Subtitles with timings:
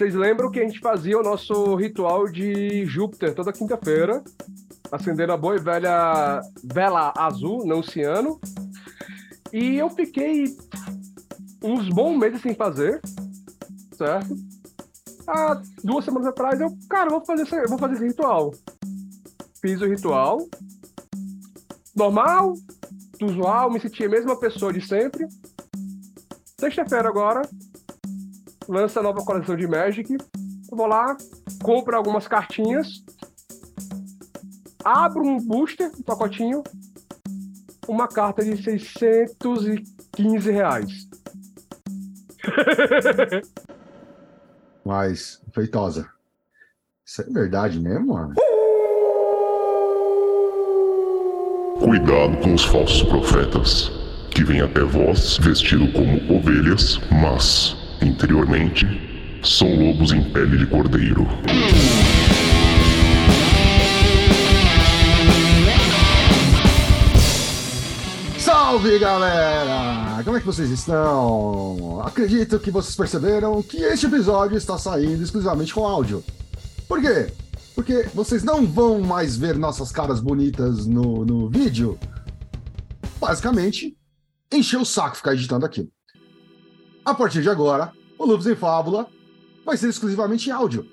[0.00, 4.24] vocês lembram que a gente fazia o nosso ritual de Júpiter toda quinta-feira,
[4.90, 8.40] acendendo a boa e velha vela azul, não ciano.
[9.52, 10.56] E eu fiquei
[11.62, 12.98] uns bons meses sem fazer,
[13.92, 14.34] certo?
[15.26, 18.54] Há duas semanas atrás eu, cara, vou fazer esse, vou fazer esse ritual.
[19.60, 20.48] Fiz o ritual.
[21.94, 22.54] Normal,
[23.20, 25.28] usual, me senti a mesma pessoa de sempre.
[26.58, 27.42] Sexta-feira agora,
[28.70, 30.12] lança a nova coleção de Magic.
[30.12, 31.16] Eu vou lá,
[31.62, 33.04] compro algumas cartinhas,
[34.84, 36.62] abro um booster, um pacotinho,
[37.88, 41.08] uma carta de 615 reais.
[44.84, 46.08] Mas, feitosa,
[47.04, 48.34] isso é verdade mesmo, mano?
[51.80, 53.90] Cuidado com os falsos profetas,
[54.30, 58.86] que vêm até vós vestido como ovelhas, mas, interiormente,
[59.42, 61.26] são lobos em pele de cordeiro.
[68.38, 70.22] Salve galera!
[70.24, 72.00] Como é que vocês estão?
[72.02, 76.24] Acredito que vocês perceberam que este episódio está saindo exclusivamente com áudio.
[76.88, 77.32] Por quê?
[77.74, 81.98] Porque vocês não vão mais ver nossas caras bonitas no, no vídeo.
[83.18, 83.96] Basicamente,
[84.52, 85.90] encher o saco ficar editando aqui.
[87.04, 89.06] A partir de agora, o Lupus em Fábula
[89.64, 90.86] vai ser exclusivamente áudio.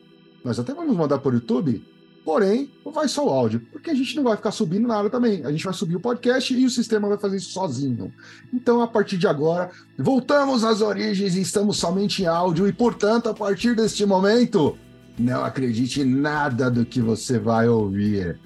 [0.43, 1.83] Nós até vamos mandar por YouTube,
[2.23, 5.45] porém, vai só o áudio, porque a gente não vai ficar subindo nada também.
[5.45, 8.13] A gente vai subir o podcast e o sistema vai fazer isso sozinho.
[8.53, 13.27] Então, a partir de agora, voltamos às origens e estamos somente em áudio, e portanto,
[13.27, 14.77] a partir deste momento,
[15.19, 18.39] não acredite em nada do que você vai ouvir.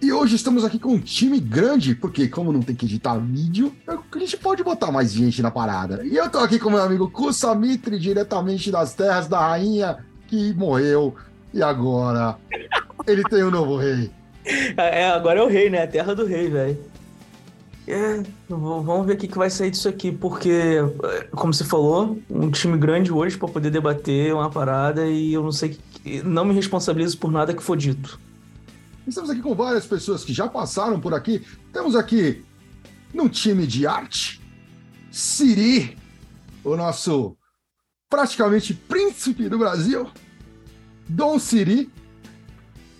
[0.00, 3.72] E hoje estamos aqui com um time grande, porque como não tem que editar vídeo,
[3.86, 6.04] a gente pode botar mais gente na parada.
[6.04, 11.14] E eu tô aqui com meu amigo Kusamitri, diretamente das terras da rainha que morreu.
[11.52, 12.36] E agora
[13.06, 14.10] ele tem um novo rei.
[14.76, 15.82] É, agora é o rei, né?
[15.82, 16.78] A terra do rei, velho.
[17.88, 20.78] É, vamos ver o que, vai sair disso aqui, porque,
[21.30, 25.52] como você falou, um time grande hoje para poder debater uma parada e eu não
[25.52, 25.78] sei,
[26.24, 28.18] não me responsabilizo por nada que for dito.
[29.06, 31.40] Estamos aqui com várias pessoas que já passaram por aqui.
[31.72, 32.44] Temos aqui,
[33.14, 34.40] num time de arte,
[35.12, 35.96] Siri,
[36.64, 37.36] o nosso
[38.10, 40.10] praticamente príncipe do Brasil,
[41.08, 41.88] Dom Siri.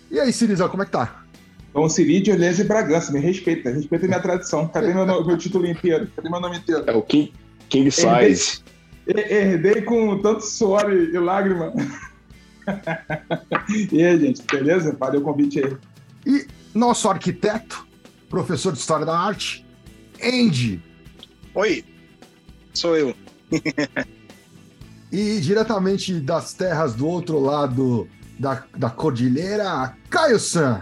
[0.09, 1.25] E aí, Sirizão, como é que tá?
[1.73, 4.65] Dom Siri de Olhês e Bragança, me respeita, respeita minha tradição.
[4.69, 6.09] Cadê meu, meu título inteiro?
[6.15, 6.83] Cadê meu nome inteiro?
[6.87, 7.33] É o King,
[7.67, 8.63] King Size.
[9.05, 11.73] Herdei, herdei com tanto suor e, e lágrima.
[13.91, 14.95] e aí, gente, beleza?
[14.97, 15.77] Valeu o convite aí.
[16.27, 17.87] E nosso arquiteto,
[18.29, 19.65] professor de História da Arte,
[20.21, 20.83] Andy.
[21.55, 21.85] Oi,
[22.73, 23.15] sou eu.
[25.09, 30.81] e diretamente das terras do outro lado da, da cordilheira, Caio San.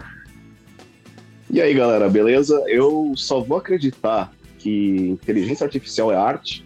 [1.48, 2.64] E aí, galera, beleza?
[2.68, 6.66] Eu só vou acreditar que inteligência artificial é arte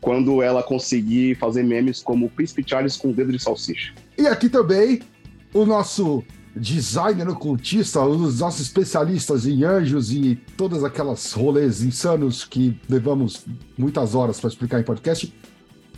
[0.00, 3.94] quando ela conseguir fazer memes como o Príncipe Charles com o dedo de salsicha.
[4.18, 5.02] E aqui também
[5.54, 6.24] o nosso
[6.58, 13.46] designer ocultista, um dos nossos especialistas em anjos e todas aquelas rolês insanos que levamos
[13.76, 15.32] muitas horas para explicar em podcast,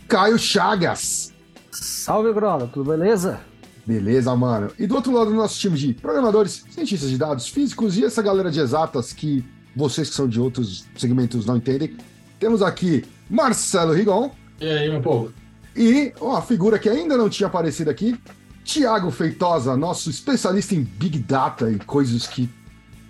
[0.07, 1.33] Caio Chagas.
[1.71, 3.39] Salve, Grola, tudo beleza?
[3.85, 4.71] Beleza, mano.
[4.77, 8.21] E do outro lado do nosso time de programadores, cientistas de dados, físicos e essa
[8.21, 9.43] galera de exatas que
[9.75, 11.95] vocês que são de outros segmentos não entendem,
[12.39, 14.31] temos aqui Marcelo Rigon.
[14.59, 15.33] E aí, meu povo?
[15.75, 18.19] E uma figura que ainda não tinha aparecido aqui,
[18.63, 22.49] Tiago Feitosa, nosso especialista em Big Data e coisas que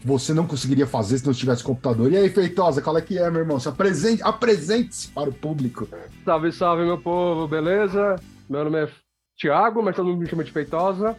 [0.03, 2.12] você não conseguiria fazer se não tivesse computador.
[2.12, 3.59] E aí, Feitosa, qual é que é, meu irmão?
[3.59, 5.88] Se apresente, apresente-se para o público.
[6.25, 8.16] Salve, salve, meu povo, beleza?
[8.50, 8.90] Meu nome é
[9.38, 11.16] Tiago, mas todo mundo me chama de Feitosa.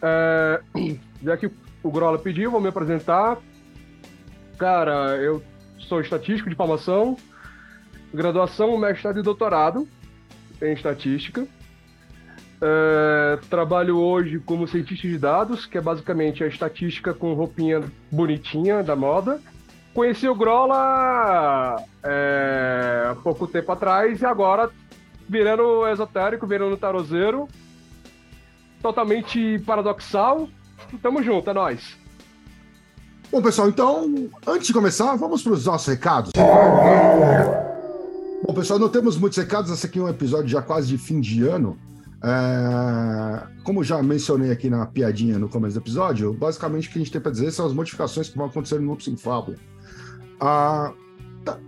[0.00, 0.60] É...
[1.22, 1.50] Já que
[1.82, 3.38] o Grola pediu, vou me apresentar.
[4.58, 5.42] Cara, eu
[5.88, 7.16] sou estatístico de formação,
[8.12, 9.88] graduação, mestrado e doutorado
[10.60, 11.46] em estatística.
[12.64, 18.84] É, trabalho hoje como cientista de dados, que é basicamente a estatística com roupinha bonitinha
[18.84, 19.40] da moda.
[19.92, 21.74] Conheci o Grola
[22.04, 24.70] é, há pouco tempo atrás e agora
[25.28, 27.48] virando esotérico, virando tarozeiro.
[28.80, 30.48] Totalmente paradoxal.
[31.02, 31.98] Tamo junto, é nóis.
[33.32, 36.30] Bom, pessoal, então, antes de começar, vamos para os nossos recados.
[38.46, 39.70] Bom, pessoal, não temos muitos recados.
[39.72, 41.76] Esse aqui é um episódio já quase de fim de ano.
[42.24, 47.02] É, como já mencionei aqui na piadinha no começo do episódio, basicamente o que a
[47.02, 49.56] gente tem para dizer são as modificações que vão acontecer no Lupus em Fábula.
[50.40, 50.92] Ah,
[51.44, 51.58] tá,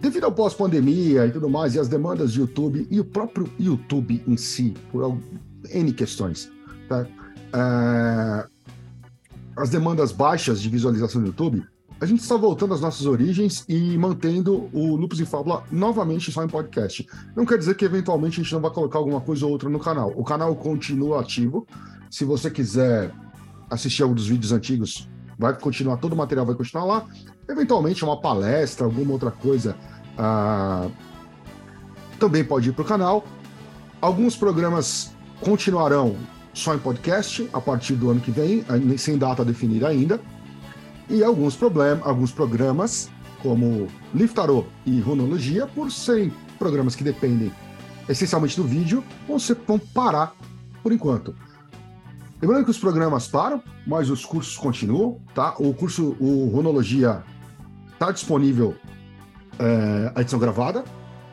[0.00, 4.22] devido ao pós-pandemia e tudo mais, e as demandas de YouTube, e o próprio YouTube
[4.26, 5.18] em si, por
[5.68, 6.50] N questões,
[6.88, 7.04] tá?
[7.52, 8.46] É,
[9.56, 11.64] as demandas baixas de visualização do YouTube,
[12.00, 16.42] a gente está voltando às nossas origens e mantendo o Lupus em Fábula novamente só
[16.42, 17.06] em podcast.
[17.36, 19.78] Não quer dizer que eventualmente a gente não vai colocar alguma coisa ou outra no
[19.78, 20.10] canal.
[20.16, 21.66] O canal continua ativo.
[22.10, 23.12] Se você quiser
[23.68, 27.06] assistir algum dos vídeos antigos, vai continuar, todo o material vai continuar lá.
[27.46, 29.76] Eventualmente, uma palestra, alguma outra coisa,
[30.16, 30.88] ah,
[32.18, 33.24] também pode ir para o canal.
[34.00, 36.16] Alguns programas continuarão
[36.54, 38.64] só em podcast a partir do ano que vem,
[38.96, 40.18] sem data definida ainda.
[41.10, 43.10] E alguns, problemas, alguns programas,
[43.42, 47.52] como Liftarô e Runologia, por serem programas que dependem
[48.08, 50.34] essencialmente do vídeo, vão, ser, vão parar
[50.84, 51.34] por enquanto.
[52.40, 55.54] Lembrando que os programas param, mas os cursos continuam, tá?
[55.58, 57.24] O curso, o Runologia,
[57.92, 58.76] está disponível
[59.58, 60.84] é, a edição gravada,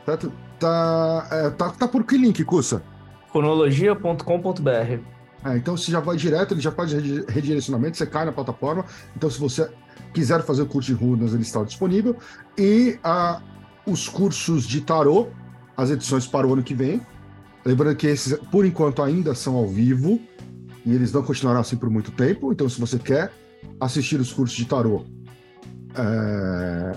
[0.04, 0.18] tá?
[0.58, 2.82] Tá, é, tá, tá por que link, Cussa?
[3.30, 8.84] Cronologia.com.br é, então você já vai direto, ele já faz redirecionamento, você cai na plataforma.
[9.16, 9.70] Então, se você
[10.12, 12.16] quiser fazer o curso de runas, ele está disponível.
[12.56, 12.98] E
[13.86, 15.28] os cursos de tarô,
[15.76, 17.00] as edições para o ano que vem.
[17.64, 20.20] Lembrando que esses, por enquanto, ainda são ao vivo.
[20.84, 22.52] E eles não continuarão assim por muito tempo.
[22.52, 23.32] Então, se você quer
[23.80, 25.04] assistir os cursos de tarô
[25.94, 26.96] é,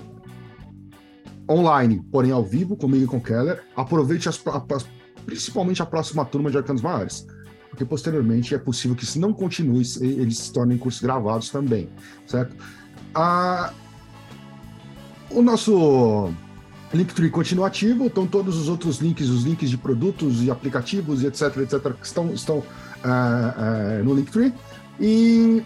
[1.50, 4.42] online, porém ao vivo, comigo e com Keller, aproveite as,
[4.74, 4.88] as,
[5.26, 7.28] principalmente a próxima turma de Arcanos Maiores
[7.72, 11.88] porque posteriormente é possível que se não continue, eles se tornem cursos gravados também,
[12.28, 12.54] certo?
[13.16, 13.74] Ah,
[15.30, 16.30] o nosso
[16.94, 21.28] Linktree continua ativo, então todos os outros links, os links de produtos e aplicativos e
[21.28, 22.64] etc, etc, estão, estão
[23.06, 24.54] ah, ah, no Linktree.
[25.00, 25.64] E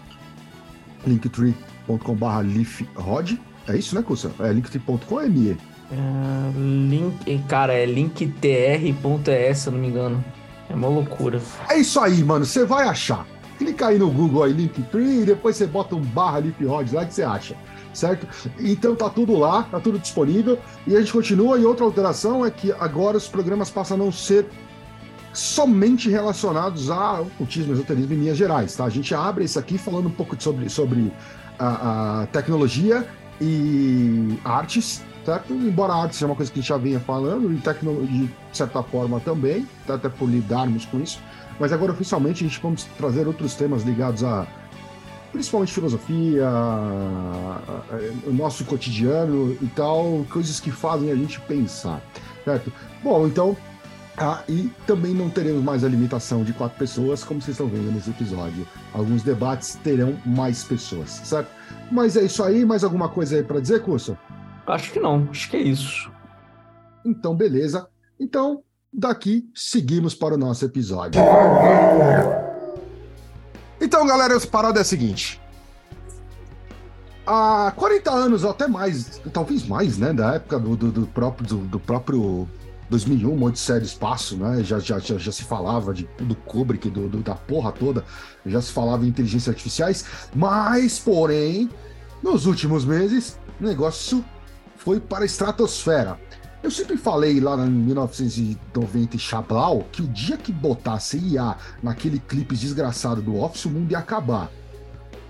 [1.04, 4.30] linktree.com.br leafrod, é isso, né, Cussa?
[4.38, 5.26] É linktree.com é?
[5.26, 10.24] É, link, cara, é linktr.es, se eu não me engano.
[10.68, 11.40] É uma loucura.
[11.68, 12.44] É isso aí, mano.
[12.44, 13.26] Você vai achar.
[13.58, 17.14] Clica aí no Google aí, Linktree, e depois você bota um barra Lipod lá que
[17.14, 17.56] você acha.
[17.94, 18.26] Certo?
[18.60, 20.58] Então tá tudo lá, tá tudo disponível.
[20.86, 21.58] E a gente continua.
[21.58, 24.46] E outra alteração é que agora os programas passam a não ser
[25.32, 28.84] somente relacionados a ocultismo, esoterismo em linhas gerais, tá?
[28.84, 31.12] A gente abre isso aqui falando um pouco sobre, sobre
[31.58, 33.06] a, a tecnologia
[33.38, 35.02] e artes,
[35.50, 38.56] Embora a arte seja uma coisa que a gente já vinha falando, e tecnologia, de
[38.56, 41.20] certa forma, também, até por lidarmos com isso.
[41.58, 44.46] Mas agora, oficialmente, a gente vamos trazer outros temas ligados a
[45.32, 46.48] principalmente filosofia,
[48.26, 52.00] o nosso cotidiano e tal, coisas que fazem a gente pensar,
[52.42, 52.72] certo?
[53.02, 53.54] Bom, então,
[54.16, 57.92] ah, e também não teremos mais a limitação de quatro pessoas, como vocês estão vendo
[57.92, 58.66] nesse episódio.
[58.94, 61.50] Alguns debates terão mais pessoas, certo?
[61.90, 64.16] Mas é isso aí, mais alguma coisa aí para dizer, Curso?
[64.66, 66.10] Acho que não, acho que é isso.
[67.04, 67.88] Então, beleza.
[68.18, 71.20] Então, daqui seguimos para o nosso episódio.
[73.80, 75.40] Então, galera, a parada é a seguinte.
[77.26, 80.12] Há 40 anos, ou até mais, talvez mais, né?
[80.12, 82.48] Da época do, do, do próprio, do, do, próprio
[82.88, 84.62] 2001, um monte de série espaço, né?
[84.62, 88.04] Já, já, já, já se falava de, do Kubrick, do, do, da porra toda,
[88.44, 90.04] já se falava em inteligências artificiais,
[90.34, 91.68] mas, porém,
[92.22, 94.24] nos últimos meses, o negócio
[94.86, 96.16] foi para a estratosfera.
[96.62, 102.20] Eu sempre falei lá em 1990 em Chablau que o dia que botasse IA naquele
[102.20, 104.48] clipe desgraçado do Office, o mundo ia acabar.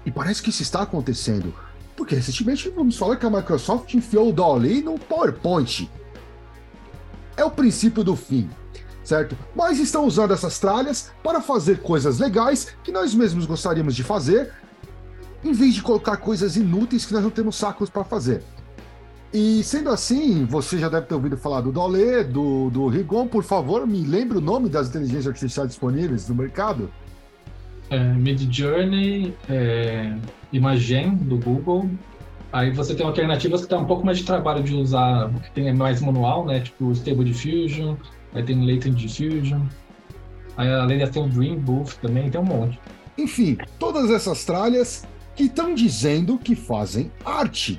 [0.04, 1.54] E parece que isso está acontecendo.
[1.96, 5.90] Porque recentemente vamos falar que a Microsoft enfiou o Dolly no PowerPoint.
[7.34, 8.50] É o princípio do fim,
[9.02, 9.38] certo?
[9.54, 14.52] Mas estão usando essas tralhas para fazer coisas legais que nós mesmos gostaríamos de fazer,
[15.42, 18.44] em vez de colocar coisas inúteis que nós não temos sacos para fazer.
[19.36, 23.28] E sendo assim, você já deve ter ouvido falar do Dolé, do, do Rigon.
[23.28, 26.90] Por favor, me lembre o nome das inteligências artificiais disponíveis no mercado.
[27.90, 30.16] É, Mid Journey, é,
[30.50, 31.86] Imagen do Google.
[32.50, 35.70] Aí você tem alternativas que dá um pouco mais de trabalho de usar, que tem
[35.74, 36.60] mais manual, né?
[36.60, 37.94] Tipo Stable Diffusion,
[38.32, 39.60] aí tem Latent Diffusion.
[40.56, 42.80] Aí além de ter o Dream Booth também, tem um monte.
[43.18, 47.78] Enfim, todas essas tralhas que estão dizendo que fazem arte.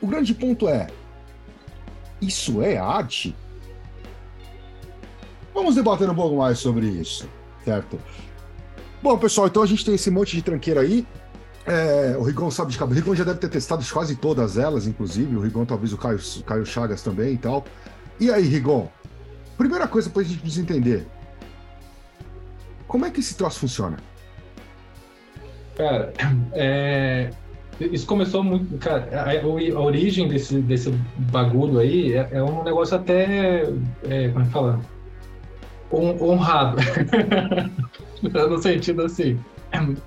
[0.00, 0.88] O grande ponto é:
[2.20, 3.34] isso é arte?
[5.54, 7.28] Vamos debater um pouco mais sobre isso,
[7.64, 7.98] certo?
[9.02, 11.06] Bom, pessoal, então a gente tem esse monte de tranqueira aí.
[11.66, 12.98] É, o Rigon sabe de cabeça.
[12.98, 15.36] O Rigon já deve ter testado quase todas elas, inclusive.
[15.36, 17.64] O Rigon, talvez o Caio, Caio Chagas também e tal.
[18.18, 18.88] E aí, Rigon?
[19.56, 21.06] Primeira coisa pra gente entender:
[22.86, 23.98] como é que esse troço funciona?
[25.76, 26.12] Cara,
[26.52, 27.30] é,
[27.80, 28.76] Isso começou muito.
[28.78, 30.90] Cara, a, a origem desse, desse
[31.30, 33.62] bagulho aí é, é um negócio até.
[34.08, 34.80] É, como é que fala?
[35.90, 36.76] honrado.
[38.22, 39.38] no sentido assim.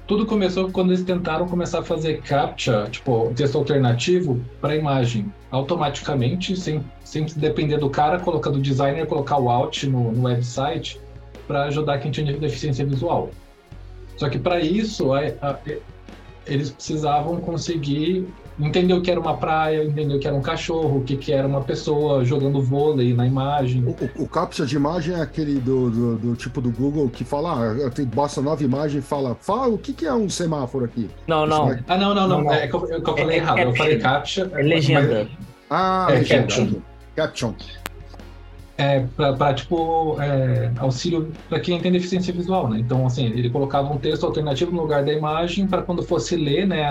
[0.08, 6.58] Tudo começou quando eles tentaram começar a fazer captcha, tipo, texto alternativo para imagem, automaticamente,
[6.58, 11.00] sem, sem depender do cara, colocando o designer, colocar o alt no, no website
[11.48, 13.30] para ajudar quem tinha deficiência visual.
[14.18, 15.58] Só que para isso, a, a,
[16.46, 18.28] eles precisavam conseguir
[18.60, 21.32] entender o que era uma praia, entender o que era um cachorro, o que, que
[21.32, 23.84] era uma pessoa jogando vôlei na imagem.
[23.84, 27.24] O, o, o captcha de imagem é aquele do, do, do, tipo do Google que
[27.24, 30.86] fala, ah, tem, basta nova imagem e fala, fala o que, que é um semáforo
[30.86, 31.10] aqui.
[31.28, 31.78] Não, não.
[31.88, 32.44] Ah, não, não, não.
[32.44, 33.60] não, É, que eu, eu falei é, errado.
[33.60, 34.52] É, eu falei captcha.
[34.54, 35.28] É legenda.
[35.30, 35.48] Mas...
[35.70, 36.42] Ah, é, legenda.
[36.42, 36.82] Caption.
[37.16, 37.54] Caption
[38.78, 42.80] é, para tipo é, auxílio para quem tem deficiência visual, né?
[42.80, 46.68] Então assim ele colocava um texto alternativo no lugar da imagem para quando fosse ler,
[46.68, 46.88] né,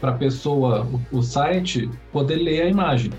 [0.00, 3.12] para a pessoa o, o, site poder ler a imagem.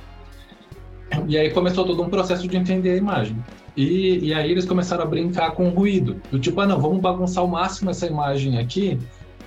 [1.27, 3.37] E aí começou todo um processo de entender a imagem.
[3.75, 6.99] E, e aí eles começaram a brincar com o ruído, do tipo ah não vamos
[6.99, 8.99] bagunçar ao máximo essa imagem aqui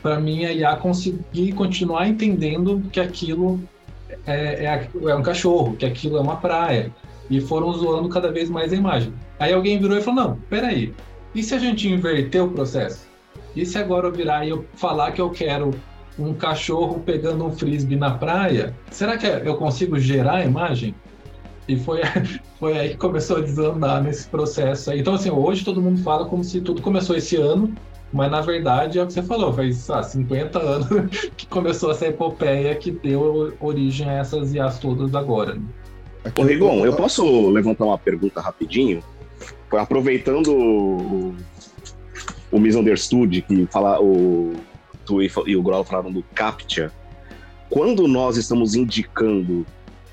[0.05, 3.59] para mim a IA conseguir continuar entendendo que aquilo
[4.27, 6.93] é, é, é um cachorro, que aquilo é uma praia
[7.31, 9.13] e foram zoando cada vez mais a imagem.
[9.39, 10.93] Aí alguém virou e falou: não, peraí,
[11.35, 13.07] e se a gente inverter o processo?
[13.57, 15.71] E se agora eu virar e eu falar que eu quero
[16.19, 18.75] um cachorro pegando um frisbee na praia?
[18.91, 20.95] Será que eu consigo gerar a imagem?
[21.67, 22.03] E foi,
[22.59, 24.93] foi aí que começou a desandar nesse processo.
[24.93, 27.75] Então, assim, hoje todo mundo fala como se tudo começou esse ano,
[28.13, 32.07] mas na verdade é o que você falou, faz ah, 50 anos que começou essa
[32.07, 35.55] epopeia que deu origem a essas IAs todas agora.
[35.55, 35.63] Né?
[36.37, 39.03] Ô, Rigon, eu posso levantar uma pergunta rapidinho?
[39.71, 41.35] Aproveitando o,
[42.51, 44.55] o Misunderstood, que fala, o
[45.05, 46.93] tu e o Grol falaram do CAPTCHA,
[47.69, 49.67] quando nós estamos indicando,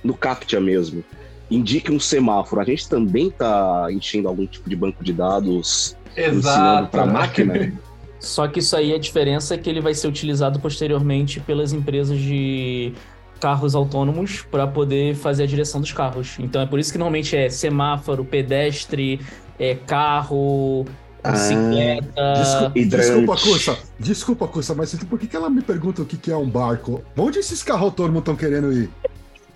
[0.04, 1.04] no CAPTCHA mesmo,
[1.50, 6.88] indique um semáforo, a gente também está enchendo algum tipo de banco de dados ensinando
[6.88, 7.74] para a máquina?
[8.20, 12.20] Só que isso aí, a diferença é que ele vai ser utilizado posteriormente pelas empresas
[12.20, 12.94] de
[13.42, 16.38] carros autônomos para poder fazer a direção dos carros.
[16.40, 19.20] Então é por isso que normalmente é semáforo, pedestre,
[19.60, 20.86] é carro,
[21.24, 22.14] ah, bicicleta.
[22.18, 23.78] Ah, desculpa, Cursa.
[24.00, 27.04] Desculpa, Cursa, mas por que, que ela me pergunta o que, que é um barco?
[27.18, 28.90] Onde esses carros autônomos estão querendo ir?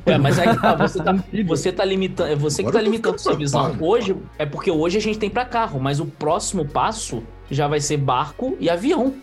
[0.08, 1.15] É, mas aí tá, você tá,
[1.48, 3.75] você tá limitando, é você que Agora tá limitando sua visão.
[3.80, 7.80] Hoje, é porque hoje a gente tem para carro, mas o próximo passo já vai
[7.80, 9.13] ser barco e avião.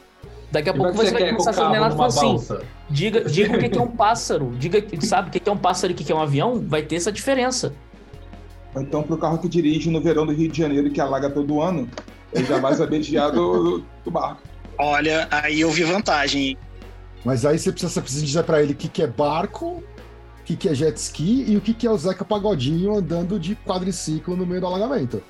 [0.52, 2.38] Daqui a e pouco você vai começar a fazer nada assim.
[2.90, 4.52] Diga, diga o que é um pássaro.
[4.59, 6.62] Diga, sabe o que é um pássaro e o que é um avião?
[6.66, 7.73] Vai ter essa diferença.
[8.76, 11.61] Então, para o carro que dirige no verão do Rio de Janeiro, que alaga todo
[11.61, 11.88] ano,
[12.32, 14.42] ele já vai saber desviar do, do, barco.
[14.78, 16.59] Olha, aí eu vi vantagem.
[17.25, 19.82] Mas aí você precisa, você precisa dizer para ele o que, que é barco,
[20.40, 23.38] o que, que é jet ski e o que, que é o Zeca Pagodinho andando
[23.38, 25.23] de quadriciclo no meio do alagamento.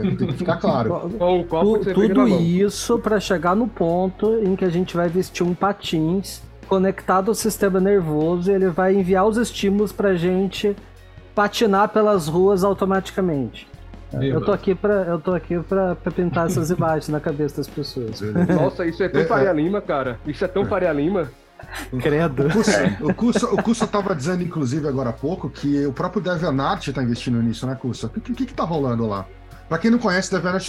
[0.00, 1.10] Tem que ficar claro.
[1.18, 6.42] tu, tudo isso para chegar no ponto em que a gente vai vestir um patins
[6.66, 10.74] conectado ao sistema nervoso e ele vai enviar os estímulos pra gente
[11.34, 13.68] patinar pelas ruas automaticamente.
[14.20, 18.20] Eu tô aqui para eu tô aqui para pintar essas imagens na cabeça das pessoas.
[18.20, 20.20] Nossa, isso é tão Faria Lima, cara.
[20.26, 21.28] Isso é tão Faria Lima.
[22.00, 22.46] Credo.
[23.00, 27.02] O Curso, o Curso, tava dizendo, inclusive, agora há pouco, que o próprio DeviantArt tá
[27.02, 28.06] investindo nisso, né, Curso?
[28.06, 29.26] O que, que, que tá rolando lá?
[29.68, 30.66] Para quem não conhece DeviantArt,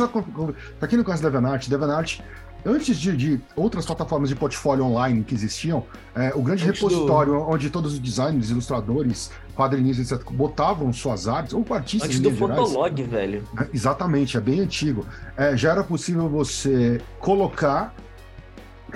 [0.79, 2.19] para quem não conhece DeviantArt, DeviantArt
[2.65, 5.85] antes de, de, outras plataformas de portfólio online que existiam,
[6.15, 7.49] é, o grande antes repositório do...
[7.49, 13.03] onde todos os designers, ilustradores, quadrinistas, etc., botavam suas artes, ou artistas Antes do Fotolog,
[13.03, 13.43] velho.
[13.59, 15.05] É, exatamente, é bem antigo.
[15.37, 17.93] É, já era possível você colocar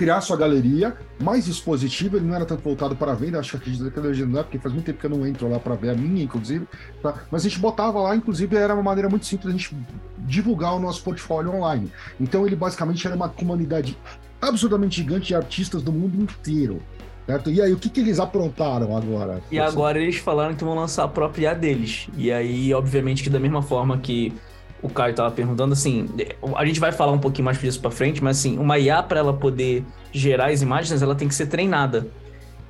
[0.00, 3.56] criar sua galeria mais expositiva, ele não era tanto voltado para a venda, acho que
[3.58, 5.90] acredito que não é, porque faz muito tempo que eu não entro lá para ver
[5.90, 6.66] a minha, inclusive,
[7.02, 7.22] tá?
[7.30, 9.76] mas a gente botava lá, inclusive era uma maneira muito simples a gente
[10.20, 11.92] divulgar o nosso portfólio online.
[12.18, 13.94] Então ele basicamente era uma comunidade
[14.40, 16.80] absurdamente gigante de artistas do mundo inteiro.
[17.26, 17.50] Certo?
[17.50, 19.42] E aí, o que, que eles aprontaram agora?
[19.52, 22.08] E agora eles falaram que vão lançar a própria deles.
[22.16, 24.32] E aí, obviamente, que da mesma forma que
[24.82, 26.08] o Caio estava perguntando, assim,
[26.56, 29.20] a gente vai falar um pouquinho mais disso para frente, mas assim, uma IA para
[29.20, 32.08] ela poder gerar as imagens, ela tem que ser treinada.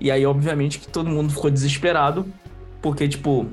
[0.01, 2.27] E aí, obviamente, que todo mundo ficou desesperado,
[2.81, 3.47] porque, tipo,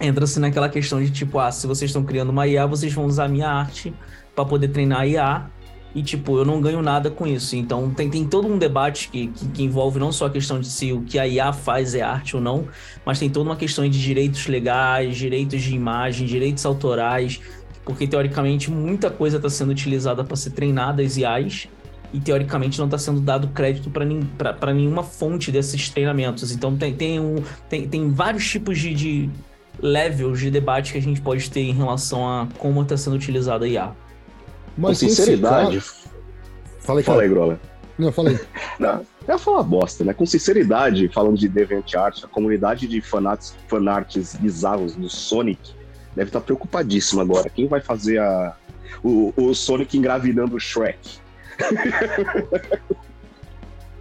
[0.00, 3.24] entra-se naquela questão de, tipo, ah, se vocês estão criando uma IA, vocês vão usar
[3.24, 3.94] a minha arte
[4.34, 5.50] para poder treinar a IA,
[5.94, 7.56] e, tipo, eu não ganho nada com isso.
[7.56, 10.68] Então, tem, tem todo um debate que, que, que envolve não só a questão de
[10.68, 12.68] se o que a IA faz é arte ou não,
[13.04, 17.40] mas tem toda uma questão de direitos legais, direitos de imagem, direitos autorais,
[17.84, 21.68] porque teoricamente muita coisa está sendo utilizada para ser treinada as IAs
[22.12, 26.52] e teoricamente não está sendo dado crédito para nenhuma fonte desses treinamentos.
[26.52, 27.36] Então tem, tem, um,
[27.68, 29.30] tem, tem vários tipos de, de
[29.80, 33.64] levels de debate que a gente pode ter em relação a como está sendo utilizada
[33.64, 33.92] a IA.
[34.76, 35.82] Mas Com sinceridade.
[36.80, 37.60] Falei, Fala aí, Grola.
[37.98, 38.38] Não, falei.
[38.78, 40.14] Não, é falar bosta, né?
[40.14, 45.79] Com sinceridade, falando de DeviantArt, a comunidade de fanarts, fanarts bizarros do Sonic
[46.14, 47.48] deve estar preocupadíssima agora.
[47.48, 48.56] Quem vai fazer a,
[49.02, 51.18] o, o Sonic engravidando o Shrek?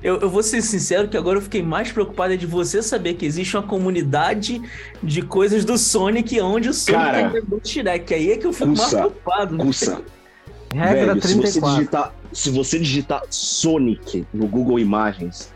[0.01, 3.25] Eu, eu, vou ser sincero que agora eu fiquei mais preocupado de você saber que
[3.25, 4.61] existe uma comunidade
[5.03, 8.13] de coisas do Sonic onde o Sonic Cara, é do Shrek.
[8.13, 9.57] Aí é que eu fico cussa, mais preocupado.
[9.57, 10.01] Cussa.
[10.73, 11.51] Regra Velho, 34.
[11.51, 15.51] Se você, digitar, se você digitar Sonic no Google Imagens,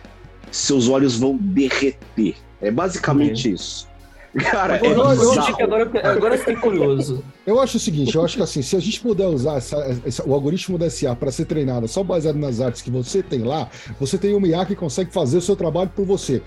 [0.52, 2.36] seus olhos vão derreter.
[2.62, 3.56] É basicamente uhum.
[3.56, 3.88] isso.
[4.40, 7.24] Cara, é eu, eu, acho que agora, agora eu fiquei curioso.
[7.46, 10.28] Eu acho o seguinte, eu acho que assim, se a gente puder usar essa, essa,
[10.28, 13.70] o algoritmo da SA para ser treinado só baseado nas artes que você tem lá,
[14.00, 16.42] você tem uma IA que consegue fazer o seu trabalho por você.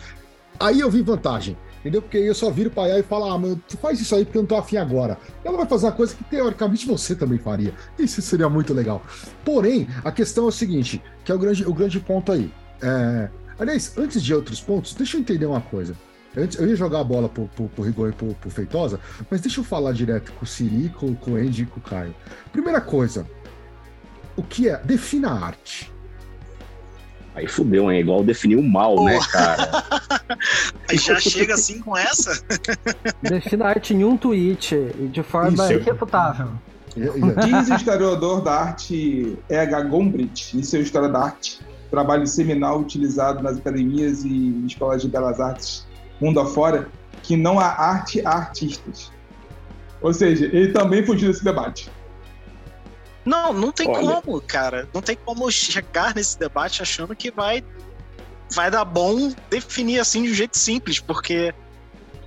[0.59, 2.03] Aí eu vi vantagem, entendeu?
[2.03, 4.39] Porque eu só viro para IA e falo, ah, mano, tu faz isso aí porque
[4.39, 5.17] eu não tô afim agora.
[5.45, 7.73] Ela vai fazer uma coisa que teoricamente você também faria.
[7.99, 9.01] Isso seria muito legal.
[9.45, 12.51] Porém, a questão é o seguinte, que é o grande, o grande ponto aí.
[12.83, 13.29] É...
[13.59, 15.95] Aliás, antes de outros pontos, deixa eu entender uma coisa.
[16.37, 19.01] Antes, eu ia jogar a bola pro, pro, pro Rigor e pro, pro Feitosa,
[19.31, 21.83] mas deixa eu falar direto com o Siri, com, com o Andy e com o
[21.83, 22.15] Caio.
[22.53, 23.27] Primeira coisa,
[24.37, 24.77] o que é?
[24.79, 25.93] Defina a arte.
[27.35, 28.01] Aí fudeu, hein?
[28.01, 29.85] Igual definir o mal, né, cara?
[30.89, 32.43] Aí já chega assim com essa?
[33.23, 34.75] Defina a arte em um tweet,
[35.11, 35.73] de forma Isso.
[35.73, 36.49] irrefutável.
[36.97, 39.83] Diz o historiador da arte E.H.
[39.83, 45.39] Gombrich, em seu História da Arte, trabalho seminal utilizado nas academias e escolas de belas
[45.39, 45.86] artes
[46.21, 46.89] mundo afora,
[47.23, 49.11] que não há arte a artistas.
[50.01, 51.91] Ou seja, ele também fugiu desse debate.
[53.25, 54.21] Não, não tem Olha.
[54.21, 54.89] como, cara.
[54.95, 57.65] Não tem como chegar nesse debate achando que vai
[58.55, 61.53] vai dar bom definir assim de um jeito simples, porque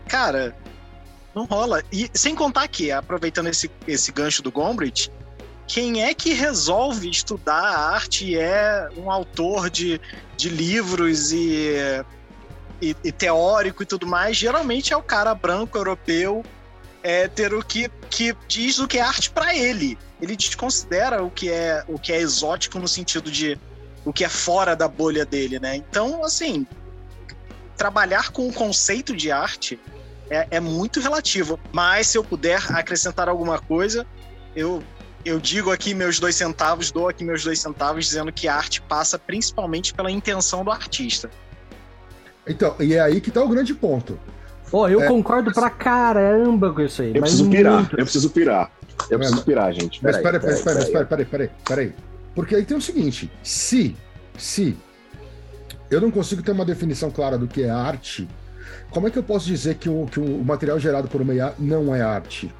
[0.09, 0.53] cara,
[1.33, 1.81] não rola.
[1.91, 5.09] E sem contar que, aproveitando esse, esse gancho do Gombrich,
[5.67, 10.01] quem é que resolve estudar a arte e é um autor de,
[10.35, 12.03] de livros e
[12.81, 16.43] e, e, teórico e tudo mais, geralmente é o cara branco, europeu,
[17.03, 19.97] hétero, que, que diz o que é arte para ele.
[20.21, 23.57] Ele desconsidera o que é o que é exótico no sentido de
[24.05, 25.75] o que é fora da bolha dele, né?
[25.75, 26.65] Então, assim,
[27.77, 29.79] trabalhar com o conceito de arte
[30.29, 31.59] é, é muito relativo.
[31.71, 34.05] Mas se eu puder acrescentar alguma coisa,
[34.55, 34.83] eu
[35.25, 38.81] eu digo aqui meus dois centavos, dou aqui meus dois centavos, dizendo que a arte
[38.81, 41.29] passa principalmente pela intenção do artista.
[42.49, 44.19] Então, e é aí que tá o grande ponto.
[44.69, 47.11] Pô, eu é, concordo pra caramba com isso aí.
[47.15, 47.93] Eu preciso pirar, muito.
[47.93, 48.71] eu preciso pirar.
[49.09, 50.03] Eu é, preciso pirar, gente.
[50.03, 51.93] Mas peraí, peraí, peraí, peraí, peraí, peraí, peraí.
[52.35, 53.95] Porque aí tem o seguinte: se,
[54.37, 54.75] se
[55.89, 58.27] eu não consigo ter uma definição clara do que é arte,
[58.89, 61.53] como é que eu posso dizer que o, que o material gerado por uma IA
[61.57, 62.53] não é arte?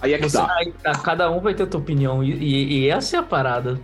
[0.00, 0.36] Aí é que Você,
[0.82, 0.92] dá.
[1.02, 3.80] Cada um vai ter a tua opinião, e, e, e essa é a parada.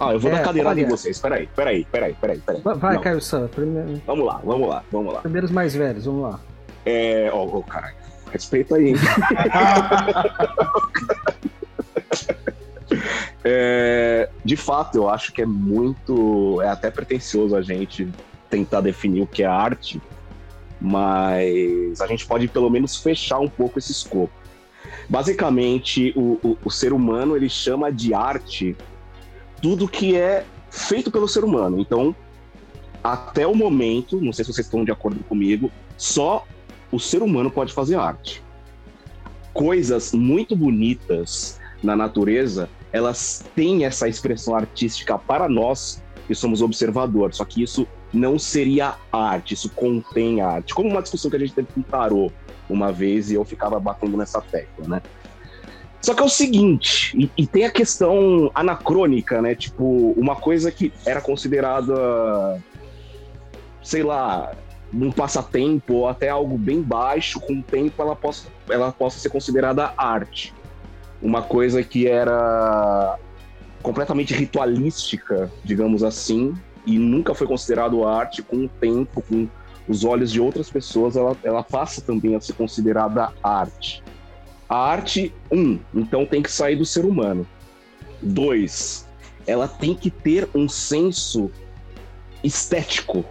[0.00, 1.18] Ah, eu vou é, dar cadeirada em vocês.
[1.18, 2.62] Peraí, peraí, peraí, peraí, peraí.
[2.62, 3.02] Vai, Não.
[3.02, 3.48] Caio Sam.
[3.48, 4.00] Primeiro...
[4.06, 5.20] Vamos lá, vamos lá, vamos lá.
[5.20, 6.40] Primeiros mais velhos, vamos lá.
[6.86, 7.28] É.
[7.30, 7.96] Ó, oh, oh, caralho.
[8.32, 8.94] Respeita aí, hein?
[13.44, 16.62] é, de fato, eu acho que é muito.
[16.62, 18.08] É até pretencioso a gente
[18.48, 20.00] tentar definir o que é arte,
[20.80, 24.32] mas a gente pode pelo menos fechar um pouco esse escopo.
[25.10, 28.74] Basicamente, o, o, o ser humano ele chama de arte
[29.60, 31.78] tudo que é feito pelo ser humano.
[31.80, 32.14] Então,
[33.02, 36.46] até o momento, não sei se vocês estão de acordo comigo, só
[36.92, 38.42] o ser humano pode fazer arte.
[39.52, 47.36] Coisas muito bonitas na natureza, elas têm essa expressão artística para nós que somos observadores,
[47.36, 50.74] só que isso não seria arte, isso contém arte.
[50.74, 52.30] Como uma discussão que a gente teve com o Tarô
[52.68, 55.02] uma vez e eu ficava batendo nessa tecla, né?
[56.00, 59.54] Só que é o seguinte, e, e, tem a questão anacrônica, né?
[59.54, 62.58] Tipo, uma coisa que era considerada,
[63.82, 64.50] sei lá,
[64.92, 69.28] um passatempo ou até algo bem baixo, com o tempo ela possa, ela possa ser
[69.28, 70.54] considerada arte.
[71.20, 73.18] Uma coisa que era
[73.82, 76.54] completamente ritualística, digamos assim,
[76.86, 79.46] e nunca foi considerado arte, com o tempo, com
[79.86, 84.02] os olhos de outras pessoas, ela, ela passa também a ser considerada arte.
[84.70, 87.44] A arte, um, então tem que sair do ser humano.
[88.22, 89.04] Dois,
[89.44, 91.50] ela tem que ter um senso
[92.44, 93.24] estético.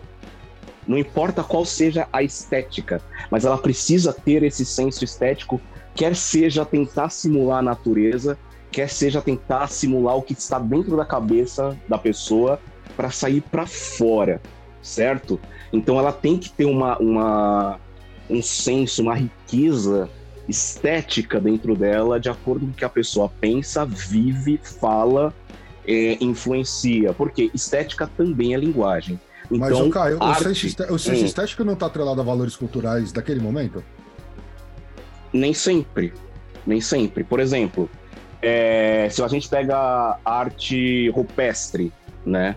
[0.86, 5.62] Não importa qual seja a estética, mas ela precisa ter esse senso estético,
[5.96, 8.38] quer seja tentar simular a natureza,
[8.70, 12.60] quer seja tentar simular o que está dentro da cabeça da pessoa
[12.98, 14.42] para sair para fora,
[14.82, 15.40] certo?
[15.72, 17.80] Então ela tem que ter uma, uma,
[18.30, 20.10] um senso, uma riqueza
[20.50, 25.34] estética dentro dela, de acordo com o que a pessoa pensa, vive, fala,
[25.88, 27.14] é, influencia.
[27.14, 29.20] Porque estética também é linguagem.
[29.52, 30.48] Então, Mas, o Caio, arte...
[30.90, 31.26] o senso, hum.
[31.26, 33.84] estético não está atrelado a valores culturais daquele momento?
[35.32, 36.14] Nem sempre.
[36.66, 37.24] Nem sempre.
[37.24, 37.90] Por exemplo,
[38.42, 41.92] é, se a gente pega arte rupestre,
[42.26, 42.56] né?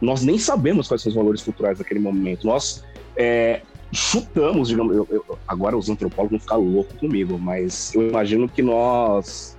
[0.00, 2.44] Nós nem sabemos quais são os valores culturais daquele momento.
[2.44, 2.84] Nós
[3.16, 8.48] é, chutamos, digamos, eu, eu, agora os antropólogos vão ficar loucos comigo, mas eu imagino
[8.48, 9.56] que nós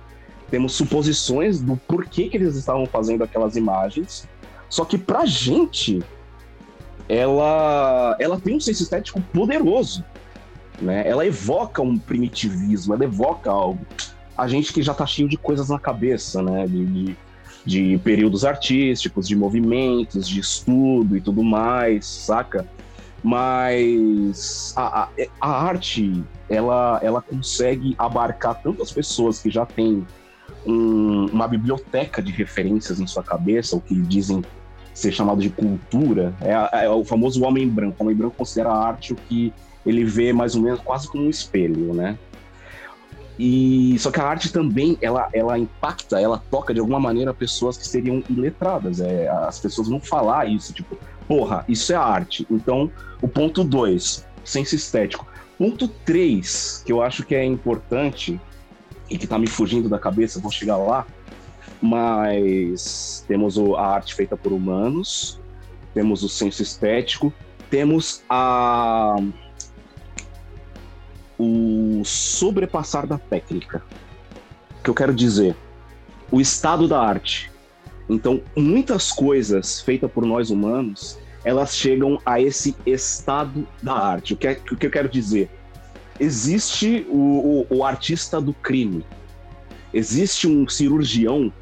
[0.50, 4.28] temos suposições do porquê que eles estavam fazendo aquelas imagens.
[4.68, 6.02] Só que pra gente,
[7.08, 10.04] ela, ela tem um senso estético poderoso.
[10.80, 11.06] Né?
[11.06, 13.86] Ela evoca um primitivismo, ela evoca algo.
[14.36, 16.66] A gente que já tá cheio de coisas na cabeça, né?
[16.66, 17.16] De, de,
[17.64, 22.66] de períodos artísticos, de movimentos, de estudo e tudo mais, saca?
[23.24, 25.08] Mas a,
[25.40, 30.06] a, arte, ela, ela consegue abarcar tantas pessoas que já têm
[30.66, 34.44] um, uma biblioteca de referências em sua cabeça, o que dizem
[34.92, 37.96] ser chamado de cultura, é, é, o famoso homem branco.
[37.98, 39.54] O homem branco considera a arte o que
[39.86, 42.18] ele vê mais ou menos quase como um espelho, né?
[43.38, 47.76] E só que a arte também ela, ela impacta, ela toca de alguma maneira pessoas
[47.76, 49.00] que seriam iletradas.
[49.00, 52.46] É, as pessoas vão falar isso, tipo, porra, isso é arte.
[52.50, 55.26] Então, o ponto 2, senso estético.
[55.58, 58.40] Ponto 3, que eu acho que é importante
[59.08, 61.06] e que tá me fugindo da cabeça, vou chegar lá,
[61.80, 65.38] mas temos a arte feita por humanos,
[65.92, 67.32] temos o senso estético,
[67.70, 69.16] temos a
[71.38, 73.82] o sobrepassar da técnica.
[74.78, 75.56] O que eu quero dizer?
[76.30, 77.50] O estado da arte.
[78.08, 84.34] Então, muitas coisas feitas por nós humanos, elas chegam a esse estado da arte.
[84.34, 85.50] O que, é, o que eu quero dizer?
[86.18, 89.04] Existe o, o, o artista do crime.
[89.92, 91.52] Existe um cirurgião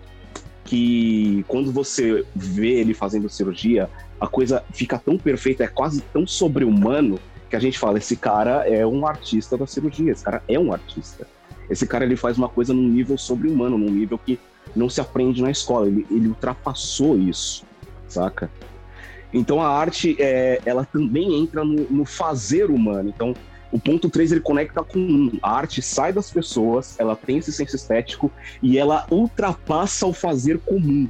[0.65, 6.27] que, quando você vê ele fazendo cirurgia, a coisa fica tão perfeita, é quase tão
[6.27, 7.19] sobre-humano,
[7.51, 10.73] que a gente fala, esse cara é um artista da cirurgia, esse cara é um
[10.73, 11.27] artista.
[11.69, 14.39] Esse cara ele faz uma coisa num nível sobre-humano, num nível que
[14.75, 17.65] não se aprende na escola, ele, ele ultrapassou isso,
[18.09, 18.51] saca?
[19.33, 23.09] Então a arte, é, ela também entra no, no, fazer humano.
[23.09, 23.35] Então
[23.71, 25.39] o ponto 3 ele conecta com um.
[25.43, 28.31] A arte sai das pessoas, ela tem esse senso estético
[28.63, 31.09] e ela ultrapassa o fazer comum,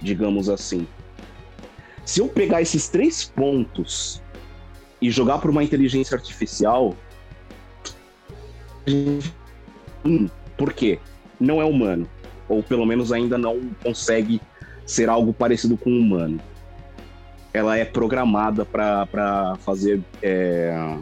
[0.00, 0.86] digamos assim.
[2.04, 4.22] Se eu pegar esses três pontos
[5.00, 6.96] e jogar para uma inteligência artificial,
[10.04, 10.98] hum, por quê?
[11.38, 12.08] Não é humano,
[12.48, 14.40] ou pelo menos ainda não consegue
[14.86, 16.40] ser algo parecido com um humano.
[17.52, 20.96] Ela é programada para fazer é,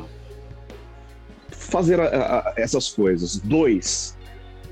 [1.51, 3.37] fazer a, a, essas coisas.
[3.37, 4.17] Dois,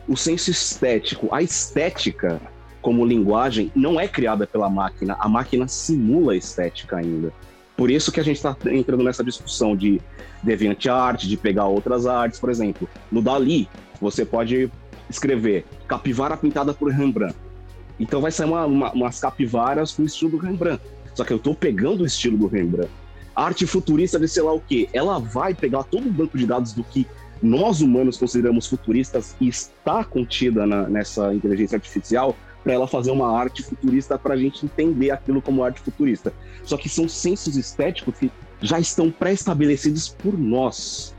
[0.08, 1.28] o senso estético.
[1.34, 2.40] A estética
[2.80, 5.16] como linguagem não é criada pela máquina.
[5.18, 7.32] A máquina simula a estética ainda.
[7.76, 10.00] Por isso que a gente está entrando nessa discussão de
[10.42, 12.88] deviante arte, de pegar outras artes, por exemplo.
[13.10, 13.68] No Dali,
[14.00, 14.70] você pode
[15.08, 17.36] escrever capivara pintada por Rembrandt.
[17.98, 20.82] Então vai sair uma, uma, umas capivaras com o estilo do Rembrandt.
[21.14, 22.90] Só que eu estou pegando o estilo do Rembrandt.
[23.34, 24.88] A arte futurista de sei lá o quê.
[24.92, 27.06] Ela vai pegar todo o banco de dados do que
[27.42, 33.38] nós humanos consideramos futuristas e está contida na, nessa inteligência artificial para ela fazer uma
[33.38, 36.32] arte futurista para a gente entender aquilo como arte futurista.
[36.64, 41.14] Só que são sensos estéticos que já estão pré-estabelecidos por nós.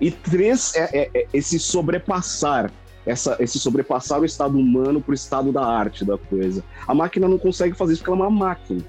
[0.00, 2.72] E três é, é, é esse sobrepassar,
[3.08, 6.62] essa, esse sobrepassar o estado humano para o estado da arte da coisa.
[6.86, 8.84] A máquina não consegue fazer isso porque ela é uma máquina.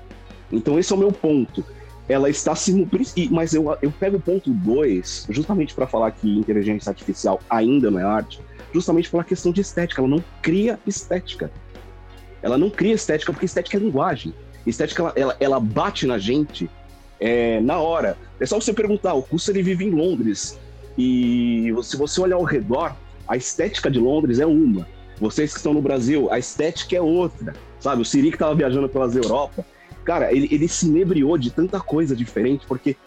[0.51, 1.63] Então esse é o meu ponto.
[2.07, 2.87] Ela está se
[3.31, 7.97] mas eu, eu pego o ponto 2, justamente para falar que inteligência artificial ainda não
[7.97, 8.41] é arte,
[8.73, 10.01] justamente pela questão de estética.
[10.01, 11.49] Ela não cria estética.
[12.41, 14.33] Ela não cria estética porque estética é linguagem.
[14.67, 16.69] Estética, ela, ela, ela bate na gente
[17.21, 18.17] é, na hora.
[18.37, 20.59] É só você perguntar, o Russo ele vive em Londres
[20.97, 22.93] e se você olhar ao redor,
[23.29, 24.87] a estética de Londres é uma.
[25.19, 27.53] Vocês que estão no Brasil, a estética é outra.
[27.79, 29.63] Sabe, o Siri que estava viajando pelas Europa,
[30.03, 32.97] cara, ele, ele se inebriou de tanta coisa diferente, porque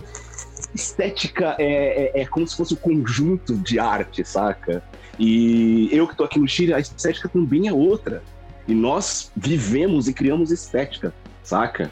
[0.72, 4.82] estética é, é, é, como se fosse um conjunto de arte, saca?
[5.18, 8.22] E eu que tô aqui no Chile, a estética também é outra.
[8.68, 11.90] E nós vivemos e criamos estética, saca?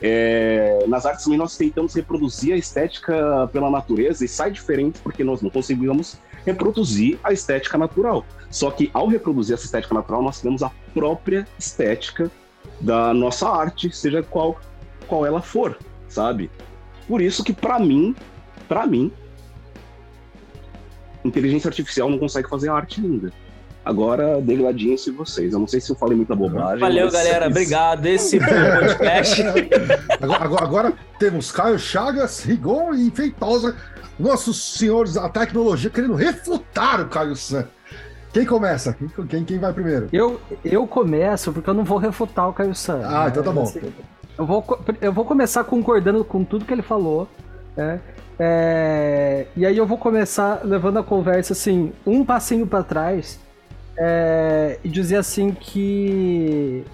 [0.00, 5.22] É, nas artes também nós tentamos reproduzir a estética pela natureza e sai diferente porque
[5.22, 8.24] nós não conseguimos reproduzir a estética natural.
[8.50, 12.30] Só que ao reproduzir essa estética natural, nós temos a própria estética
[12.80, 14.58] da nossa arte, seja qual,
[15.06, 16.50] qual ela for, sabe?
[17.06, 18.14] Por isso que para mim,
[18.68, 19.12] para mim,
[21.24, 23.32] inteligência artificial não consegue fazer arte linda.
[23.84, 25.52] Agora, degradiem-se vocês.
[25.52, 26.80] Eu não sei se eu falei muita bobagem.
[26.80, 27.46] Valeu, galera.
[27.46, 28.04] Obrigado.
[28.06, 29.42] Esse foi o podcast.
[30.20, 33.74] agora, agora, agora, temos Caio Chagas, Rigon e Feitosa,
[34.20, 37.66] nossos senhores da tecnologia, querendo refutar o Caio San.
[38.32, 38.96] Quem começa?
[39.28, 40.08] Quem, quem vai primeiro?
[40.12, 43.00] Eu, eu começo, porque eu não vou refutar o Caio San.
[43.04, 43.72] Ah, então tá bom.
[44.38, 44.64] Eu vou,
[45.00, 47.28] eu vou começar concordando com tudo que ele falou.
[47.76, 48.00] Né?
[48.38, 53.40] É, e aí eu vou começar levando a conversa assim, um passinho para trás
[53.98, 56.84] é, e dizer assim que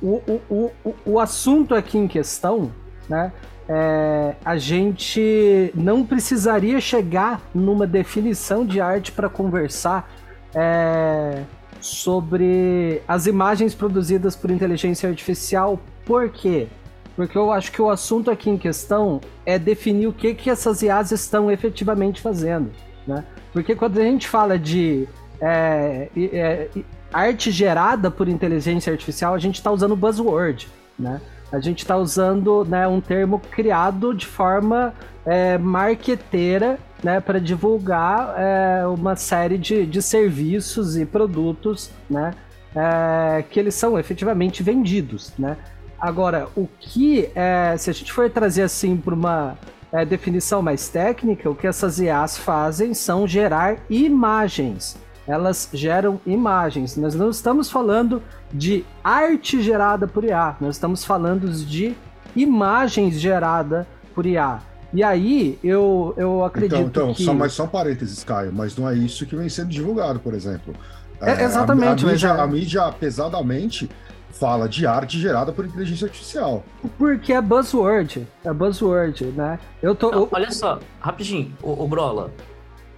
[0.00, 2.70] o, o, o, o assunto aqui em questão,
[3.08, 3.32] né?
[3.68, 10.10] É, a gente não precisaria chegar numa definição de arte para conversar
[10.54, 11.44] é,
[11.80, 15.80] sobre as imagens produzidas por inteligência artificial.
[16.04, 16.68] Por quê?
[17.14, 20.82] Porque eu acho que o assunto aqui em questão é definir o que, que essas
[20.82, 22.70] IAs estão efetivamente fazendo.
[23.06, 23.24] Né?
[23.52, 25.06] Porque quando a gente fala de
[25.40, 26.68] é, é,
[27.12, 31.20] arte gerada por inteligência artificial, a gente está usando buzzword, né?
[31.52, 34.94] A gente está usando né, um termo criado de forma
[35.26, 42.32] é, marqueteira né, para divulgar é, uma série de, de serviços e produtos né,
[42.74, 45.32] é, que eles são efetivamente vendidos.
[45.38, 45.58] Né?
[46.00, 49.58] Agora, o que, é, se a gente for trazer assim para uma
[49.92, 56.96] é, definição mais técnica, o que essas IAs fazem são gerar imagens elas geram imagens.
[56.96, 61.94] Nós não estamos falando de arte gerada por IA, nós estamos falando de
[62.34, 64.60] imagens gerada por IA.
[64.92, 67.24] E aí, eu, eu acredito então, então, que...
[67.24, 70.34] Só, mas só um parênteses, Caio, mas não é isso que vem sendo divulgado, por
[70.34, 70.74] exemplo.
[71.18, 72.04] É, exatamente.
[72.04, 72.40] A, a, mídia, é...
[72.40, 73.88] a mídia, pesadamente,
[74.32, 76.62] fala de arte gerada por inteligência artificial.
[76.98, 79.58] Porque é buzzword, é buzzword, né?
[79.82, 80.10] Eu tô...
[80.10, 82.30] Não, olha só, rapidinho, o, o Brola,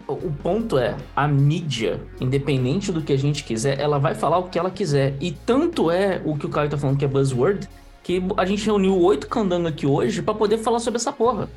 [0.07, 4.45] o ponto é, a mídia, independente do que a gente quiser, ela vai falar o
[4.45, 5.17] que ela quiser.
[5.21, 7.69] E tanto é o que o Caio tá falando que é buzzword,
[8.03, 11.49] que a gente reuniu oito candangos aqui hoje para poder falar sobre essa porra.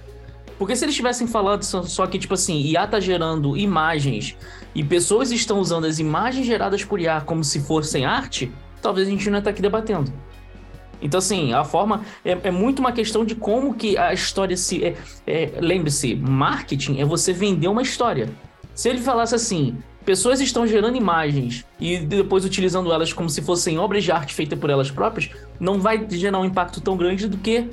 [0.58, 4.36] Porque se eles tivessem falado só que, tipo assim, IA tá gerando imagens
[4.74, 9.12] e pessoas estão usando as imagens geradas por IA como se fossem arte, talvez a
[9.12, 10.12] gente não ia estar tá aqui debatendo.
[11.02, 14.84] Então, assim, a forma é, é, muito uma questão de como que a história se.
[14.84, 18.30] É, é, Lembre-se, marketing é você vender uma história.
[18.74, 23.78] Se ele falasse assim, pessoas estão gerando imagens e depois utilizando elas como se fossem
[23.78, 25.30] obras de arte feitas por elas próprias,
[25.60, 27.70] não vai gerar um impacto tão grande do que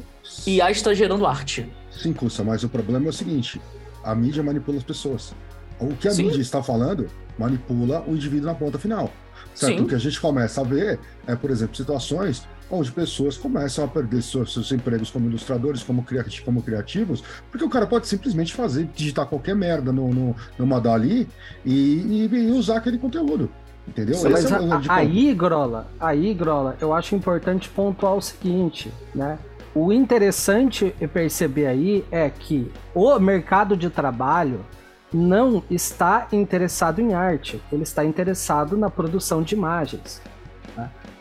[0.46, 1.70] IA está gerando arte.
[1.90, 3.60] Sim, Cussa, mas o problema é o seguinte:
[4.02, 5.34] a mídia manipula as pessoas.
[5.78, 6.24] O que a Sim.
[6.24, 7.08] mídia está falando
[7.38, 9.10] manipula o indivíduo na ponta final.
[9.54, 9.78] Certo?
[9.78, 9.84] Sim.
[9.84, 13.88] O que a gente começa a ver é, por exemplo, situações onde pessoas começam a
[13.88, 18.54] perder seus, seus empregos como ilustradores, como, criati como criativos, porque o cara pode simplesmente
[18.54, 21.28] fazer, digitar qualquer merda no, no, numa dali
[21.64, 23.50] e, e, usar aquele conteúdo.
[23.86, 24.14] Entendeu?
[24.14, 29.38] Sim, mas é a, aí, Grola, aí, Grola, eu acho importante pontuar o seguinte, né?
[29.74, 34.64] O interessante perceber aí é que o mercado de trabalho
[35.12, 40.22] não está interessado em arte, ele está interessado na produção de imagens.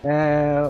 [0.04, 0.62] É,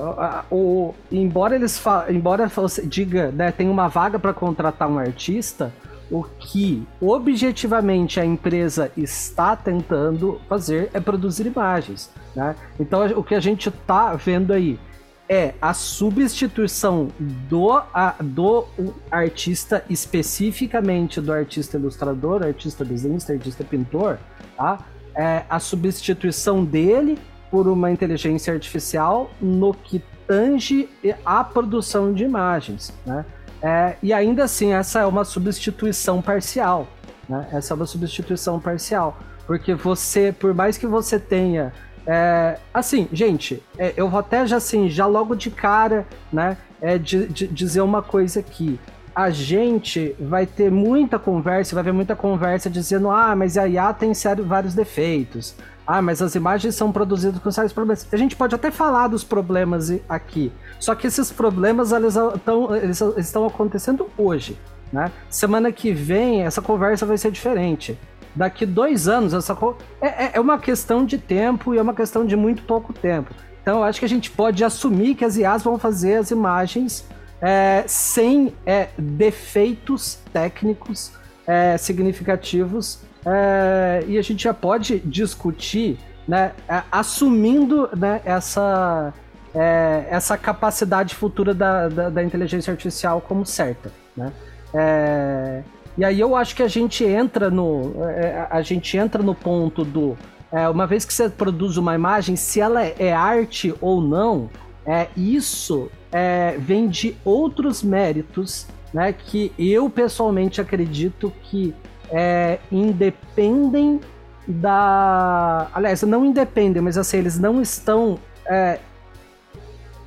[0.52, 2.50] o, embora eles embora
[2.86, 5.74] diga, né, tem uma vaga para contratar um artista,
[6.12, 12.12] o que objetivamente a empresa está tentando fazer é produzir imagens.
[12.36, 12.56] Né?
[12.80, 14.80] Então o que a gente está vendo aí
[15.28, 18.68] é a substituição do, a, do
[19.10, 24.20] artista, especificamente do artista ilustrador, artista desenhista, artista pintor,
[24.56, 24.80] tá?
[25.16, 27.18] É a substituição dele
[27.54, 30.90] por uma inteligência artificial no que tange
[31.24, 33.24] a produção de imagens, né?
[33.62, 36.88] É, e ainda assim, essa é uma substituição parcial,
[37.30, 37.48] né?
[37.54, 41.72] Essa é uma substituição parcial, porque você, por mais que você tenha
[42.08, 46.98] é, assim, gente, é, eu vou até já assim, já logo de cara, né, é,
[46.98, 48.80] de, de dizer uma coisa aqui.
[49.16, 53.94] A gente vai ter muita conversa, vai ver muita conversa dizendo, ah, mas a IA
[53.94, 55.56] tem sério, vários defeitos.
[55.86, 58.08] Ah, mas as imagens são produzidas com sérios problemas.
[58.12, 63.02] A gente pode até falar dos problemas aqui, só que esses problemas eles estão, eles
[63.18, 64.58] estão acontecendo hoje.
[64.92, 65.12] Né?
[65.30, 67.98] Semana que vem essa conversa vai ser diferente.
[68.36, 69.58] Daqui dois anos essa
[70.02, 73.34] é, é, é uma questão de tempo e é uma questão de muito pouco tempo.
[73.62, 77.06] Então eu acho que a gente pode assumir que as IAs vão fazer as imagens
[77.42, 81.12] é, sem é, defeitos técnicos
[81.46, 86.52] é, significativos é, e a gente já pode discutir, né,
[86.92, 89.14] assumindo né, essa,
[89.54, 93.92] é, essa capacidade futura da, da, da, inteligência artificial como certa.
[94.16, 94.32] Né?
[94.74, 95.64] É,
[95.98, 99.86] e aí eu acho que a gente entra no, é, a gente entra no ponto
[99.86, 100.18] do
[100.52, 104.52] é, uma vez que você produz uma imagem, se ela é arte ou não,
[104.86, 109.12] é, isso é, vem de outros méritos, né?
[109.12, 111.74] Que eu pessoalmente acredito que
[112.14, 114.00] é, independem
[114.48, 115.68] da.
[115.74, 118.80] Aliás, não independem, mas assim, eles não estão é,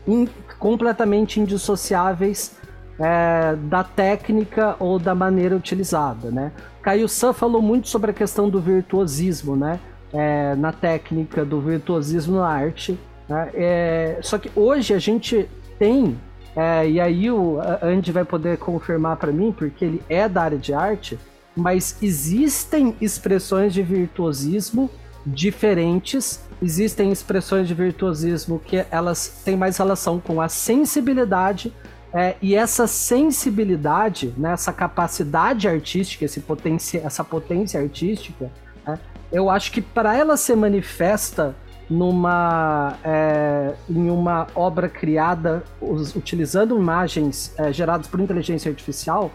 [0.07, 2.57] in, completamente indissociáveis
[2.99, 6.53] é, da técnica ou da maneira utilizada, né?
[6.81, 9.81] Caio San falou muito sobre a questão do virtuosismo, né?
[10.13, 12.97] É, na técnica do virtuosismo na arte.
[13.29, 13.51] Né?
[13.55, 15.49] É, só que hoje a gente
[15.81, 16.17] tem,
[16.55, 20.57] é, e aí o Andy vai poder confirmar para mim, porque ele é da área
[20.57, 21.19] de arte,
[21.57, 24.91] mas existem expressões de virtuosismo
[25.25, 26.41] diferentes.
[26.63, 31.73] Existem expressões de virtuosismo que elas têm mais relação com a sensibilidade
[32.13, 38.51] é, e essa sensibilidade, né, essa capacidade artística, esse potência, essa potência artística,
[38.87, 38.99] né,
[39.31, 41.55] eu acho que para ela ser manifesta
[41.91, 49.31] numa é, em uma obra criada utilizando imagens é, geradas por inteligência artificial,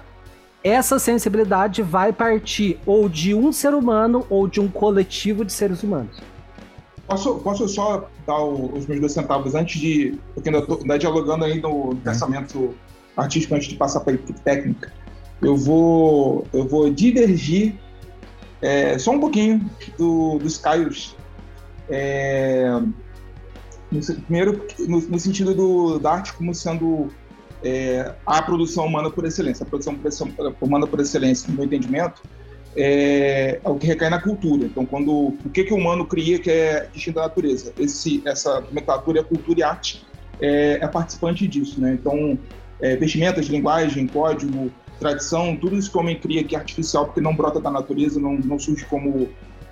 [0.64, 5.84] essa sensibilidade vai partir ou de um ser humano ou de um coletivo de seres
[5.84, 6.18] humanos.
[7.08, 10.18] Posso, posso só dar o, os meus dois centavos antes de.
[10.34, 11.96] Porque ainda estou dialogando aí no é.
[12.10, 12.76] pensamento
[13.18, 14.94] artístico antes de passar para a equipe técnica.
[15.42, 17.76] Eu vou, eu vou divergir
[18.62, 21.16] é, só um pouquinho do, dos Caios.
[21.90, 22.80] É,
[23.92, 27.10] no, primeiro, no, no sentido do, da arte como sendo
[27.64, 29.64] é, a produção humana por excelência.
[29.64, 29.98] A produção
[30.60, 32.22] humana por excelência, no meu entendimento,
[32.76, 34.66] é, é, o que recai na cultura.
[34.66, 37.74] Então, quando o que, que o humano cria que é distinto da natureza?
[37.78, 40.06] Esse, essa nomenclatura, cultura e arte,
[40.40, 41.80] é, é participante disso.
[41.80, 41.94] Né?
[41.94, 42.38] Então,
[42.82, 47.22] é, vestimentas, linguagem, código, tradição, tudo isso que o homem cria que é artificial, porque
[47.22, 49.30] não brota da natureza, não, não surge como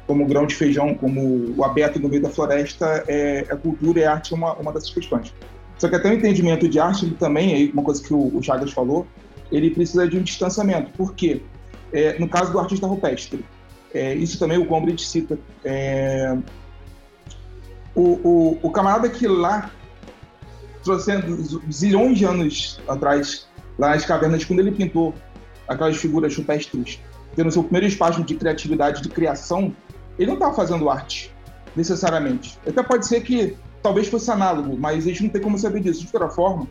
[0.10, 4.04] como grão de feijão, como o aberto no meio da floresta, é, é cultura e
[4.06, 5.32] arte é uma, uma dessas questões.
[5.80, 8.72] Só que até o entendimento de arte, ele também, aí, uma coisa que o, Chagas
[8.72, 9.08] falou,
[9.50, 10.92] ele precisa de um distanciamento.
[10.92, 11.42] Por quê?
[11.94, 13.44] É, no caso do artista rupestre,
[13.94, 15.40] é, isso também o Gombrich cita.
[15.64, 16.38] É,
[17.96, 19.72] o, o, o, camarada que lá,
[21.72, 25.14] zilhões de anos atrás, lá nas cavernas, quando ele pintou
[25.68, 27.00] aquelas figuras rupestres,
[27.36, 29.74] tendo seu primeiro espaço de criatividade, de criação,
[30.18, 31.34] ele não estava fazendo arte,
[31.74, 32.60] necessariamente.
[32.68, 36.02] Até pode ser que talvez fosse análogo, mas a gente não tem como saber disso.
[36.02, 36.68] De toda forma,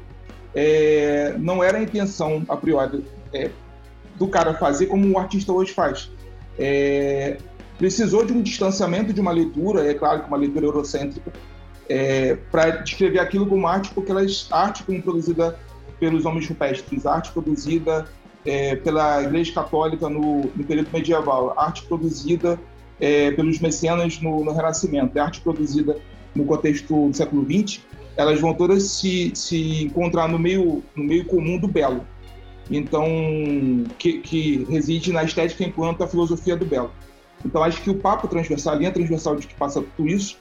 [0.55, 3.51] é, não era a intenção, a priori, é,
[4.17, 6.11] do cara fazer como o artista hoje faz.
[6.59, 7.39] É,
[7.79, 11.33] precisou de um distanciamento de uma leitura, é claro que uma leitura eurocêntrica,
[11.89, 15.59] é, para descrever aquilo como arte, porque ela é arte como produzida
[15.99, 18.07] pelos homens rupestres, arte produzida
[18.45, 22.59] é, pela Igreja Católica no, no, período medieval, arte produzida
[23.01, 25.97] é, pelos mecenas no, no Renascimento, arte produzida
[26.35, 27.81] no contexto do século XX,
[28.17, 32.05] elas vão todas se, se encontrar no meio, no meio comum do belo.
[32.71, 33.07] Então,
[33.99, 36.91] que, que reside na estética enquanto a filosofia do belo.
[37.45, 40.37] Então, acho que o papo transversal, a linha transversal de que passa tudo isso,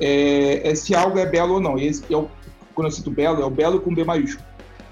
[0.00, 1.78] é, é se algo é belo ou não.
[1.78, 2.28] Esse é o,
[2.74, 4.46] quando eu cito belo, é o belo com B maiúsculo.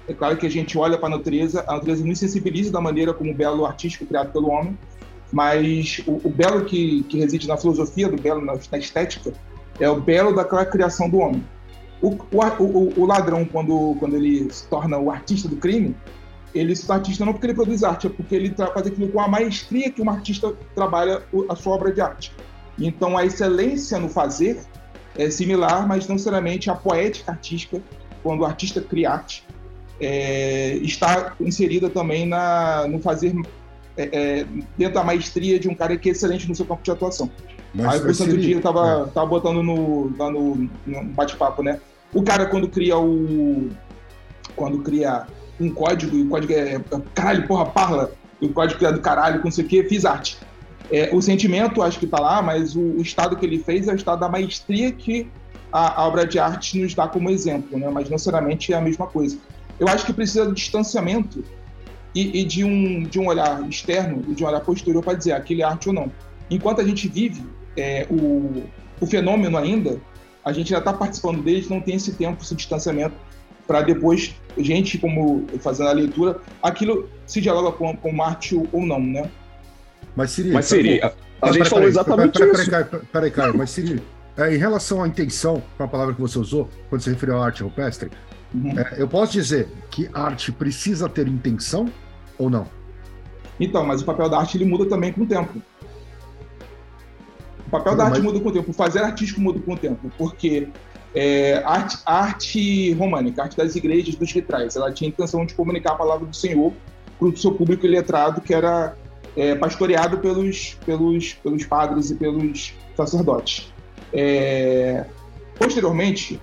[0.07, 3.13] É claro que a gente olha para a natureza, a natureza nos sensibiliza da maneira
[3.13, 4.77] como o belo artístico criado pelo homem,
[5.31, 9.33] mas o, o belo que, que reside na filosofia do belo, na, na estética,
[9.79, 11.43] é o belo daquela criação do homem.
[12.01, 15.95] O, o, o, ladrão, quando, quando ele se torna o artista do crime,
[16.53, 19.19] ele se torna artista não porque ele produz arte, é porque ele faz aquilo com
[19.19, 22.31] a maestria que um artista trabalha a sua obra de arte.
[22.79, 24.59] Então, a excelência no fazer
[25.17, 27.81] é similar, mas não necessariamente a poética artística,
[28.21, 29.43] quando o artista cria arte,
[29.99, 33.33] é, está inserida também na, no fazer
[33.97, 34.45] é, é,
[34.77, 37.31] dentro da maestria de um cara que é excelente no seu campo de atuação.
[37.77, 39.11] Mas Aí o Santo Dia tava, é.
[39.11, 41.79] tava botando no, lá no, no bate-papo, né?
[42.13, 43.69] O cara, quando cria o.
[44.55, 45.27] Quando cria
[45.59, 46.81] um código, e o código é.
[47.13, 48.11] Caralho, porra, parla,
[48.41, 50.37] o código é do caralho, com não sei o quê, fiz arte.
[50.91, 53.91] É, o sentimento, acho que tá lá, mas o, o, estado que ele fez é
[53.91, 55.29] o estado da maestria que
[55.71, 57.89] a, a, obra de arte nos dá como exemplo, né?
[57.89, 59.37] Mas não necessariamente é a mesma coisa.
[59.79, 61.43] Eu acho que precisa de distanciamento
[62.15, 65.33] e, e de, um, de um olhar externo e de um olhar posterior para dizer
[65.33, 66.11] aquilo é arte ou não.
[66.49, 67.43] Enquanto a gente vive
[67.77, 68.63] é, o,
[68.99, 69.99] o fenômeno ainda,
[70.43, 73.15] a gente já está participando dele, não tem esse tempo, esse distanciamento,
[73.65, 78.99] para depois, gente como fazendo a leitura, aquilo se dialoga com, com Marte ou não,
[78.99, 79.29] né?
[80.15, 80.53] Mas seria.
[80.53, 81.13] Mas seria.
[81.41, 82.69] A gente falou exatamente isso.
[82.69, 84.01] Peraí, peraí, cara, mas Siri,
[84.35, 87.45] é, em relação à intenção, com a palavra que você usou, quando você referiu à
[87.45, 88.09] arte rupestre,
[88.53, 88.79] Uhum.
[88.79, 91.91] é, eu posso dizer que arte precisa ter intenção
[92.37, 92.67] ou não?
[93.59, 95.61] Então, mas o papel da arte ele muda também com o tempo.
[97.67, 99.73] O papel Não, da arte mas- muda com o tempo, o fazer artístico muda com
[99.73, 100.69] o tempo, porque
[101.13, 105.53] é, arte, arte românica, a arte das igrejas, dos vitrais, ela tinha a intenção de
[105.53, 106.73] comunicar a palavra do Senhor
[107.19, 108.95] para o seu público iletrado, que era
[109.35, 113.73] é, pastoreado pelos, pelos, pelos padres e pelos sacerdotes.
[114.13, 115.05] É,
[115.59, 116.39] posteriormente,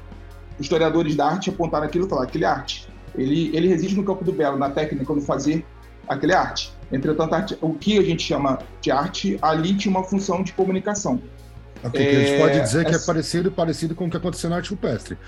[0.61, 2.87] historiadores da arte apontaram aquilo e falaram: aquele arte.
[3.17, 5.65] Ele, ele reside no campo do belo, na técnica, no fazer,
[6.09, 6.73] aquele arte.
[6.95, 11.21] Entretanto, arte- o que a gente chama de arte, ali tinha uma função de comunicação.
[11.83, 14.49] O que a gente É, pode dizer que é parecido parecido com o que aconteceu
[14.49, 15.19] na arte rupestre.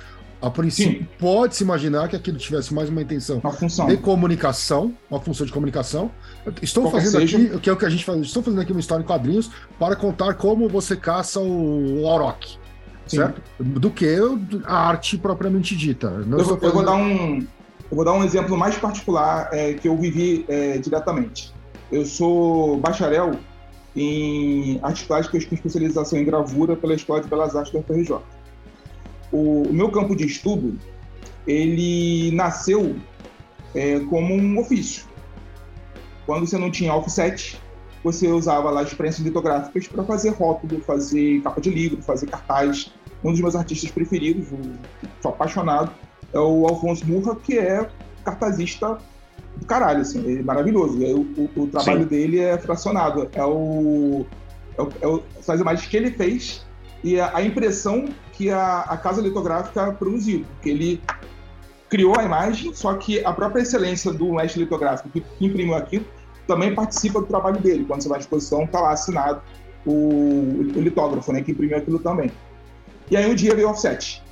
[0.41, 3.87] A princípio, pode-se imaginar que aquilo tivesse mais uma intenção Uma função.
[3.87, 6.11] de comunicação, uma função de comunicação.
[6.61, 7.37] Estou Qualquer fazendo seja.
[7.39, 9.07] aqui, o que é o que a gente faz, estou fazendo aqui uma história em
[9.07, 12.59] quadrinhos para contar como você caça o, Auroch,
[13.07, 13.41] certo?
[13.59, 14.07] Do que
[14.67, 16.11] a arte propriamente dita.
[16.11, 17.39] Não Eu, vou- eu vou fazendo- dar um,
[17.91, 21.53] eu vou dar um exemplo mais particular é, que eu vivi é, diretamente.
[21.91, 23.39] Eu sou bacharel
[23.95, 28.19] em artes plásticas com especialização em gravura pela Escola de Belas Artes da UFRJ.
[29.33, 30.79] O, meu campo de estudo,
[31.47, 32.97] ele nasceu
[33.75, 35.05] é, como um ofício.
[36.27, 37.59] Quando você não tinha offset,
[38.03, 42.93] você usava lá as prensas litográficas para fazer rótulo, fazer capa de livro, fazer cartaz.
[43.25, 44.59] Um dos meus artistas preferidos, o,
[45.23, 45.91] sou apaixonado,
[46.33, 47.89] é o Alfonso Murra, que é
[48.25, 48.99] cartazista
[49.57, 51.03] do caralho, assim, é maravilhoso.
[51.05, 52.09] É, o, o- o trabalho Sim.
[52.09, 53.29] dele é fracionado.
[53.33, 54.27] É o,
[54.77, 56.65] é o, é o- são as imagens que ele fez
[57.03, 60.45] e a, a impressão que a, a casa litográfica produziu.
[60.63, 61.03] Que ele
[61.89, 66.05] criou a imagem, só que a própria excelência do mestre litográfico que imprimiu aquilo
[66.47, 67.85] também participa do trabalho dele.
[67.87, 69.41] Quando você vai à exposição, está lá assinado
[69.87, 69.93] o,
[70.77, 72.31] o litógrafo, né, que imprimiu aquilo também.
[73.11, 74.23] E aí um dia veio o offset.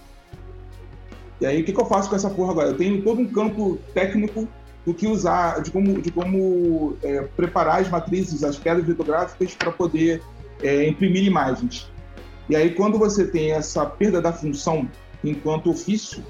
[1.41, 2.68] E aí o que, que eu faço com essa porra agora?
[2.68, 4.49] Eu tenho todo um campo técnico
[4.85, 9.72] do que usar, de como, de como é, preparar as matrizes, as pedras litográficas para
[9.72, 10.22] poder
[10.62, 11.91] é, imprimir imagens.
[12.49, 14.89] E aí quando você tem essa perda da função
[15.22, 16.22] enquanto ofício,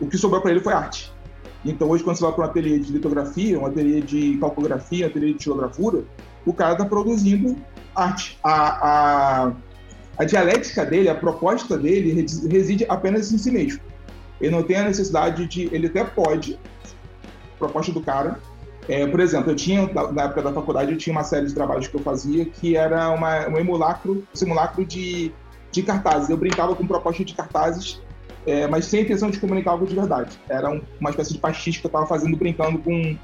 [0.00, 1.10] o que sobrou para ele foi arte.
[1.64, 5.08] Então hoje quando você vai para um ateliê de litografia, um ateliê de calcografia, um
[5.08, 6.04] ateliê de xilografura,
[6.44, 7.56] o cara está produzindo
[7.94, 8.38] arte.
[8.42, 9.52] A, a,
[10.18, 13.80] a dialética dele, a proposta dele resi- reside apenas em si mesmo.
[14.40, 15.68] Ele não tem a necessidade de.
[15.74, 16.58] Ele até pode.
[17.60, 18.40] Proposta do cara.
[18.88, 21.86] É, por exemplo, eu tinha, na época da faculdade, eu tinha uma série de trabalhos
[21.86, 25.30] que eu fazia que era uma, um emulacro, simulacro de,
[25.70, 26.28] de cartazes.
[26.28, 28.02] Eu brincava com proposta de cartazes,
[28.46, 30.36] é, mas sem intenção de comunicar algo de verdade.
[30.48, 33.16] Era um- uma espécie de pastiche que eu estava fazendo brincando com,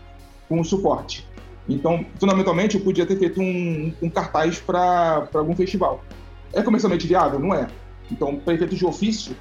[0.49, 1.27] com o suporte.
[1.69, 6.05] Então, fundamentalmente, eu podia ter feito um, um cartaz para algum festival.
[6.53, 7.41] É comercialmente viável?
[7.41, 7.67] Não é.
[8.13, 9.35] Então, para efeitos de ofício,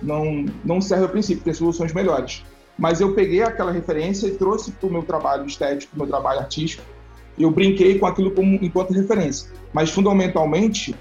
[0.00, 2.44] não, não serve a princípio, tem soluções melhores.
[2.78, 6.08] Mas eu peguei aquela referência e trouxe para o meu trabalho estético, para o meu
[6.08, 6.82] trabalho artístico,
[7.36, 9.50] e eu brinquei com aquilo como, enquanto referência.
[9.72, 10.94] Mas, fundamentalmente,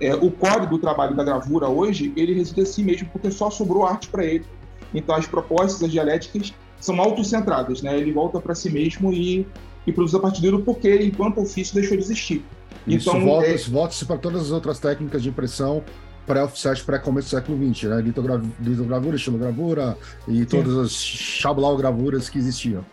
[0.00, 3.84] é, o core do trabalho da gravura hoje, ele reside assim mesmo, porque só sobrou
[3.84, 4.44] arte para ele.
[4.94, 7.96] Então, as propostas, as dialéticas, são autocentradas, né?
[7.98, 9.46] Ele volta para si mesmo e,
[9.86, 12.44] e produz a partir dele porque, enquanto ofício, deixou de existir.
[12.86, 15.82] Isso Então, volta- é- volta-se para todas as outras técnicas de impressão
[16.26, 18.00] pré-offset, pré-começo do século XX, né?
[18.00, 19.96] Litogra- litogravura, estilogravura
[20.28, 22.84] e todas as chablau-gravuras que existiam.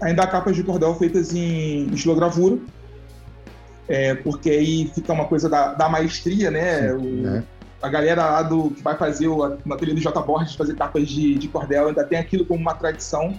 [0.00, 2.58] ainda há capas de cordel feitas em estilogravura,
[3.88, 6.92] é, porque aí fica uma coisa da, da maestria, né?
[6.92, 7.44] O- né?
[7.80, 10.20] A galera lá do que vai fazer o, no ateliê do J.
[10.22, 13.32] Borges fazer capas de, de cordel ainda tem aquilo como uma tradição.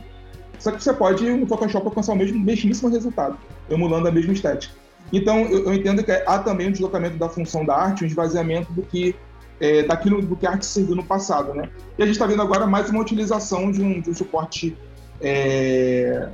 [0.58, 3.38] Só que você pode, no Photoshop, alcançar o mesmo mesmíssimo resultado,
[3.70, 4.74] emulando a mesma estética.
[5.12, 8.72] Então, eu, eu entendo que há também um deslocamento da função da arte, um esvaziamento
[8.72, 9.14] do que
[9.60, 11.70] é, daquilo do que a arte serviu no passado, né?
[11.98, 14.76] E a gente está vendo agora mais uma utilização de um, de um suporte,
[15.22, 16.30] é,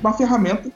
[0.00, 0.70] uma ferramenta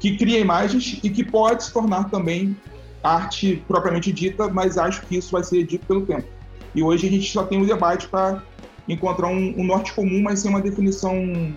[0.00, 2.56] que cria imagens e que pode se tornar também
[3.02, 6.26] arte propriamente dita, mas acho que isso vai ser dito pelo tempo.
[6.74, 8.42] E hoje a gente só tem um debate para
[8.88, 11.54] encontrar um, um norte comum, mas sem uma definição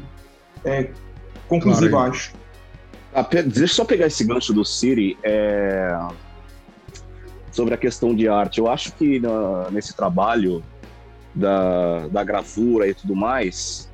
[0.63, 0.89] é,
[1.47, 2.11] conclusiva, Claro.
[2.11, 2.33] acho.
[3.13, 5.97] Ah, deixa eu só pegar esse gancho do Siri é,
[7.51, 8.59] sobre a questão de arte.
[8.59, 10.63] Eu acho que na- nesse trabalho
[11.33, 13.89] da, da gravura e tudo mais,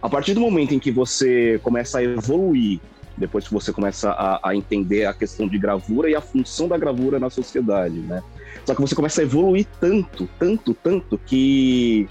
[0.00, 2.80] a partir do momento em que você começa a evoluir,
[3.16, 6.78] depois que você começa a, a entender a questão de gravura e a função da
[6.78, 8.22] gravura na sociedade, né?
[8.64, 12.08] Só que você começa a evoluir tanto, tanto, tanto que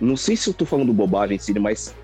[0.00, 1.94] não sei se eu tô falando bobagem, Siri, mas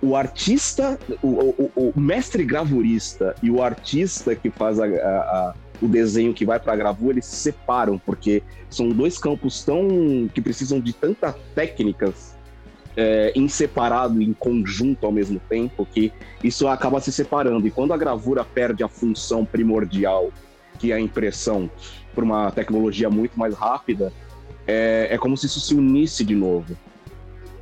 [0.00, 5.88] o artista, o, o- o- mestre gravurista e o artista que faz a- a- o
[5.88, 10.40] desenho que vai para a gravura, eles se separam, porque são dois campos tão que
[10.40, 12.36] precisam de tantas técnicas
[12.96, 16.12] é, em separado, em conjunto ao mesmo tempo, que
[16.42, 17.66] isso acaba se separando.
[17.66, 20.30] E quando a gravura perde a função primordial,
[20.78, 21.70] que é a impressão,
[22.14, 24.12] por uma tecnologia muito mais rápida,
[24.66, 26.76] é, é como se isso se unisse de novo.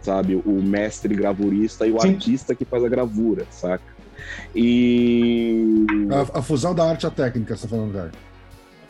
[0.01, 0.37] Sabe?
[0.37, 2.11] O mestre gravurista e o Sim.
[2.11, 3.94] artista que faz a gravura, saca?
[4.55, 5.87] E.
[6.11, 8.13] A, a fusão da arte e a técnica, você tá falando, velho.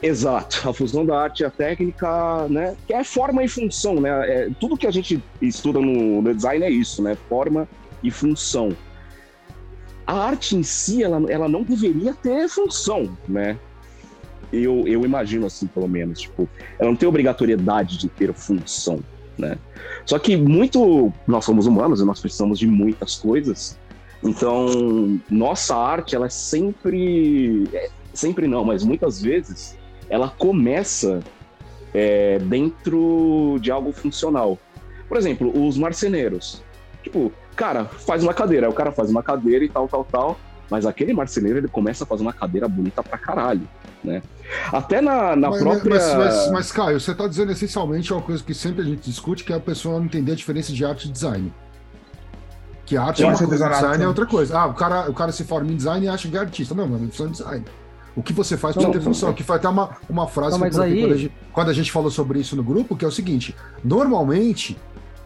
[0.05, 2.77] Exato, a fusão da arte e a técnica, né?
[2.87, 4.11] Que é forma e função, né?
[4.29, 7.17] É, tudo que a gente estuda no, no, design é isso, né?
[7.27, 7.67] Forma
[8.03, 8.77] e função.
[10.07, 13.59] A arte em si, ela, ela não deveria ter função, né?
[14.53, 16.21] Eu, eu imagino assim, pelo menos.
[16.21, 16.47] Tipo,
[16.79, 19.01] ela não tem obrigatoriedade de ter função,
[19.39, 19.57] né?
[20.05, 21.11] Só que muito.
[21.27, 23.79] Nós somos humanos e nós precisamos de muitas coisas.
[24.25, 27.69] Então, nossa arte, ela é sempre.
[27.73, 29.77] É, sempre não, mas muitas vezes
[30.09, 31.21] ela começa
[31.93, 34.59] é, dentro de algo funcional.
[35.09, 36.63] Por exemplo, os marceneiros.
[37.03, 38.67] Tipo, cara, faz uma cadeira.
[38.67, 40.39] Aí o cara faz uma cadeira e tal, tal, tal.
[40.71, 43.69] Mas aquele marceneiro, ele começa a fazer uma cadeira bonita pra caralho,
[44.03, 44.23] né?
[44.73, 45.95] Até na, na mas, própria...
[45.95, 49.45] Mas, mas, mas, Caio, você tá dizendo essencialmente uma coisa que sempre a gente discute,
[49.45, 51.53] que é a pessoa não entender a diferença de arte e design.
[52.87, 54.59] Que arte é uma coisa, design é outra coisa.
[54.59, 56.75] Ah, o cara, o cara se forma em design e acha que é artista.
[56.75, 57.65] Não, mas é função de design.
[58.17, 59.33] O que você faz precisa ter função.
[59.33, 61.01] Que foi até uma, uma frase não, que eu aí...
[61.01, 63.55] quando a, gente, quando a gente falou sobre isso no grupo, que é o seguinte:
[63.83, 64.77] normalmente,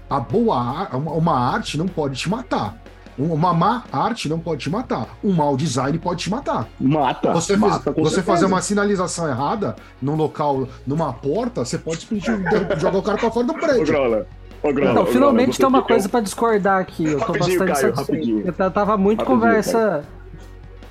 [0.08, 2.80] a boa uma arte não pode te matar.
[3.18, 5.18] Uma má arte não pode te matar.
[5.24, 6.68] Um mau design pode te matar.
[6.80, 7.32] Mata.
[7.32, 12.06] Você, mata, fez, você fazer uma sinalização errada num local, numa porta, você pode
[12.78, 13.92] jogar o cara pra fora do prédio.
[14.00, 14.24] Ô,
[14.62, 16.10] Grau, então, finalmente tem uma coisa eu...
[16.10, 17.06] para discordar aqui.
[17.06, 18.54] Eu tô rapidinho, bastante Caio, satisfeito.
[18.60, 19.78] Eu tava muito rapidinho, conversa.
[19.78, 20.18] Caio.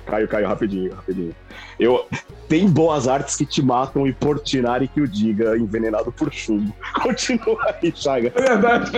[0.06, 1.34] Caio, Caio, rapidinho, rapidinho.
[1.78, 2.06] Eu...
[2.48, 6.72] Tem boas artes que te matam e Portinari que o diga, envenenado por chumbo.
[7.02, 8.32] Continua aí, Chaga.
[8.34, 8.90] É verdade.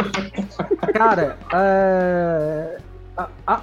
[0.95, 2.79] Cara, é...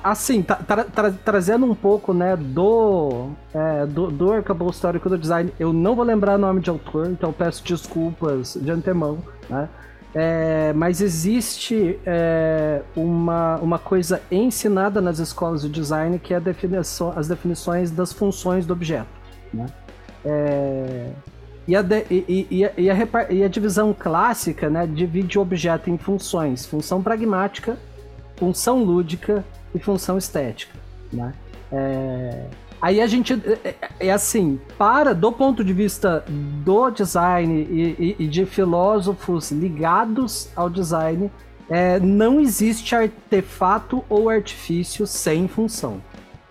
[0.03, 5.53] assim, tra tra trazendo um pouco, né, do, é, do, do arcabouço histórico do design,
[5.57, 9.69] eu não vou lembrar o nome de autor, então peço desculpas de antemão, né?
[10.15, 17.13] É, mas existe é, uma, uma coisa ensinada nas escolas de design que é definição,
[17.15, 19.09] as definições das funções do objeto.
[19.53, 19.67] Né?
[20.25, 21.11] É,
[21.67, 25.89] e, a de, e, e, e, a, e, a, divisão clássica né, divide o objeto
[25.89, 27.77] em funções: função pragmática,
[28.37, 29.43] função lúdica
[29.75, 30.73] e função estética.
[31.11, 31.33] Né?
[32.81, 33.33] Aí a gente.
[33.33, 38.45] É, é, é, assim, para, do ponto de vista do design e, e, e de
[38.45, 41.31] filósofos ligados ao design,
[41.69, 46.01] é, não existe artefato ou artifício sem função.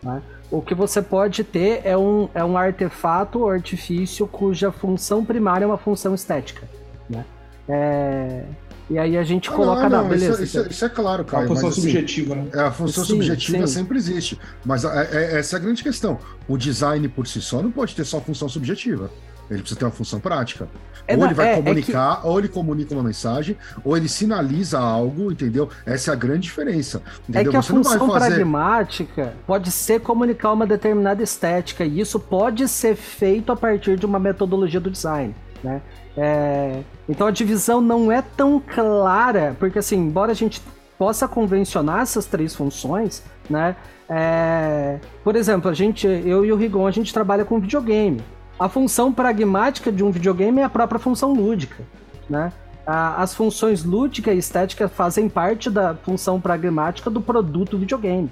[0.02, 0.22] Né?
[0.50, 5.64] O que você pode ter é um, é um artefato ou artifício cuja função primária
[5.64, 6.68] é uma função estética.
[7.08, 7.24] Né?
[7.68, 8.44] É,
[8.88, 10.34] e aí a gente ah, coloca não, não, na beleza.
[10.34, 11.44] Isso, isso, é, isso, é claro, cara.
[11.44, 12.48] A função mas, assim, subjetiva, né?
[12.54, 13.74] É, a função sim, subjetiva sim.
[13.74, 14.38] sempre existe.
[14.64, 16.18] Mas é, é, essa é a grande questão.
[16.46, 19.10] O design por si só não pode ter só função subjetiva.
[19.50, 20.68] Ele precisa ter uma função prática.
[21.06, 22.26] É, ou ele vai é, é comunicar, que...
[22.26, 25.68] ou ele comunica uma mensagem, ou ele sinaliza algo, entendeu?
[25.84, 27.00] Essa é a grande diferença.
[27.28, 27.52] Entendeu?
[27.52, 28.34] É que Você a função fazer...
[28.34, 34.04] pragmática pode ser comunicar uma determinada estética, e isso pode ser feito a partir de
[34.04, 35.34] uma metodologia do design.
[35.62, 35.80] Né?
[36.16, 40.62] É, então a divisão não é tão clara, porque assim, embora a gente
[40.98, 43.76] possa convencionar essas três funções, né?
[44.08, 48.22] É, por exemplo, a gente, eu e o Rigon, a gente trabalha com videogame.
[48.58, 51.84] A função pragmática de um videogame é a própria função lúdica,
[52.30, 52.52] né?
[52.86, 58.30] as funções lúdica e estética fazem parte da função pragmática do produto videogame.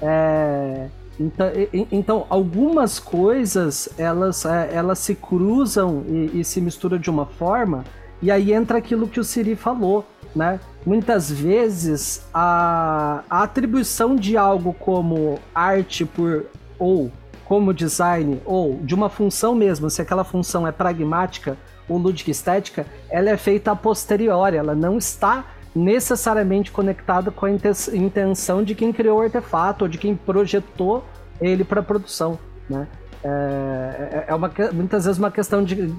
[0.00, 0.88] É,
[1.18, 1.46] então,
[1.90, 7.84] então, algumas coisas elas, é, elas se cruzam e, e, se misturam de uma forma,
[8.22, 10.04] e aí entra aquilo que o Siri falou,
[10.34, 10.60] né?
[10.86, 16.46] Muitas vezes a, a atribuição de algo como arte por
[16.78, 17.10] ou
[17.44, 21.56] como design ou de uma função mesmo, se aquela função é pragmática
[21.88, 27.50] ou lúdica estética, ela é feita a posteriori, ela não está necessariamente conectado com a
[27.50, 31.04] intenção de quem criou o artefato ou de quem projetou
[31.40, 32.38] ele para produção,
[32.68, 32.86] né?
[33.22, 35.92] É, é, é uma, muitas vezes uma questão de,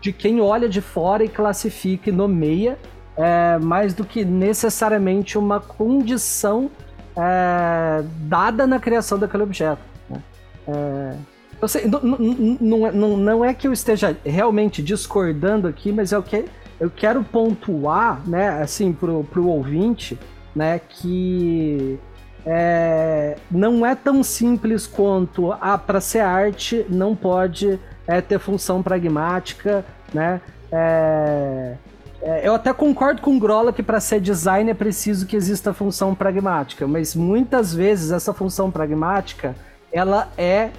[0.00, 2.76] de quem olha de fora e classifica e nomeia,
[3.16, 6.70] é, mais do que necessariamente uma condição
[7.16, 9.82] é, dada na criação daquele objeto.
[10.10, 10.22] Né?
[10.66, 11.14] É,
[11.60, 16.22] eu sei, não, não, não, não é que eu esteja realmente discordando aqui, mas eu,
[16.22, 16.44] que,
[16.80, 20.18] eu quero pontuar, né, assim, pro, pro ouvinte,
[20.54, 21.98] né, que
[22.46, 28.82] é, não é tão simples quanto, ah, para ser arte não pode é ter função
[28.82, 30.40] pragmática, né?
[30.72, 31.74] É,
[32.22, 35.74] é, eu até concordo com o Grola que para ser design é preciso que exista
[35.74, 39.54] função pragmática, mas muitas vezes essa função pragmática
[39.92, 40.70] ela é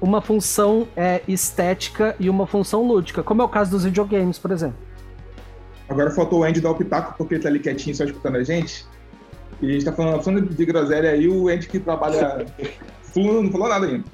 [0.00, 4.50] uma função é, estética e uma função lúdica, como é o caso dos videogames, por
[4.50, 4.89] exemplo.
[5.90, 8.44] Agora faltou o Andy dar o pitaco porque ele tá ali quietinho só escutando a
[8.44, 8.86] gente.
[9.60, 12.46] E a gente tá falando, falando de groselha aí, o Andy que trabalha
[13.02, 14.04] full não falou nada ainda.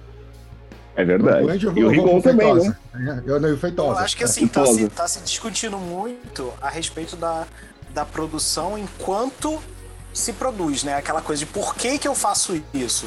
[0.97, 1.45] É verdade.
[1.45, 3.23] O Andy, e o Rigon também, né?
[3.27, 4.01] Eu não feitosa.
[4.01, 7.47] Eu acho que assim, tá se, tá se discutindo muito a respeito da,
[7.91, 9.61] da produção enquanto
[10.15, 10.95] se produz, né?
[10.95, 13.07] Aquela coisa de por que, que eu faço isso.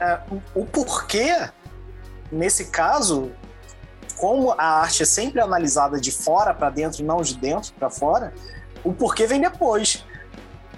[0.00, 1.48] É, o, o porquê,
[2.32, 3.30] nesse caso,
[4.20, 7.88] como a arte é sempre analisada de fora para dentro e não de dentro para
[7.88, 8.34] fora,
[8.84, 10.04] o porquê vem depois.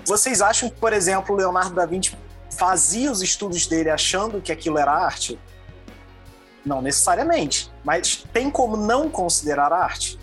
[0.06, 2.16] Vocês acham que, por exemplo, Leonardo da Vinci
[2.56, 5.40] fazia os estudos dele achando que aquilo era arte?
[6.64, 10.20] Não necessariamente, mas tem como não considerar arte?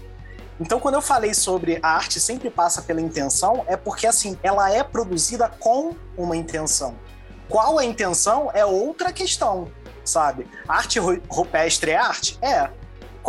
[0.58, 4.72] Então, quando eu falei sobre a arte sempre passa pela intenção, é porque assim, ela
[4.72, 6.96] é produzida com uma intenção.
[7.50, 9.70] Qual a intenção é outra questão,
[10.06, 10.48] sabe?
[10.66, 12.40] Arte rupestre é arte?
[12.42, 12.79] É.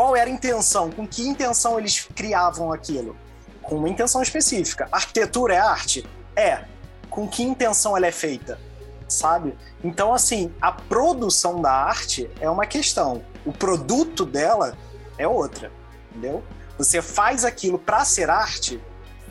[0.00, 0.90] Qual era a intenção?
[0.90, 3.14] Com que intenção eles criavam aquilo?
[3.60, 4.88] Com uma intenção específica.
[4.90, 6.08] Arquitetura é arte?
[6.34, 6.64] É.
[7.10, 8.58] Com que intenção ela é feita?
[9.06, 9.54] Sabe?
[9.84, 13.22] Então, assim, a produção da arte é uma questão.
[13.44, 14.74] O produto dela
[15.18, 15.70] é outra.
[16.10, 16.42] Entendeu?
[16.78, 18.82] Você faz aquilo para ser arte,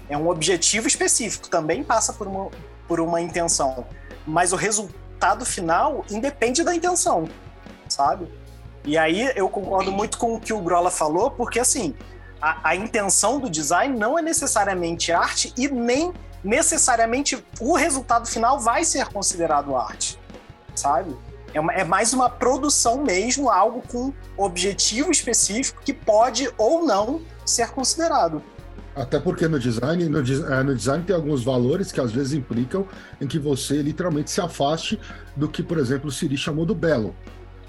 [0.08, 2.52] é um objetivo específico, também passa por uma,
[2.88, 3.88] por uma intenção.
[4.24, 7.28] Mas o resultado final independe da intenção,
[7.88, 8.32] sabe?
[8.86, 11.94] E aí eu concordo muito com o que o Grola falou, porque assim,
[12.42, 16.14] a, a intenção do design não é necessariamente arte e nem
[16.44, 20.18] necessariamente o resultado final vai ser considerado arte,
[20.74, 21.16] sabe?
[21.54, 27.22] É, uma, é, mais uma produção mesmo, algo com objetivo específico que pode ou não
[27.46, 28.42] ser considerado.
[28.96, 32.88] Até porque no design, no, é, no, design tem alguns valores que às vezes implicam
[33.20, 35.00] em que você literalmente se afaste
[35.36, 37.16] do que, por exemplo, o Siri chamou do belo.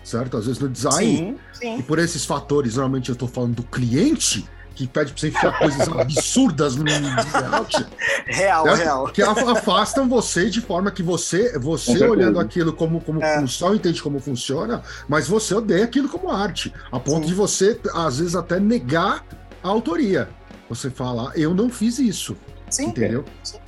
[0.02, 0.36] Certo?
[0.36, 1.78] Às vezes no design, sim, sim.
[1.78, 5.58] e por esses fatores, normalmente eu estou falando do cliente, que pede para você enfiar
[5.58, 7.86] coisas absurdas no layout.
[8.26, 8.78] Real, certo?
[8.78, 9.08] real.
[9.08, 13.38] Que afastam você de forma que você, você olhando aquilo como, como é.
[13.38, 16.72] função, entende como funciona, mas você odeia aquilo como arte.
[16.90, 17.28] A ponto Sim.
[17.28, 19.24] de você, às vezes, até negar
[19.62, 20.28] a autoria.
[20.68, 22.36] Você fala, eu não fiz isso.
[22.70, 22.86] Sim.
[22.86, 23.24] Entendeu?
[23.42, 23.58] Sim.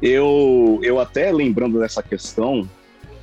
[0.00, 2.68] Eu, eu até lembrando dessa questão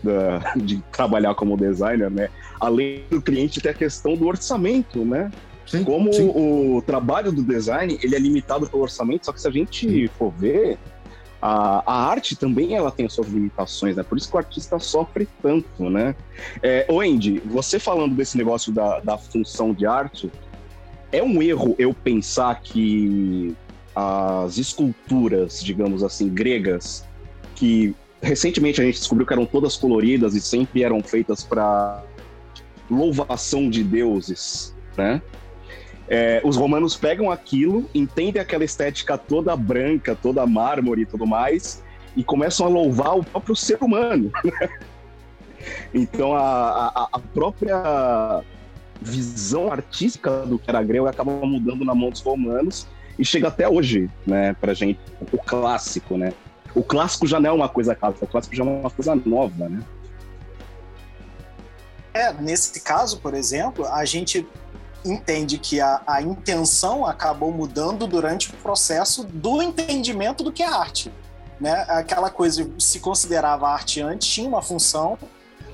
[0.03, 2.29] da, de trabalhar como designer, né?
[2.59, 5.31] Além do cliente, tem a questão do orçamento, né?
[5.65, 6.31] Sim, Como sim.
[6.33, 10.31] o trabalho do design ele é limitado pelo orçamento, só que se a gente for
[10.31, 10.79] ver,
[11.41, 14.03] a, a, arte também ela tem as suas limitações, né?
[14.03, 16.15] Por isso que o artista sofre tanto, né?
[16.61, 20.31] É, Andy, você falando desse negócio da, da função de arte,
[21.11, 23.55] é um erro eu pensar que
[23.95, 27.05] as esculturas, digamos assim, gregas,
[27.55, 32.03] que recentemente a gente descobriu que eram todas coloridas e sempre eram feitas para
[32.89, 35.21] louvação de deuses, né?
[36.07, 41.83] É, os romanos pegam aquilo, entendem aquela estética toda branca, toda mármore e tudo mais,
[42.17, 44.31] e começam a louvar o próprio ser humano.
[44.43, 44.69] Né?
[45.93, 48.41] então a, a, a, própria
[49.01, 52.87] visão artística do que era grego acaba mudando na mão dos romanos
[53.17, 54.99] e chega até hoje, né, pra gente,
[55.33, 56.31] o clássico, né?
[56.73, 59.67] O clássico já não é uma coisa clássica, o clássico já é uma coisa nova,
[59.67, 59.81] né?
[62.13, 64.47] É, nesse caso, por exemplo, a gente
[65.05, 70.67] entende que a, a intenção acabou mudando durante o processo do entendimento do que é
[70.67, 71.11] arte.
[71.59, 71.85] Né?
[71.87, 75.17] Aquela coisa, se considerava arte antes, tinha uma função,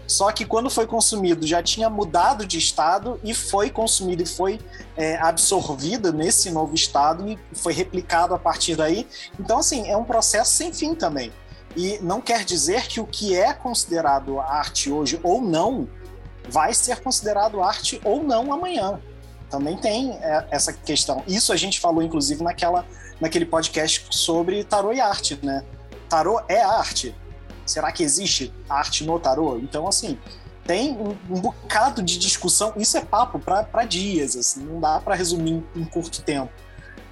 [0.07, 4.59] só que quando foi consumido já tinha mudado de estado e foi consumido e foi
[4.95, 9.07] é, absorvido nesse novo estado e foi replicado a partir daí.
[9.39, 11.31] Então, assim, é um processo sem fim também.
[11.75, 15.87] E não quer dizer que o que é considerado arte hoje ou não
[16.49, 18.99] vai ser considerado arte ou não amanhã.
[19.49, 21.23] Também tem é, essa questão.
[21.27, 22.85] Isso a gente falou, inclusive, naquela,
[23.19, 25.63] naquele podcast sobre tarô e arte, né?
[26.09, 27.15] Tarô é arte.
[27.65, 29.57] Será que existe arte no tarô?
[29.57, 30.17] Então, assim,
[30.65, 32.73] tem um, um bocado de discussão.
[32.75, 36.51] Isso é papo para dias, assim, não dá para resumir em, curto tempo.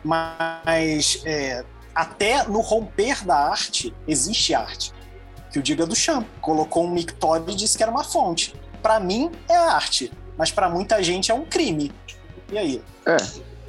[0.04, 1.64] Mas é,
[1.94, 4.92] até no romper da arte, existe arte.
[5.52, 8.56] Que o Diga do Champ colocou um mictório e disse que era uma fonte.
[8.84, 11.92] Para mim, é arte, mas para muita gente é um crime.
[12.52, 12.82] E aí?
[13.06, 13.18] É,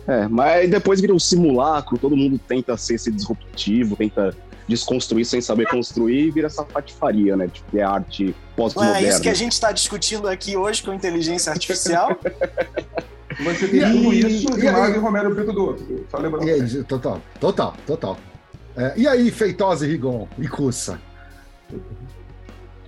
[0.07, 4.37] é, mas depois vira um simulacro, todo mundo tenta ser esse disruptivo, tenta
[4.69, 7.49] desconstruir sem saber construir e vira essa patifaria, né?
[7.49, 8.99] Tipo, é arte pós-moderna.
[8.99, 12.11] É isso que a gente está discutindo aqui hoje com inteligência artificial?
[13.43, 16.07] Você tem tudo isso um lado e Romero Brito do outro.
[16.11, 16.49] Só lembrando.
[16.49, 18.17] E total, total, total.
[18.77, 21.01] É, e aí, Feitosa e Rigon e Cussa?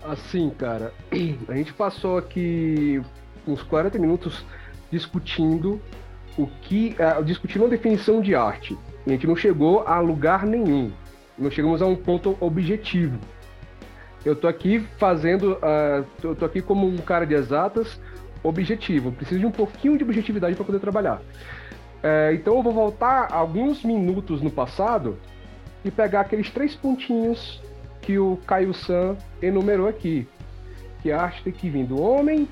[0.07, 0.93] Assim, cara,
[1.49, 3.03] a gente passou aqui
[3.47, 4.45] uns 40 minutos
[4.91, 5.81] discutindo
[6.39, 6.97] o que.
[6.99, 8.77] Uh, discutindo a definição de arte.
[9.07, 10.93] A gente não chegou a lugar nenhum.
[11.37, 13.19] Não chegamos a um ponto objetivo.
[14.25, 15.55] Eu tô aqui fazendo.
[15.55, 18.01] Uh, eu tô aqui como um cara de exatas
[18.43, 19.11] objetivo.
[19.11, 21.21] Preciso de um pouquinho de objetividade para poder trabalhar.
[22.03, 25.19] É, então eu vou voltar alguns minutos no passado
[25.85, 27.61] e pegar aqueles três pontinhos
[28.07, 30.29] que o Caio San enumerou aqui.
[31.03, 32.49] Que a arte tem que vir do homem,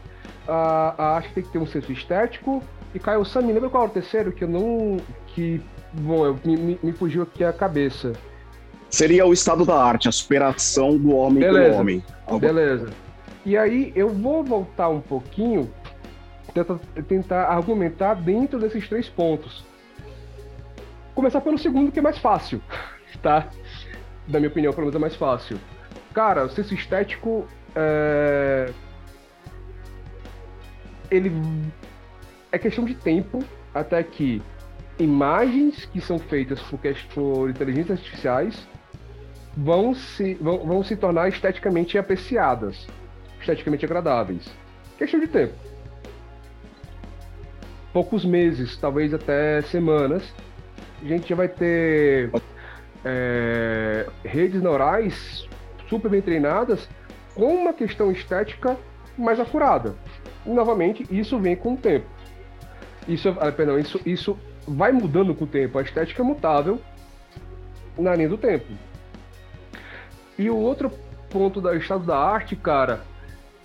[0.49, 2.61] a, a arte tem que ter um senso estético.
[2.93, 4.99] E Caio San, me lembra qual é o terceiro que eu não.
[5.29, 5.63] que.
[5.93, 8.13] Bom, eu, me, me fugiu aqui a cabeça.
[8.91, 11.69] Seria o estado da arte, a superação do homem Beleza.
[11.69, 12.05] pelo homem.
[12.41, 12.91] Beleza.
[13.47, 15.71] E aí eu vou voltar um pouquinho,
[16.53, 19.65] tentar, tentar argumentar dentro desses três pontos.
[21.15, 22.61] Começar pelo segundo, que é mais fácil,
[23.23, 23.49] tá?
[24.27, 25.59] Da minha opinião, pelo menos é mais fácil.
[26.13, 28.71] Cara, o senso estético é...
[31.11, 31.33] ele
[32.51, 33.45] é questão de tempo
[33.75, 34.41] até que
[34.99, 36.79] imagens que são feitas por,
[37.13, 38.69] por inteligências artificiais
[39.57, 42.87] vão se, vão, vão se tornar esteticamente apreciadas
[43.45, 44.51] esteticamente agradáveis.
[44.99, 45.55] Questão de tempo.
[47.93, 50.35] Poucos meses, talvez até semanas,
[51.01, 52.31] a gente já vai ter
[53.05, 55.49] é, redes neurais
[55.89, 56.89] super bem treinadas
[57.35, 58.77] com uma questão estética
[59.17, 59.95] mais acurada.
[60.47, 62.07] E, novamente, isso vem com o tempo.
[63.07, 65.79] Isso, ah, perdão, isso, isso vai mudando com o tempo.
[65.79, 66.81] A estética é mutável
[67.99, 68.67] na linha do tempo.
[70.39, 70.91] E o outro
[71.31, 73.03] ponto do estado da arte, cara,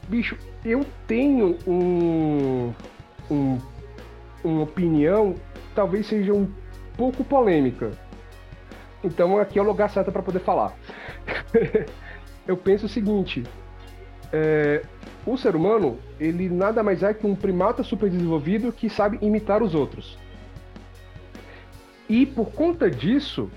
[0.08, 0.36] Bicho,
[0.66, 2.74] eu tenho um,
[3.30, 3.60] um,
[4.44, 5.36] uma opinião,
[5.76, 6.50] talvez seja um
[6.98, 7.92] pouco polêmica.
[9.04, 10.76] Então aqui é o lugar certo para poder falar.
[12.48, 13.44] eu penso o seguinte:
[14.32, 14.84] é,
[15.26, 19.64] o ser humano ele nada mais é que um primata super desenvolvido que sabe imitar
[19.64, 20.18] os outros.
[22.10, 23.50] E por conta disso,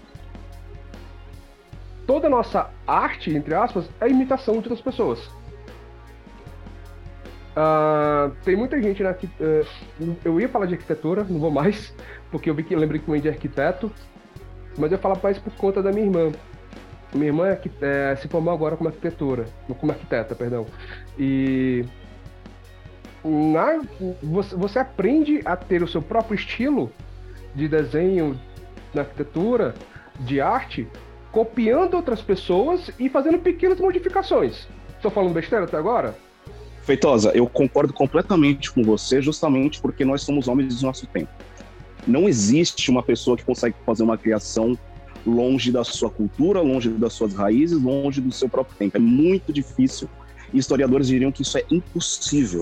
[2.07, 5.31] toda a nossa arte, entre aspas, é imitação de outras pessoas.
[7.55, 11.95] Uh, tem muita gente na uh, eu ia falar de arquitetura, não vou mais,
[12.31, 13.93] porque eu vi que eu lembrei que o Andy arquiteto,
[14.77, 16.33] mas eu falo mais por conta da minha irmã.
[17.13, 19.45] Minha irmã é, é, se formou agora como arquitetura,
[19.79, 20.67] como arquiteta, perdão.
[21.19, 21.85] E
[23.25, 23.81] na,
[24.23, 26.91] você, você aprende a ter o seu próprio estilo
[27.55, 28.39] de desenho,
[28.95, 29.75] na arquitetura,
[30.21, 30.89] de arte,
[31.31, 34.67] copiando outras pessoas e fazendo pequenas modificações.
[34.97, 36.15] Estou falando besteira até agora?
[36.83, 41.31] Feitosa, eu concordo completamente com você, justamente porque nós somos homens do nosso tempo.
[42.07, 44.77] Não existe uma pessoa que consegue fazer uma criação
[45.27, 48.97] longe da sua cultura, longe das suas raízes, longe do seu próprio tempo.
[48.97, 50.09] É muito difícil.
[50.53, 52.61] Historiadores diriam que isso é impossível.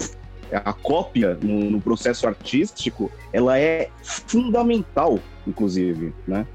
[0.52, 6.46] A cópia no, no processo artístico, ela é fundamental, inclusive, né?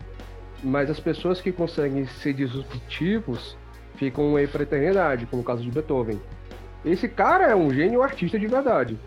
[0.63, 3.55] Mas as pessoas que conseguem ser disruptivos
[3.95, 6.19] ficam aí para a eternidade, como o caso de Beethoven.
[6.83, 8.99] Esse cara é um gênio artista de verdade.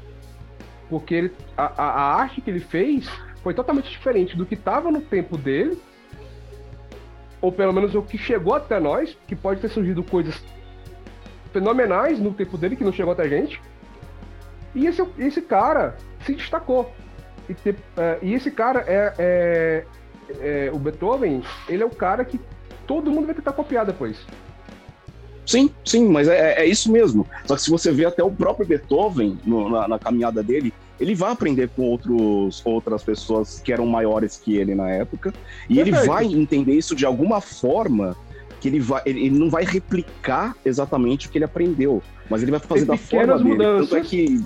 [0.89, 3.09] Porque ele, a, a arte que ele fez
[3.43, 5.80] foi totalmente diferente do que estava no tempo dele,
[7.41, 10.43] ou pelo menos o que chegou até nós, que pode ter surgido coisas
[11.53, 13.61] fenomenais no tempo dele que não chegou até a gente.
[14.74, 16.93] E esse, esse cara se destacou.
[17.49, 19.84] E, te, é, e esse cara é, é,
[20.41, 22.39] é, O Beethoven, ele é o cara que
[22.86, 24.18] todo mundo vai tentar copiar depois.
[25.47, 27.26] Sim, sim, mas é, é isso mesmo.
[27.47, 31.15] Só que se você vê até o próprio Beethoven no, na, na, caminhada dele, ele
[31.15, 35.33] vai aprender com outros, outras pessoas que eram maiores que ele na época,
[35.69, 35.97] e Perfeito.
[35.97, 38.17] ele vai entender isso de alguma forma
[38.61, 42.61] que ele, vai, ele, não vai replicar exatamente o que ele aprendeu, mas ele vai
[42.61, 43.57] fazer Tem da forma dele.
[43.59, 44.43] Tanto é que.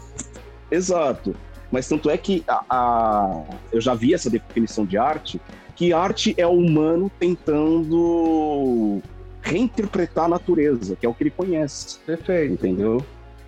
[0.70, 1.34] Exato.
[1.70, 3.42] Mas tanto é que a, a,
[3.72, 5.40] eu já vi essa definição de arte,
[5.74, 9.00] que arte é o humano tentando
[9.40, 11.98] reinterpretar a natureza, que é o que ele conhece.
[12.06, 12.52] Perfeito.
[12.52, 13.02] Entendeu?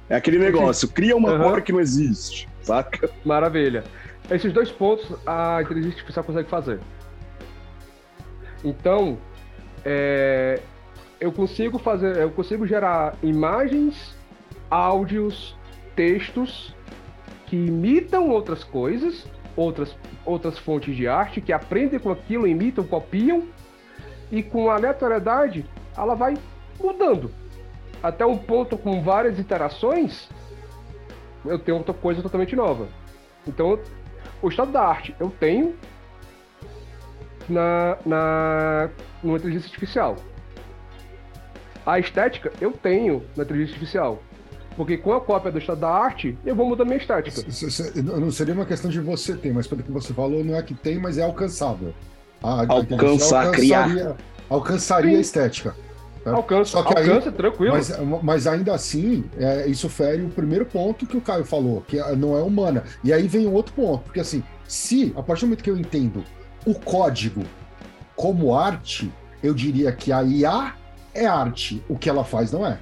[0.09, 1.43] É aquele negócio, cria uma uhum.
[1.43, 3.11] cobra que não existe, saca?
[3.25, 3.85] Maravilha.
[4.31, 6.81] Esses dois pontos a inteligência artificial consegue fazer.
[8.65, 9.19] Então,
[9.85, 10.61] é,
[11.21, 14.17] eu consigo fazer, eu consigo gerar imagens,
[14.71, 15.57] áudios,
[15.95, 16.75] textos
[17.47, 23.45] que imitam outras coisas, outras, outras fontes de arte, que aprendem com aquilo, imitam, copiam,
[24.33, 25.65] e com aleatoriedade
[25.97, 26.37] ela vai
[26.83, 27.31] mudando.
[28.03, 30.29] Até um ponto com várias iterações,
[31.45, 32.89] eu tenho outra coisa totalmente nova.
[33.47, 33.79] Então,
[34.43, 35.75] o estado da arte eu tenho
[37.49, 38.91] na, na,
[39.23, 40.17] numa inteligência artificial.
[41.87, 44.23] A estética eu tenho na inteligência artificial.
[44.77, 47.43] Porque com a cópia do estado da arte, eu vou mudar minha estética.
[48.03, 50.75] Não seria uma questão de você ter, mas pelo que você falou, não é que
[50.75, 51.95] tem, mas é alcançável.
[52.43, 54.17] A, Alcançar, criar.
[54.51, 55.77] Alcançaria a estética.
[56.25, 57.75] Alcança, Só que alcança, aí, tranquilo.
[57.75, 61.99] Mas, mas ainda assim, é, isso fere o primeiro ponto que o Caio falou, que
[62.17, 62.85] não é humana.
[63.03, 65.77] E aí vem um outro ponto, porque assim, se, a partir do momento que eu
[65.77, 66.25] entendo
[66.67, 67.43] o código
[68.17, 69.13] como arte,
[69.43, 70.75] eu diria que a IA
[71.13, 71.83] é arte.
[71.89, 72.79] O que ela faz não é.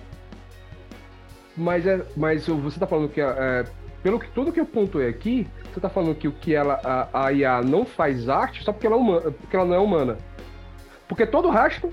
[1.57, 3.65] Mas, é, mas você está falando que, é,
[4.03, 7.27] pelo que tudo que eu pontuei aqui, você está falando que o que ela, a,
[7.27, 10.17] a IA não faz arte só porque ela, é humana, porque ela não é humana.
[11.09, 11.93] Porque todo o resto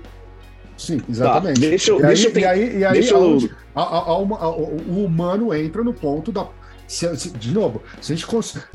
[0.80, 1.60] Sim, exatamente.
[1.60, 3.50] Tá, deixa, e, deixa aí, e aí, e aí deixa eu...
[3.74, 6.46] a, a, a, o humano entra no ponto da.
[6.88, 8.26] Se, se, de novo, se a gente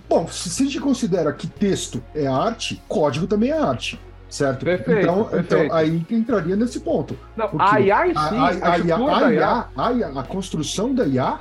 [0.08, 3.99] bom, se, se, a gente considera que texto é arte, código também é arte.
[4.30, 4.66] Certo?
[4.66, 5.64] Perfeito, então, perfeito.
[5.64, 7.18] então aí entraria nesse ponto.
[7.36, 11.39] Não, a IA em si, a, a, a, IA, a, IA, a construção da IA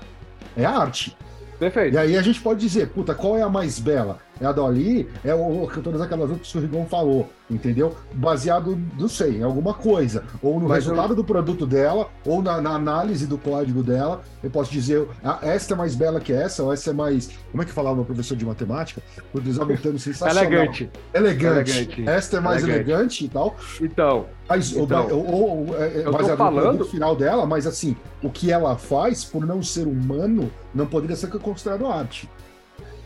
[0.56, 1.16] é a arte.
[1.58, 1.94] Perfeito.
[1.94, 4.18] E aí a gente pode dizer, puta, qual é a mais bela?
[4.40, 7.96] É a Dolly, é o, todas aquelas outras que o Rigon falou, entendeu?
[8.14, 10.24] Baseado, não sei, em alguma coisa.
[10.42, 11.16] Ou no Mas resultado eu...
[11.16, 14.22] do produto dela, ou na, na, análise do código dela.
[14.42, 17.30] Eu posso dizer, ah, esta é mais bela que essa, ou essa é mais.
[17.50, 19.00] Como é que falava o professor de matemática?
[19.32, 20.44] O desabontando sensacional.
[20.44, 20.90] Elegante.
[21.12, 21.70] Elegante.
[21.70, 22.08] Elegante.
[22.08, 23.56] Esta é mais elegante, elegante e tal.
[23.80, 24.26] Então.
[24.48, 26.78] Mas, então, ou, ou, ou, é, eu baseado falando...
[26.80, 31.16] no final dela, mas assim, o que ela faz, por não ser humano, não poderia
[31.16, 32.28] ser considerado arte.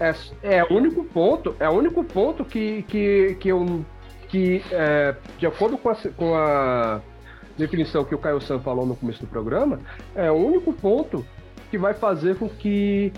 [0.01, 3.84] É, é o único ponto, é o único ponto que, que, que eu.
[4.28, 7.01] que, é, de acordo com a, com a
[7.57, 9.80] definição que o Caio San falou no começo do programa,
[10.14, 11.24] é o único ponto
[11.70, 13.12] que vai fazer com que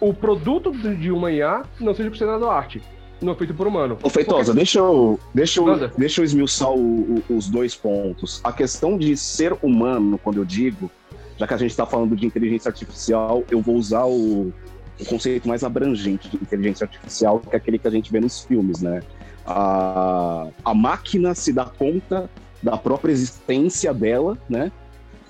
[0.00, 2.82] o produto de uma IA não seja considerado arte,
[3.20, 3.98] não feito por humano.
[4.02, 4.56] Ô, Feitosa, Porque...
[4.56, 8.40] deixa eu, deixa eu, deixa eu esmiuçar o, o, os dois pontos.
[8.42, 10.90] A questão de ser humano, quando eu digo,
[11.38, 14.52] já que a gente está falando de inteligência artificial, eu vou usar o,
[15.00, 18.44] o conceito mais abrangente de inteligência artificial, que é aquele que a gente vê nos
[18.44, 19.02] filmes, né?
[19.46, 22.28] A, a máquina se dá conta
[22.62, 24.70] da própria existência dela, né?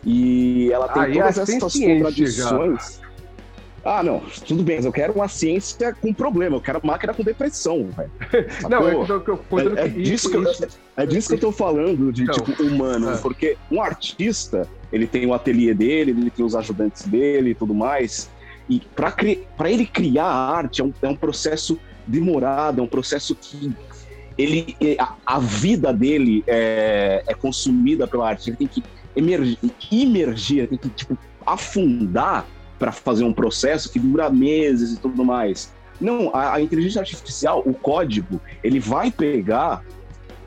[0.04, 3.00] E ela tem todas essas contradições.
[3.00, 3.10] Já.
[3.82, 7.22] Ah, não, tudo bem, mas eu quero uma ciência com problema, eu quero máquina com
[7.22, 8.10] depressão, velho.
[8.68, 10.44] não, é, é, é, disso que eu,
[10.98, 13.16] é disso que eu tô falando, de então, tipo, humano, é.
[13.16, 17.72] porque um artista, ele tem o ateliê dele, ele tem os ajudantes dele e tudo
[17.72, 18.28] mais,
[18.70, 23.34] e para ele criar a arte é um, é um processo demorado, é um processo
[23.34, 23.72] que
[24.38, 28.48] ele, a, a vida dele é, é, consumida pela arte.
[28.50, 28.82] Ele tem que
[29.14, 29.58] emergir,
[29.90, 32.46] emergir tem que tipo, afundar
[32.78, 35.72] para fazer um processo que dura meses e tudo mais.
[36.00, 39.84] Não, a, a inteligência artificial, o código, ele vai pegar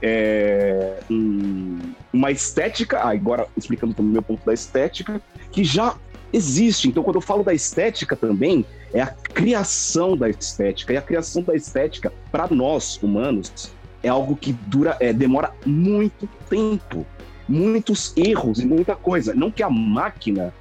[0.02, 1.78] é, um,
[2.12, 5.22] uma estética, agora explicando também o meu ponto da estética,
[5.52, 5.96] que já
[6.34, 6.90] existe.
[6.90, 10.92] Então, quando eu falo da estética também, é a criação da estética.
[10.92, 13.72] E a criação da estética, para nós humanos,
[14.02, 17.06] é algo que dura, é, demora muito tempo,
[17.48, 19.34] muitos erros e muita coisa.
[19.34, 20.54] Não que a máquina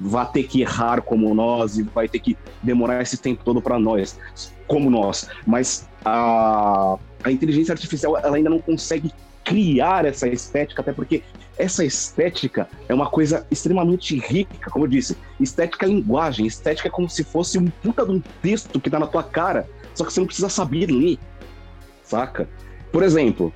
[0.00, 3.78] vá ter que errar como nós e vai ter que demorar esse tempo todo para
[3.78, 4.18] nós,
[4.66, 9.12] como nós, mas a, a inteligência artificial ela ainda não consegue
[9.42, 11.22] criar essa estética, até porque
[11.58, 15.16] essa estética é uma coisa extremamente rica, como eu disse.
[15.40, 18.98] Estética é linguagem, estética é como se fosse um puta de um texto que tá
[18.98, 21.18] na tua cara, só que você não precisa saber ler,
[22.04, 22.48] saca?
[22.92, 23.52] Por exemplo,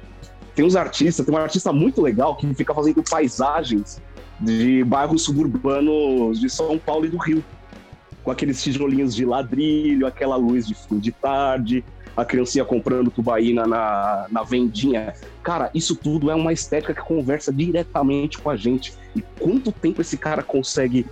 [0.55, 4.03] tem uns artistas, tem um artista muito legal que fica fazendo paisagens
[4.40, 7.42] de bairros suburbanos de São Paulo e do Rio,
[8.24, 11.84] com aqueles tijolinhos de ladrilho, aquela luz de fim de tarde,
[12.16, 15.14] a criancinha comprando tubaína na, na vendinha.
[15.42, 18.94] Cara, isso tudo é uma estética que conversa diretamente com a gente.
[19.14, 21.06] E quanto tempo esse cara consegue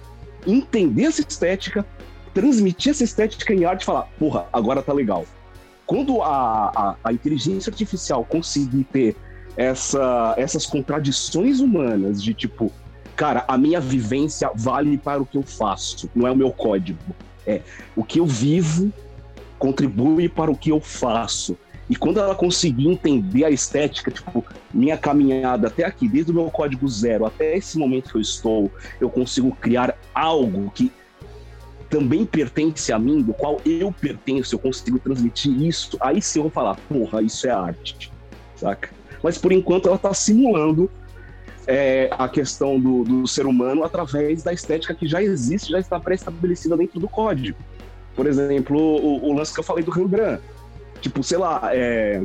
[0.47, 1.85] entender essa estética,
[2.35, 5.25] transmitir essa estética em arte e falar, porra, agora tá legal.
[5.87, 9.17] Quando a, a, a inteligência artificial conseguir ter
[9.57, 12.73] essa, essas contradições humanas de tipo,
[13.17, 16.99] cara, a minha vivência vale para o que eu faço, não é o meu código.
[17.47, 17.63] É
[17.97, 18.93] o que eu vivo
[19.61, 21.57] contribui para o que eu faço.
[21.89, 26.51] E quando ela conseguir entender a estética, tipo, minha caminhada até aqui, desde o meu
[26.51, 30.91] código zero até esse momento que eu estou, eu consigo criar algo que
[31.91, 36.45] também pertence a mim, do qual eu pertenço, eu consigo transmitir isso, aí sim eu
[36.45, 38.13] vou falar, porra, isso é arte,
[38.55, 38.91] saca?
[39.21, 40.89] Mas por enquanto ela está simulando
[41.67, 45.99] é, a questão do, do ser humano através da estética que já existe, já está
[45.99, 47.59] pré-estabelecida dentro do código.
[48.21, 50.43] Por exemplo, o, o, lance que eu falei do Rembrandt.
[51.01, 52.23] Tipo, sei lá, é...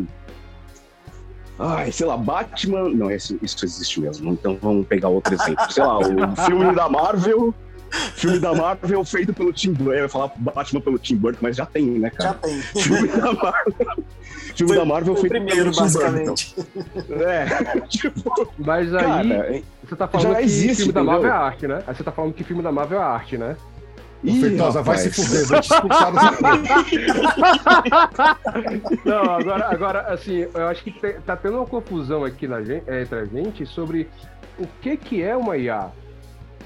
[1.58, 2.90] Ai, sei lá, Batman.
[2.90, 4.34] Não, isso, isso existe mesmo.
[4.34, 5.72] Então vamos pegar outro exemplo.
[5.72, 7.56] Sei lá, o filme da Marvel
[8.16, 9.94] Filme da Marvel feito pelo Tim Burton.
[9.94, 12.32] Eu ia falar Batman pelo Tim Burton, mas já tem, né, cara?
[12.32, 12.60] Já tem.
[12.62, 14.04] Filme da Marvel.
[14.54, 16.12] Filme Foi- da Marvel feito primeiro, pelo Tim Burton.
[16.12, 16.56] basicamente.
[17.10, 21.30] É, tipo, Mas aí, cara, você tá falando já que existe, filme da Marvel é
[21.30, 21.46] entendeu?
[21.46, 21.84] arte, né?
[21.88, 23.56] Aí você tá falando que filme da Marvel é arte, né?
[24.26, 26.12] Ih, Feitosa, vai se fuder, vou te expulsar
[29.06, 32.84] Não, agora, agora, assim, eu acho que te- tá tendo uma confusão aqui na gen-
[32.88, 34.10] eh, entre a gente sobre
[34.58, 35.90] o que que é uma IA.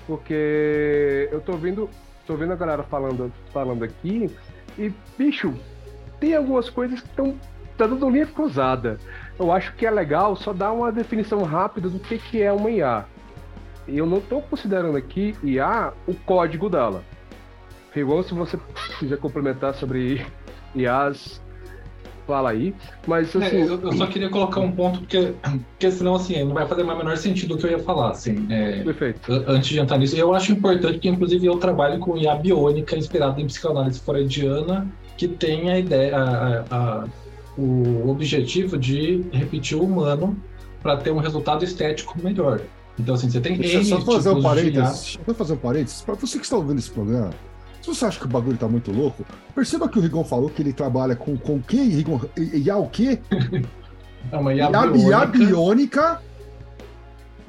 [0.07, 1.89] Porque eu tô vendo,
[2.25, 4.29] tô vendo a galera falando, falando aqui
[4.77, 5.53] e, bicho,
[6.19, 7.35] tem algumas coisas que estão
[7.77, 8.97] tá dando linha cruzada.
[9.37, 12.69] Eu acho que é legal só dar uma definição rápida do que que é uma
[12.71, 13.05] IA.
[13.87, 17.03] E eu não tô considerando aqui IA o código dela.
[17.99, 18.57] Igual se você
[18.99, 20.25] quiser complementar sobre
[20.75, 21.41] IAs,
[22.27, 22.73] fala aí.
[23.07, 26.53] Mas É, assim, eu, eu só queria colocar um ponto, porque, porque senão, assim, não
[26.53, 28.45] vai fazer mais o menor sentido o que eu ia falar, assim.
[28.49, 29.31] é, perfeito.
[29.47, 33.41] antes de entrar nisso, eu acho importante que, inclusive, eu trabalho com IA biônica inspirada
[33.41, 34.87] em psicanálise freudiana,
[35.17, 37.05] que tem a ideia, a- a- a-
[37.57, 40.37] o objetivo de repetir o humano
[40.81, 42.61] para ter um resultado estético melhor.
[42.97, 44.73] Então, assim, você tem Deixa eu N só fazer um parênteses.
[45.03, 46.01] Deixa eu fazer um parênteses.
[46.01, 47.31] Pra você que está ouvindo esse programa,
[47.81, 49.25] se você acha que o bagulho tá muito louco,
[49.55, 52.19] perceba que o Rigon falou que ele trabalha com, com quem, Rigon?
[52.37, 53.19] IA o quê?
[54.31, 56.21] É uma IA biônica.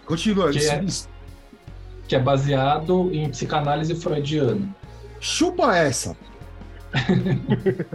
[0.07, 0.51] Continua.
[0.51, 0.85] Que é-
[2.07, 4.69] que é baseado em psicanálise freudiana.
[5.21, 6.17] Chupa essa.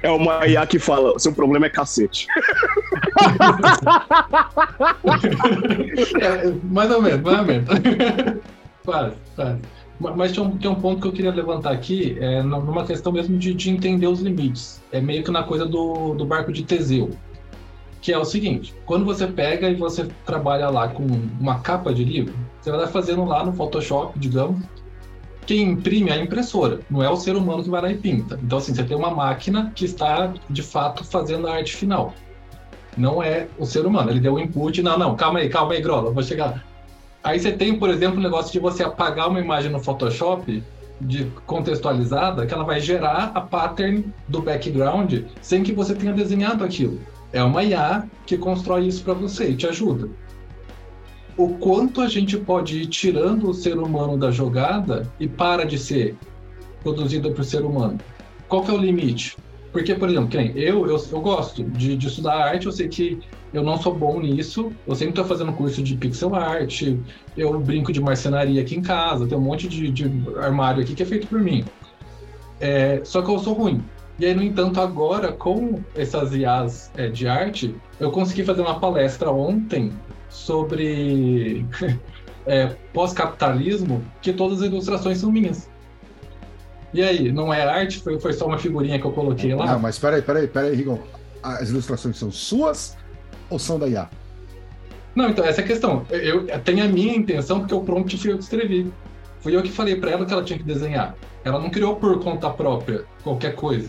[0.00, 2.28] É uma IA que fala, seu problema é cacete.
[6.20, 7.68] É, mais ou menos, mais ou menos.
[8.84, 9.58] quase, quase.
[10.00, 12.84] Ma- Mas tem um, tem um ponto que eu queria levantar aqui, é nu- numa
[12.84, 14.82] questão mesmo de, de entender os limites.
[14.92, 17.10] É meio que na coisa do, do barco de Teseu.
[18.00, 21.04] Que é o seguinte, quando você pega e você trabalha lá com
[21.40, 24.62] uma capa de livro, você vai fazendo lá no Photoshop, digamos,
[25.44, 28.38] quem imprime é a impressora, não é o ser humano que vai lá e pinta.
[28.42, 32.14] Então, assim, você tem uma máquina que está, de fato, fazendo a arte final.
[32.96, 34.10] Não é o ser humano.
[34.10, 36.64] Ele deu o input, não, não, calma aí, calma aí, Grola, vou chegar.
[37.22, 40.62] Aí você tem, por exemplo, o negócio de você apagar uma imagem no Photoshop,
[41.00, 46.64] de contextualizada, que ela vai gerar a pattern do background sem que você tenha desenhado
[46.64, 47.00] aquilo.
[47.32, 50.08] É uma IA que constrói isso para você e te ajuda.
[51.36, 55.78] O quanto a gente pode ir tirando o ser humano da jogada e para de
[55.78, 56.16] ser
[56.82, 57.98] produzido por ser humano?
[58.48, 59.36] Qual que é o limite?
[59.70, 63.20] Porque, por exemplo, eu, eu, eu gosto de, de estudar arte, eu sei que
[63.52, 66.82] eu não sou bom nisso, eu sempre estou fazendo curso de pixel art,
[67.36, 70.04] eu brinco de marcenaria aqui em casa, tem um monte de, de
[70.38, 71.64] armário aqui que é feito por mim.
[72.60, 73.82] É, só que eu sou ruim.
[74.18, 78.80] E aí, no entanto, agora, com essas IAs é, de arte, eu consegui fazer uma
[78.80, 79.92] palestra ontem
[80.28, 81.64] sobre
[82.44, 85.70] é, pós-capitalismo, que todas as ilustrações são minhas.
[86.92, 88.00] E aí, não é arte?
[88.00, 89.66] Foi, foi só uma figurinha que eu coloquei lá?
[89.66, 90.98] Não, mas peraí, peraí, peraí, Rigon.
[91.40, 92.97] As ilustrações são suas
[93.50, 94.08] ou são da IA?
[95.14, 96.06] Não, então, essa é a questão.
[96.10, 98.92] Eu, eu tenho a minha intenção, porque o prompt fui eu que escrevi.
[99.40, 101.16] Fui eu que falei pra ela que ela tinha que desenhar.
[101.44, 103.88] Ela não criou por conta própria qualquer coisa.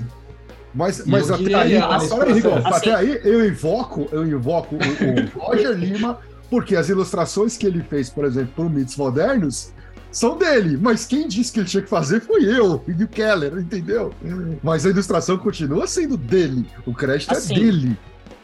[0.74, 2.76] Mas, E mas até aí, Rigon, processo.
[2.76, 7.82] até aí eu invoco, eu invoco o, o Roger Lima, porque as ilustrações que ele
[7.84, 9.74] fez, por exemplo, para Mitos Modernos,
[10.12, 10.78] são dele.
[10.80, 14.14] Mas quem disse que ele tinha que fazer foi eu, e o Keller, entendeu?
[14.64, 16.68] Mas a ilustração continua sendo dele.
[16.86, 17.97] O crédito Assim, é dele.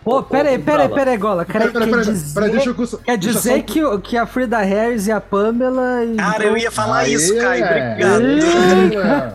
[0.06, 1.43] Pô, peraí, peraí, peraí, Gola.
[1.43, 2.76] Quer, Peraí, peraí, quer peraí, dizer, peraí, deixa eu.
[2.76, 6.01] cons- quer deixa dizer que, que a Frida Harris e a Pamela.
[6.16, 7.14] Cara, eu ia falar Aê!
[7.14, 7.66] isso, Caio.
[7.66, 8.22] Obrigado.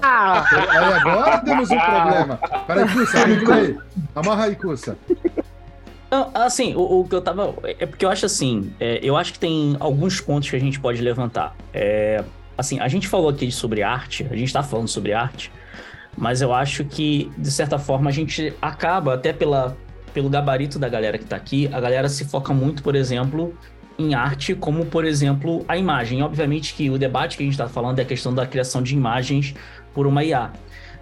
[0.00, 0.68] Aê!
[0.68, 2.38] Aí agora temos um problema.
[2.68, 3.76] Peraí, Cussa, segura aí.
[4.14, 4.96] Amarra aí, Cussa.
[6.10, 7.52] Não, assim, o, o que eu tava.
[7.64, 10.78] É porque eu acho assim, é, eu acho que tem alguns pontos que a gente
[10.78, 11.54] pode levantar.
[11.74, 12.22] É,
[12.56, 15.52] assim, a gente falou aqui sobre arte, a gente tá falando sobre arte,
[16.16, 19.76] mas eu acho que, de certa forma, a gente acaba, até pela,
[20.12, 23.54] pelo gabarito da galera que tá aqui, a galera se foca muito, por exemplo,
[23.98, 26.22] em arte, como, por exemplo, a imagem.
[26.22, 28.94] Obviamente que o debate que a gente tá falando é a questão da criação de
[28.94, 29.54] imagens
[29.94, 30.50] por uma IA.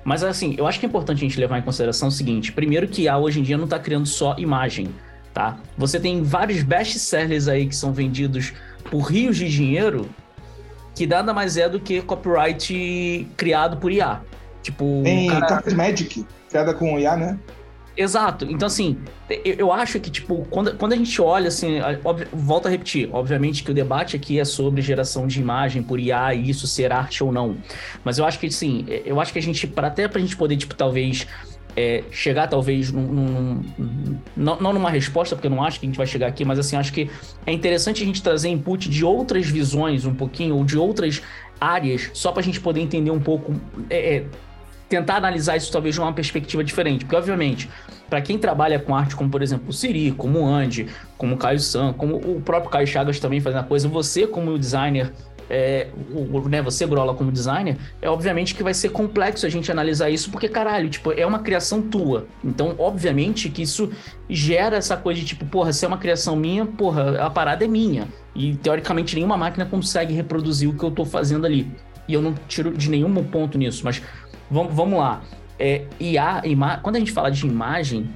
[0.04, 2.88] Mas assim, eu acho que é importante a gente levar em consideração o seguinte: primeiro
[2.88, 4.88] que IA hoje em dia não está criando só imagem,
[5.34, 5.58] tá?
[5.76, 8.52] Você tem vários best-sellers aí que são vendidos
[8.90, 10.08] por rios de dinheiro,
[10.94, 14.20] que nada mais é do que copyright criado por IA.
[14.62, 17.38] Tipo, Tem cara- Magic, criada com IA, né?
[17.98, 18.46] Exato.
[18.48, 18.96] Então, assim,
[19.44, 21.80] eu, acho que, tipo, quando, quando a gente olha, assim,
[22.32, 26.32] volto a repetir, obviamente que o debate aqui é sobre geração de imagem por IA
[26.32, 27.56] e isso ser arte ou não.
[28.04, 30.56] Mas eu acho que, assim, eu acho que a gente, para até pra gente poder,
[30.56, 31.26] tipo, talvez
[31.74, 35.88] é, chegar talvez num, num, não, não numa resposta, porque eu não acho que a
[35.88, 37.10] gente vai chegar aqui, mas assim, acho que
[37.44, 41.20] é interessante a gente trazer input de outras visões um pouquinho, ou de outras
[41.60, 43.54] áreas, só para a gente poder entender um pouco,
[43.90, 44.24] é, é,
[44.88, 47.68] tentar analisar isso talvez de uma perspectiva diferente, porque obviamente,
[48.08, 50.86] para quem trabalha com arte, como por exemplo o Siri, como o Andy,
[51.16, 54.58] como o Caio San, como o próprio Caio Chagas também fazendo a coisa, você como
[54.58, 55.12] designer
[55.50, 59.70] é, o, né, você, Grola, como designer, é obviamente que vai ser complexo a gente
[59.70, 62.26] analisar isso, porque, caralho, tipo, é uma criação tua.
[62.44, 63.90] Então, obviamente que isso
[64.28, 67.68] gera essa coisa de, tipo, porra, se é uma criação minha, porra, a parada é
[67.68, 68.08] minha.
[68.34, 71.70] E, teoricamente, nenhuma máquina consegue reproduzir o que eu tô fazendo ali.
[72.06, 74.02] E eu não tiro de nenhum ponto nisso, mas
[74.50, 75.22] vamos, vamos lá.
[75.58, 78.08] É, IA, ima quando a gente fala de imagem,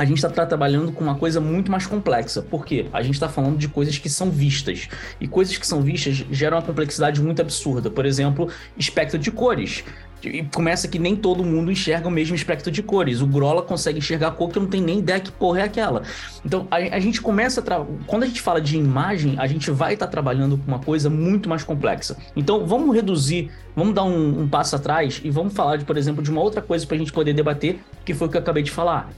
[0.00, 2.40] a gente está trabalhando com uma coisa muito mais complexa.
[2.40, 2.86] Por quê?
[2.90, 4.88] A gente está falando de coisas que são vistas.
[5.20, 7.90] E coisas que são vistas geram uma complexidade muito absurda.
[7.90, 8.48] Por exemplo,
[8.78, 9.84] espectro de cores.
[10.24, 13.20] E começa que nem todo mundo enxerga o mesmo espectro de cores.
[13.20, 16.02] O Grola consegue enxergar a cor que não tenho nem ideia que porra é aquela.
[16.46, 17.62] Então, a, a gente começa a.
[17.62, 17.84] Tra...
[18.06, 21.10] Quando a gente fala de imagem, a gente vai estar tá trabalhando com uma coisa
[21.10, 22.16] muito mais complexa.
[22.34, 26.22] Então, vamos reduzir, vamos dar um, um passo atrás e vamos falar, de, por exemplo,
[26.22, 28.62] de uma outra coisa para a gente poder debater, que foi o que eu acabei
[28.62, 29.10] de falar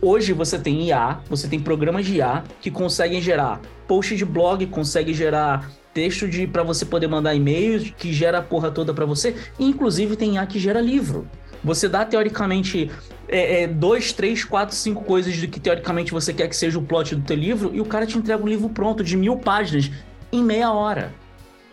[0.00, 4.64] Hoje você tem IA, você tem programas de IA que conseguem gerar post de blog,
[4.66, 9.04] conseguem gerar texto de para você poder mandar e-mails, que gera a porra toda para
[9.04, 9.34] você.
[9.58, 11.26] E, inclusive tem IA que gera livro.
[11.64, 12.88] Você dá teoricamente
[13.26, 16.82] é, é, dois, três, quatro, cinco coisas do que teoricamente você quer que seja o
[16.82, 19.90] plot do teu livro e o cara te entrega um livro pronto de mil páginas
[20.30, 21.12] em meia hora.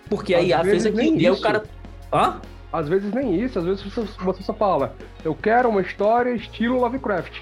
[0.10, 1.20] Porque a IA fez aquilo.
[1.20, 1.64] E aí o cara.
[2.12, 2.42] Hã?
[2.74, 3.84] Às vezes nem isso, às vezes
[4.20, 7.42] você só fala, eu quero uma história estilo Lovecraft.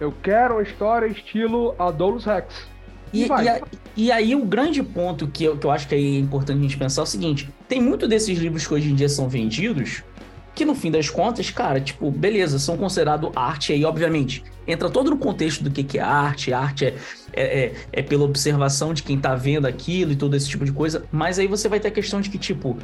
[0.00, 2.66] Eu quero uma história estilo Adolus Rex.
[3.12, 3.60] E, e, a,
[3.96, 6.76] e, aí o grande ponto que eu, que eu acho que é importante a gente
[6.76, 10.04] pensar é o seguinte: tem muito desses livros que hoje em dia são vendidos
[10.54, 14.44] que no fim das contas, cara, tipo, beleza, são considerados arte aí, obviamente.
[14.66, 16.94] Entra todo no contexto do que, que é arte, arte é,
[17.32, 20.72] é, é, é, pela observação de quem tá vendo aquilo e todo esse tipo de
[20.72, 22.76] coisa, mas aí você vai ter a questão de que, tipo,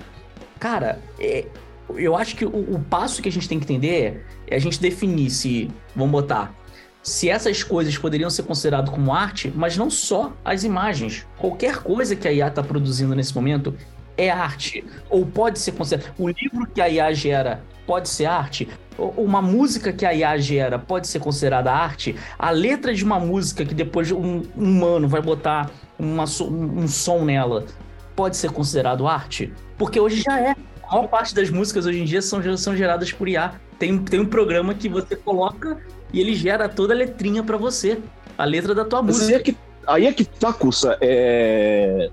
[0.58, 1.44] cara, é,
[1.94, 4.58] eu acho que o, o, passo que a gente tem que entender é, é a
[4.58, 6.54] gente definir se, vamos botar,
[7.06, 11.24] se essas coisas poderiam ser consideradas como arte, mas não só as imagens.
[11.38, 13.72] Qualquer coisa que a IA está produzindo nesse momento
[14.16, 14.84] é arte.
[15.08, 16.12] Ou pode ser considerado.
[16.18, 18.68] O livro que a IA gera pode ser arte.
[18.98, 22.16] Uma música que a IA gera pode ser considerada arte.
[22.36, 27.66] A letra de uma música que depois um humano vai botar uma, um som nela
[28.16, 29.52] pode ser considerado arte?
[29.78, 30.56] Porque hoje já é.
[30.82, 33.54] A maior parte das músicas hoje em dia são, são geradas por IA.
[33.78, 35.78] Tem, tem um programa que você coloca
[36.12, 37.98] e ele gera toda a letrinha para você,
[38.36, 39.26] a letra da tua música.
[39.26, 42.10] Aí é que, aí é que tá, Cussa, é...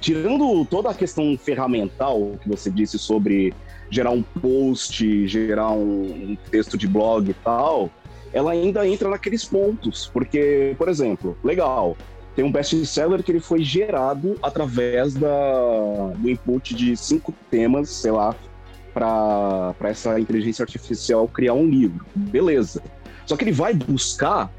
[0.00, 3.54] Tirando toda a questão ferramental que você disse sobre
[3.88, 7.88] gerar um post, gerar um, um texto de blog e tal,
[8.32, 10.10] ela ainda entra naqueles pontos.
[10.12, 11.96] Porque, por exemplo, legal,
[12.34, 18.10] tem um best-seller que ele foi gerado através da, do input de cinco temas, sei
[18.10, 18.34] lá,
[18.92, 22.04] para essa inteligência artificial criar um livro.
[22.14, 22.82] Beleza.
[23.26, 24.50] Só que ele vai buscar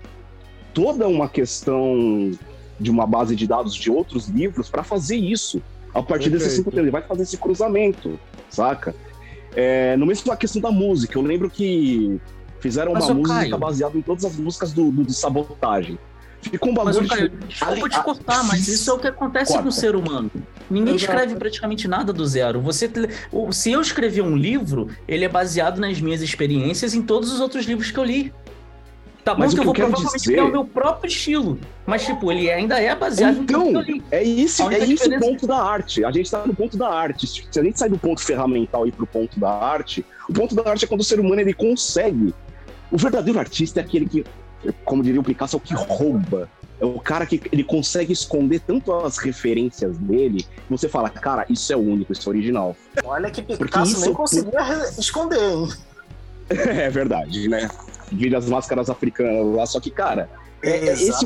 [0.73, 2.31] toda uma questão
[2.79, 5.61] de uma base de dados de outros livros para fazer isso.
[5.93, 6.31] A partir Perfeito.
[6.39, 8.19] desses cinco temas, ele vai fazer esse cruzamento,
[8.49, 8.95] saca?
[9.55, 12.19] É, no mesmo a questão da música, eu lembro que
[12.59, 15.99] fizeram Mas uma música baseada em todas as músicas do, do, do Sabotagem.
[16.49, 16.97] Ficou um bagulho.
[16.99, 19.63] Mas, Caio, tipo, desculpa te cortar, mas isso é o que acontece Corta.
[19.63, 20.29] com o ser humano.
[20.69, 21.11] Ninguém Exato.
[21.11, 22.61] escreve praticamente nada do zero.
[22.61, 22.89] Você,
[23.51, 27.65] se eu escrever um livro, ele é baseado nas minhas experiências em todos os outros
[27.65, 28.33] livros que eu li.
[29.23, 30.31] Tá bom que, eu vou provavelmente dizer...
[30.33, 31.57] criar o meu próprio estilo.
[31.85, 34.03] Mas, tipo, ele ainda é baseado então, no que eu li.
[34.11, 36.03] É isso, é isso o ponto da arte.
[36.03, 37.25] A gente tá no ponto da arte.
[37.25, 40.69] Se a gente sai do ponto ferramental e pro ponto da arte, o ponto da
[40.69, 42.33] arte é quando o ser humano ele consegue.
[42.91, 44.25] O verdadeiro artista é aquele que
[44.85, 46.49] como diria o Picasso, é o que rouba.
[46.79, 51.45] É o cara que ele consegue esconder tanto as referências dele, que você fala, cara,
[51.49, 52.75] isso é único, isso é original.
[53.03, 55.69] Olha que Picasso nem é conseguia esconder, hein?
[56.49, 57.69] é verdade, né?
[58.11, 60.29] Vira as máscaras africanas lá, só que, cara,
[60.61, 61.25] é, é esse,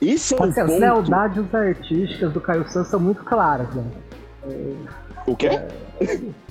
[0.00, 3.84] isso é Porque as lealdades artísticas do Caio Santos são muito claras, né?
[5.26, 5.48] O quê?
[5.48, 5.68] É...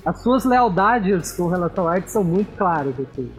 [0.04, 2.94] As suas lealdades com relação à arte são muito claras.
[2.98, 3.30] Assim.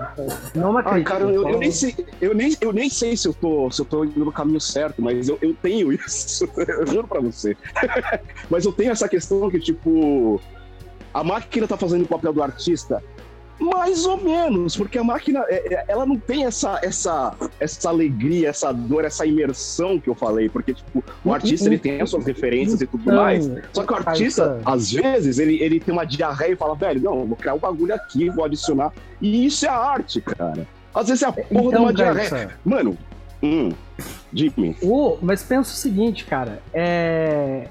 [0.55, 1.15] Não uma crítica.
[1.15, 3.81] Ah, cara, eu, eu, nem sei, eu, nem, eu nem sei se eu tô, se
[3.81, 6.49] eu tô indo no caminho certo, mas eu, eu tenho isso.
[6.57, 7.55] eu juro pra você.
[8.49, 10.39] mas eu tenho essa questão que, tipo,
[11.13, 13.03] a máquina tá fazendo o papel do artista
[13.59, 18.49] Mais ou menos, porque a máquina é, é, ela não tem essa, essa, essa alegria,
[18.49, 22.25] essa dor, essa imersão que eu falei, porque tipo, o artista ele tem as suas
[22.25, 23.51] referências e tudo mais.
[23.73, 27.25] Só que o artista, às vezes, ele, ele tem uma diarreia e fala, velho, não,
[27.25, 28.93] vou criar um bagulho aqui, vou adicionar.
[29.21, 30.65] E isso é arte, cara.
[30.93, 32.57] Às vezes é a porra então, de uma diarreia.
[32.63, 32.97] Mano,
[33.43, 33.71] hum,
[34.31, 34.77] diga-me.
[34.81, 37.67] Uh, mas pensa o seguinte, cara, é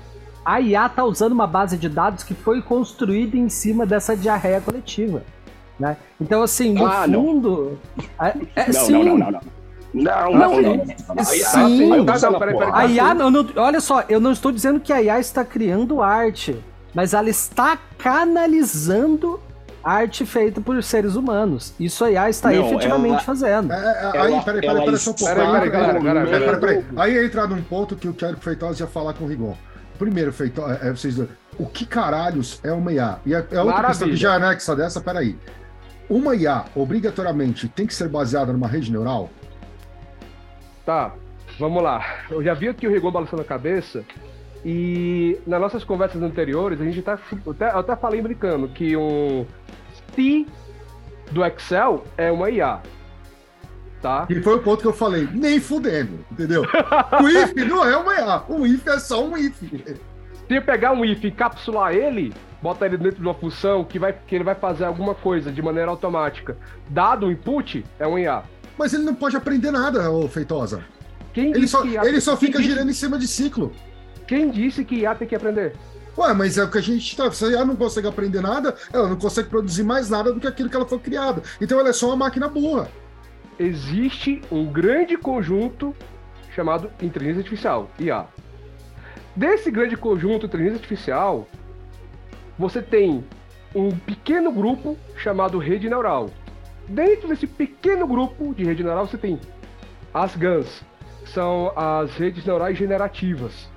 [0.48, 4.62] a IA tá usando uma base de dados que foi construída em cima dessa diarreia
[4.62, 5.22] coletiva.
[5.78, 5.96] Né?
[6.20, 7.78] Então, assim, no ah, fundo.
[8.20, 8.92] É, é, não, sim.
[8.92, 9.40] não, não, não, não.
[9.94, 11.24] Não, não, não, não.
[11.24, 11.92] Sim.
[12.72, 13.16] A IA,
[13.56, 16.62] olha só, eu não estou dizendo que a IA está criando arte,
[16.94, 19.40] mas ela está canalizando
[19.82, 21.72] arte feita por seres humanos.
[21.80, 23.72] Isso a IA está não, efetivamente ela, fazendo.
[23.72, 25.34] É, é, aí, peraí, peraí, peraí, só um pouco.
[25.34, 26.84] Peraí, peraí, peraí, peraí.
[26.96, 29.56] Aí entra num ponto que eu quero que o Feitosa ia falar com o Rigon.
[29.98, 31.18] Primeiro, Feitosa, é, vocês
[31.58, 33.18] o que caralhos é uma IA?
[33.24, 35.36] E a, a outra questão que já anexa dessa, peraí
[36.08, 39.30] uma IA obrigatoriamente tem que ser baseada numa rede neural?
[40.84, 41.14] Tá,
[41.58, 42.02] vamos lá.
[42.30, 44.04] Eu já vi aqui o Rigon balançando a cabeça
[44.64, 47.18] e nas nossas conversas anteriores a gente tá.
[47.44, 49.46] Eu até, eu até falei brincando que um
[50.14, 50.46] C
[51.30, 52.80] do Excel é uma IA.
[54.00, 54.26] Tá?
[54.30, 56.62] E foi o ponto que eu falei, nem fudendo, entendeu?
[57.20, 59.58] o if não é uma IA, o if é só um if.
[59.58, 62.32] Se eu pegar um if e encapsular ele,
[62.62, 65.62] bota ele dentro de uma função que, vai, que ele vai fazer alguma coisa de
[65.62, 66.56] maneira automática,
[66.88, 68.42] dado o input, é um IA.
[68.76, 70.84] Mas ele não pode aprender nada, ô Feitosa.
[71.32, 73.72] Quem ele só, ele só fica girando disse, em cima de ciclo.
[74.26, 75.74] Quem disse que IA tem que aprender?
[76.16, 77.30] Ué, mas é o que a gente tá.
[77.30, 80.46] Se a IA não consegue aprender nada, ela não consegue produzir mais nada do que
[80.46, 81.42] aquilo que ela foi criada.
[81.60, 82.88] Então ela é só uma máquina burra.
[83.58, 85.94] Existe um grande conjunto
[86.54, 88.26] chamado inteligência artificial, IA.
[89.36, 91.46] Desse grande conjunto inteligência artificial,
[92.58, 93.24] você tem
[93.74, 96.30] um pequeno grupo chamado rede neural.
[96.88, 99.38] Dentro desse pequeno grupo de rede neural, você tem
[100.12, 100.82] as GANs,
[101.26, 103.68] são as redes neurais generativas.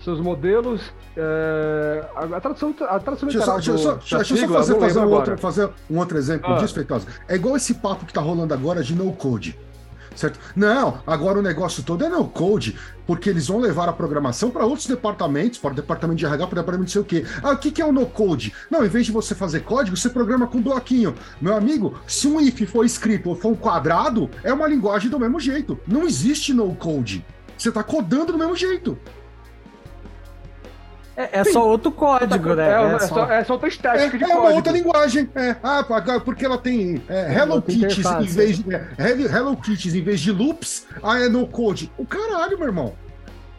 [0.00, 0.92] São os modelos.
[1.16, 3.62] É, a, tradução, a tradução deixa literal.
[3.62, 6.58] Só, do, deixa, deixa eu só fazer, fazer, um outro, fazer um outro exemplo ah.
[6.58, 7.08] disso, Feitosa.
[7.28, 9.58] É igual esse papo que está rolando agora de no code
[10.16, 10.38] certo?
[10.54, 12.76] Não, agora o negócio todo é no code,
[13.06, 16.52] porque eles vão levar a programação para outros departamentos, para o departamento de RH, para
[16.54, 17.24] o departamento de sei o quê.
[17.42, 18.52] Ah, o que, que é o no code?
[18.70, 21.14] Não, em vez de você fazer código, você programa com bloquinho.
[21.40, 25.20] Meu amigo, se um if for escrito ou for um quadrado, é uma linguagem do
[25.20, 25.78] mesmo jeito.
[25.86, 27.24] Não existe no code.
[27.56, 28.98] Você está codando do mesmo jeito.
[31.16, 32.68] É, é só outro código, né?
[32.68, 34.32] É, é, é, só, é só outra estética é, de é código.
[34.32, 35.28] É uma outra linguagem.
[35.34, 35.56] É.
[35.62, 35.84] Ah,
[36.22, 38.64] porque ela tem é, Hello Kitties em vez de.
[39.34, 41.90] Hello Kitties em vez de loops, ah, é no code.
[41.96, 42.92] O caralho, meu irmão.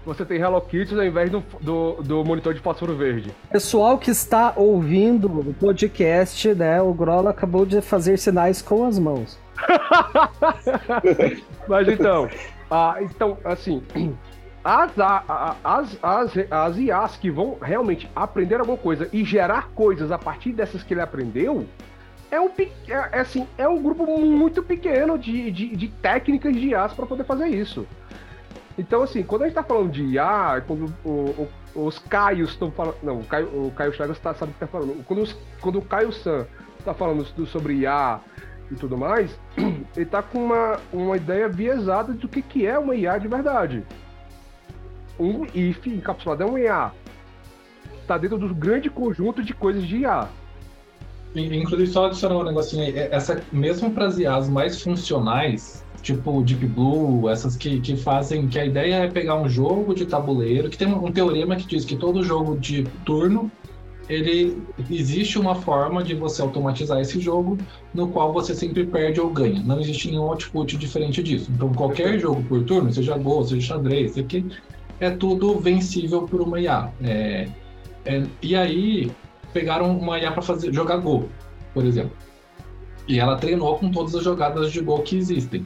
[0.06, 3.34] Você tem Hello Kitties ao invés do, do, do monitor de fósforo verde.
[3.52, 6.82] Pessoal que está ouvindo o podcast, né?
[6.82, 9.38] O Grola acabou de fazer sinais com as mãos.
[11.68, 12.30] Mas então,
[12.70, 13.82] ah, então, assim,
[14.68, 14.92] as,
[15.64, 20.52] as, as, as IAs que vão realmente aprender alguma coisa e gerar coisas a partir
[20.52, 21.66] dessas que ele aprendeu,
[22.30, 26.72] é um, é, é, assim, é um grupo muito pequeno de, de, de técnicas de
[26.72, 27.88] IAs para poder fazer isso.
[28.78, 32.70] Então, assim, quando a gente está falando de IA, quando o, o, os Caios estão
[32.70, 32.98] falando.
[33.02, 35.02] Não, o Caio, o Caio Chagas tá, sabe o que está falando.
[35.06, 36.46] Quando, os, quando o Caio San
[36.78, 38.20] está falando sobre IA
[38.70, 42.98] e tudo mais, ele está com uma, uma ideia viesada do que, que é uma
[42.98, 43.86] IA de verdade
[45.20, 46.92] um if encapsulado é um IA.
[48.02, 50.30] Está dentro do grande conjunto de coisas de IA.
[51.36, 52.98] Inclusive, só adicionar um negocinho aí.
[52.98, 58.48] É, essa, mesmo para as IAs mais funcionais, tipo Deep Blue, essas que, que fazem.
[58.48, 61.68] que a ideia é pegar um jogo de tabuleiro, que tem um, um teorema que
[61.68, 63.52] diz que todo jogo de turno
[64.10, 67.58] ele existe uma forma de você automatizar esse jogo
[67.94, 69.62] no qual você sempre perde ou ganha.
[69.62, 71.52] Não existe nenhum output diferente disso.
[71.54, 74.46] Então, qualquer jogo por turno, seja Go, seja xadrez, aqui,
[75.00, 76.92] é tudo vencível por uma IA.
[77.04, 77.48] É,
[78.06, 79.12] é, e aí
[79.54, 81.30] pegaram uma IA para fazer jogar Go,
[81.74, 82.16] por exemplo.
[83.08, 85.66] E ela treinou com todas as jogadas de Go que existem.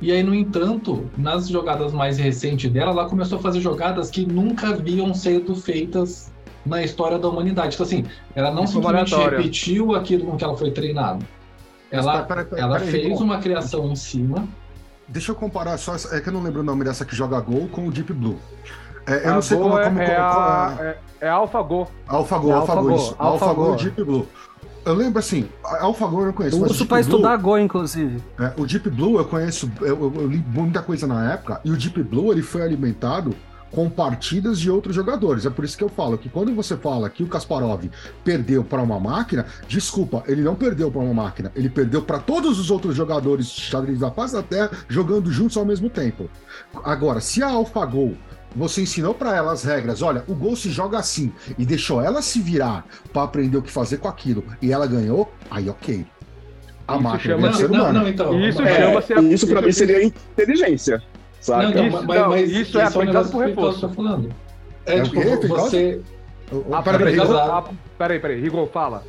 [0.00, 4.24] E aí, no entanto, nas jogadas mais recentes dela, ela começou a fazer jogadas que
[4.24, 6.32] nunca haviam sido feitas
[6.64, 7.74] na história da humanidade.
[7.74, 8.04] Então, assim,
[8.34, 11.24] ela não simplesmente repetiu aquilo com que ela foi treinada.
[11.90, 14.46] Ela, pera, pera, ela pera, fez uma criação em cima
[15.08, 15.96] Deixa eu comparar só.
[16.12, 18.38] É que eu não lembro o nome dessa que joga Gol com o Deep Blue.
[19.06, 19.78] É, eu a não sei como.
[19.78, 21.88] É, como, é, como, a, é, é AlphaGo.
[22.06, 23.16] AlphaGo, AlphaGo, isso.
[23.18, 24.28] AlphaGo, Deep Blue.
[24.84, 26.56] Eu lembro assim, AlphaGo eu não conheço.
[26.56, 28.22] Eu uso para estudar Go, inclusive.
[28.38, 31.76] É, o Deep Blue eu conheço, eu, eu, li muita coisa na época, e o
[31.76, 33.34] Deep Blue ele foi alimentado
[33.70, 35.44] com partidas de outros jogadores.
[35.46, 37.84] É por isso que eu falo que quando você fala que o Kasparov
[38.24, 42.58] perdeu para uma máquina, desculpa, ele não perdeu para uma máquina, ele perdeu para todos
[42.58, 46.30] os outros jogadores de xadrez da face da Terra jogando juntos ao mesmo tempo.
[46.84, 48.16] Agora, se a AlphaGo
[48.56, 52.22] você ensinou para ela as regras, olha, o gol se joga assim, e deixou ela
[52.22, 56.06] se virar para aprender o que fazer com aquilo, e ela ganhou, aí ok.
[56.86, 58.00] A Isso máquina chama- é ser não, humano.
[58.00, 58.40] não, então.
[58.40, 61.02] Isso é, chama-se a- Isso pra mim seria inteligência.
[61.40, 61.70] Saca?
[61.70, 63.80] Não, Isso- mas, não, mas isso é aprendizado negócio por reforço.
[63.88, 64.28] tá falando.
[64.86, 66.00] É É, tipo, você.
[66.72, 67.64] Ah, peraí, peraí, peraí, Rigon- ah,
[67.98, 69.02] peraí, peraí, Rigon, fala.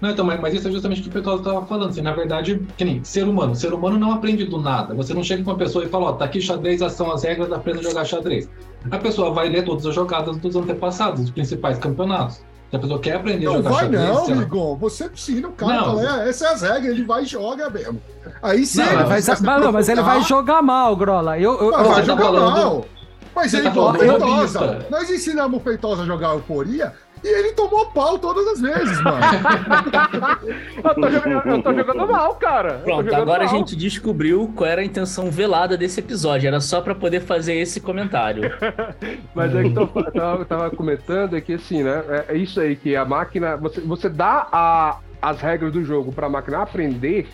[0.00, 1.90] Não, então, mas, mas isso é justamente o que o Feitosa estava falando.
[1.90, 3.56] Assim, na verdade, que nem ser humano.
[3.56, 4.94] Ser humano não aprende do nada.
[4.94, 7.50] Você não chega com uma pessoa e fala, ó, tá aqui xadrez, são as regras,
[7.50, 8.48] aprenda a jogar xadrez.
[8.92, 12.40] A pessoa vai ler todas as jogadas dos antepassados, dos principais campeonatos.
[12.70, 14.02] Se a pessoa quer aprender a Não jogar vai xadrez...
[14.02, 14.76] não, ela-.
[14.76, 16.00] Você ensina o cara, Não.
[16.00, 18.00] é, essas são as regras, ele vai e joga mesmo.
[18.42, 21.38] Aí sim, Não, ele Mas, vai se mas, não, mas ele vai jogar mal, Grola.
[21.38, 22.84] Eu, eu, mas eu- vai tá jogar falando- mal.
[23.34, 24.86] Mas Você ele tá falando do Feitosa.
[24.90, 26.92] Nós ensinamos o Feitosa a jogar euforia
[27.22, 29.18] e ele tomou pau todas as vezes, mano.
[30.84, 32.74] Eu tô jogando, eu tô jogando mal, cara.
[32.84, 33.56] Pronto, agora a mal.
[33.56, 36.46] gente descobriu qual era a intenção velada desse episódio.
[36.46, 38.50] Era só pra poder fazer esse comentário.
[39.34, 42.02] Mas é que eu tava, tava- comentando é que assim, né?
[42.28, 43.56] É, é isso aí, que a máquina.
[43.56, 47.28] Você, você dá a, as regras do jogo pra máquina aprender.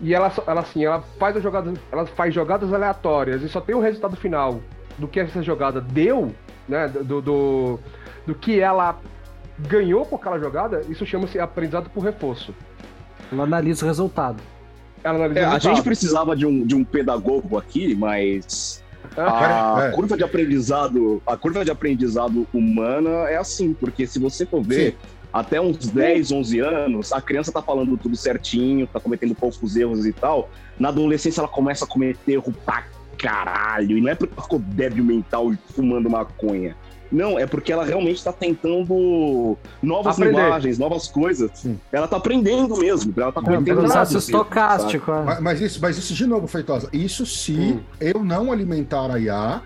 [0.00, 3.60] E ela, só- ela assim, ela faz as jogadas, ela faz jogadas aleatórias e só
[3.60, 4.60] tem o resultado final
[4.98, 6.34] do que essa jogada deu,
[6.68, 6.86] né?
[6.88, 7.80] Do, do,
[8.26, 8.98] do que ela
[9.58, 12.54] ganhou por aquela jogada, isso chama-se aprendizado por reforço.
[13.32, 14.42] eu analiso o resultado.
[15.02, 15.74] Ela analisa É, o a resultado.
[15.76, 18.82] gente precisava de um, de um pedagogo aqui, mas
[19.16, 19.90] Ah, a é.
[19.92, 24.96] curva de aprendizado, a curva de aprendizado humana é assim, porque se você for ver,
[25.32, 30.04] até uns 10, 11 anos, a criança tá falando tudo certinho, tá cometendo poucos erros
[30.06, 30.50] e tal.
[30.78, 32.84] Na adolescência ela começa a cometer erro pra
[33.16, 36.76] caralho, e não é porque ela ficou débil mental e fumando maconha.
[37.10, 40.40] Não, é porque ela realmente tá tentando novas Aprender.
[40.42, 41.50] linguagens, novas coisas.
[41.54, 41.78] Sim.
[41.92, 45.10] Ela tá aprendendo mesmo, ela tá É um cometendo processo estocástico.
[45.12, 45.22] é.
[45.24, 47.80] Mas, mas isso, mas isso, de novo, Feitosa, isso se Hum.
[48.00, 49.62] eu não alimentar a IA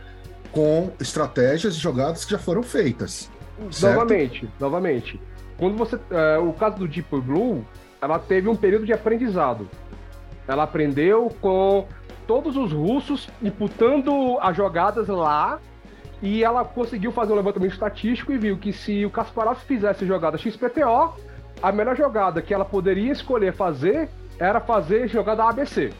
[0.53, 3.31] com estratégias e jogadas que já foram feitas.
[3.71, 3.95] certo?
[3.95, 5.21] Novamente, novamente.
[5.59, 5.99] Quando você.
[6.11, 7.65] é, o caso do Deep Blue,
[8.01, 9.69] ela teve um período de aprendizado.
[10.49, 11.87] Ela aprendeu com
[12.27, 15.59] todos os russos imputando as jogadas lá.
[16.23, 20.37] E ela conseguiu fazer um levantamento estatístico e viu que se o Kasparov fizesse jogada
[20.37, 21.15] XPTO,
[21.63, 25.93] a melhor jogada que ela poderia escolher fazer era fazer jogada ABC.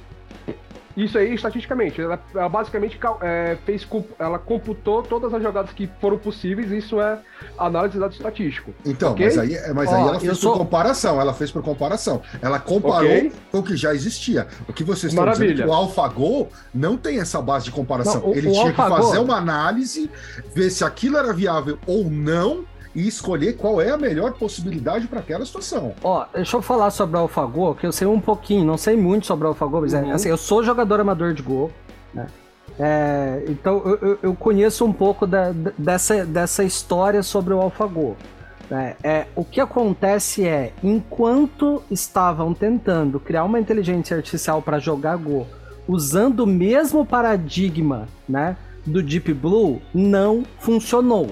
[1.05, 3.87] Isso aí, estatisticamente, ela, ela basicamente é, fez,
[4.19, 7.19] ela computou todas as jogadas que foram possíveis, isso é
[7.59, 8.75] análise de dado estatístico.
[8.85, 9.25] Então, Ok?
[9.27, 12.21] mas aí, mas Ó, aí ela fez sou- por comparação, ela fez por comparação.
[12.43, 13.33] Ela comparou Ok.
[13.51, 14.47] com o que já existia.
[14.69, 15.53] O que vocês estão Maravilha.
[15.55, 18.21] dizendo é que o AlphaGo não tem essa base de comparação.
[18.21, 20.11] Não, o- Ele o tinha que AlphaGo- fazer uma análise,
[20.55, 22.65] ver se aquilo era viável ou não
[22.95, 25.95] e escolher qual é a melhor possibilidade para aquela situação.
[26.03, 29.27] Ó, deixa eu falar sobre o AlphaGo, que eu sei um pouquinho, não sei muito
[29.27, 30.11] sobre o AlphaGo, mas é, Uhum.
[30.13, 31.71] assim, eu sou jogador amador de Go,
[32.13, 32.27] né?
[32.79, 38.17] É, então eu, eu- conheço um pouco da- dessa, dessa história sobre o AlphaGo.
[38.71, 38.95] Né?
[39.03, 45.47] É, o que acontece é, enquanto estavam tentando criar uma inteligência artificial para jogar Go,
[45.89, 48.57] usando o mesmo paradigma né,
[48.87, 51.31] do Deep Blue, não funcionou.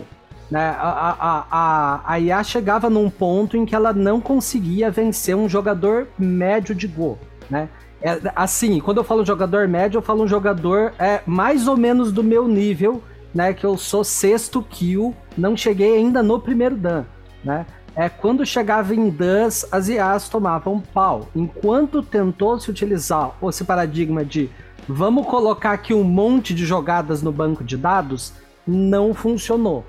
[0.50, 0.74] Né?
[0.78, 5.48] A, a, a, a, IA chegava num ponto em que ela não conseguia vencer um
[5.48, 7.18] jogador médio de Go.
[7.50, 7.68] Né?
[8.00, 12.12] É, assim, quando eu falo jogador médio, eu falo um jogador é, mais ou menos
[12.12, 13.02] do meu nível,
[13.34, 13.52] né?
[13.52, 17.04] Que eu sou sexto kill, não cheguei ainda no primeiro dan,
[17.44, 17.66] né?
[17.96, 21.28] É, quando chegava em DANs, as IAs tomavam pau.
[21.34, 24.48] Enquanto tentou se utilizar esse paradigma de
[24.88, 28.32] vamos colocar aqui um monte de jogadas no banco de dados,
[28.64, 29.84] não funcionou.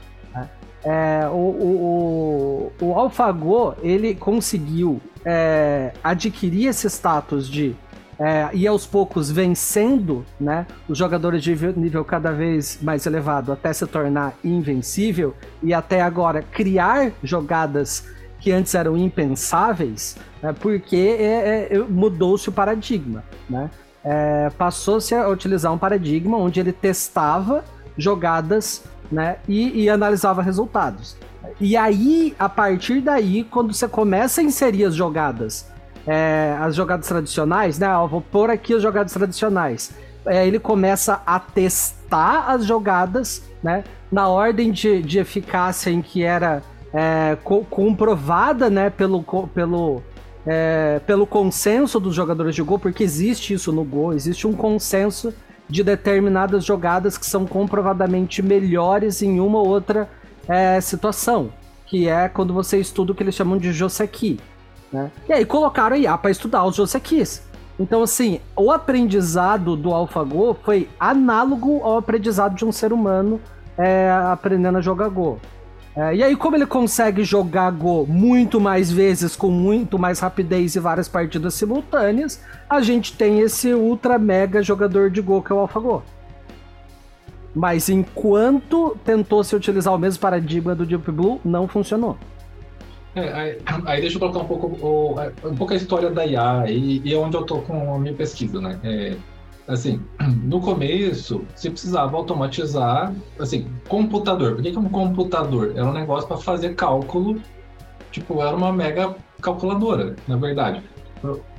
[0.83, 7.75] É, o, o, o, ele conseguiu é, adquirir esse status de
[8.19, 13.71] é, ir aos poucos vencendo né, os jogadores de nível, cada vez mais elevado até
[13.71, 15.33] se tornar invencível
[15.63, 18.05] e até agora criar jogadas
[18.41, 23.23] que antes eram impensáveis, né, porque é, é, mudou-se o paradigma.
[23.49, 23.69] Né?
[24.03, 27.63] É, Passou-se a utilizar um paradigma onde ele testava
[27.97, 31.17] jogadas né, e, e analisava resultados.
[31.59, 35.65] E aí, a partir daí, quando você começa a inserir as jogadas
[36.09, 37.95] é, as jogadas tradicionais, né?
[37.95, 39.91] Ó, vou pôr aqui as jogadas tradicionais.
[40.25, 43.83] É, ele começa a testar as jogadas, né?
[44.11, 48.89] Na ordem de, de eficácia em que era é, co comprovada, né?
[48.89, 49.23] Pelo,
[49.53, 50.01] pelo,
[50.47, 55.31] é, pelo consenso dos jogadores de Go, porque existe isso no Go, existe um consenso
[55.69, 60.09] de determinadas jogadas que são comprovadamente melhores em uma ou outra
[60.47, 61.51] é, situação,
[61.85, 64.39] que é quando você estuda o que eles chamam de Joseki.
[64.91, 65.11] Né?
[65.27, 67.43] E aí colocaram a IA para estudar os Josekis.
[67.79, 73.39] Então, assim, o aprendizado do AlphaGo foi análogo ao aprendizado de um ser humano
[73.77, 75.39] é, aprendendo a jogar Go.
[75.95, 80.75] É, e aí, como ele consegue jogar Go muito mais vezes, com muito mais rapidez
[80.75, 85.55] e várias partidas simultâneas, a gente tem esse ultra mega jogador de Go que é
[85.55, 86.03] o AlphaGo.
[87.55, 92.17] Mas enquanto tentou se utilizar o mesmo paradigma do Deep Blue, não funcionou.
[93.15, 95.15] É, aí, aí, deixa eu colocar um pouco, o,
[95.49, 98.61] um pouco a história da IA e, e onde eu tô com a minha pesquisa,
[98.61, 98.79] né?
[98.83, 99.15] É,
[99.69, 100.01] assim,
[100.43, 104.55] no começo, você precisava automatizar, assim, computador.
[104.55, 105.73] Por que, que é um computador?
[105.75, 107.39] Era um negócio para fazer cálculo,
[108.11, 110.81] tipo, era uma mega calculadora, na verdade.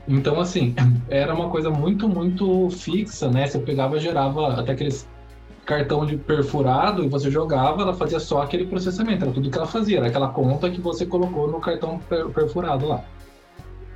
[0.08, 0.74] Então, assim,
[1.08, 3.46] era uma coisa muito, muito fixa, né?
[3.46, 5.08] Você pegava, gerava até aqueles
[5.64, 9.68] cartão de perfurado e você jogava, ela fazia só aquele processamento, era tudo que ela
[9.68, 12.00] fazia, era aquela conta que você colocou no cartão
[12.34, 13.04] perfurado lá.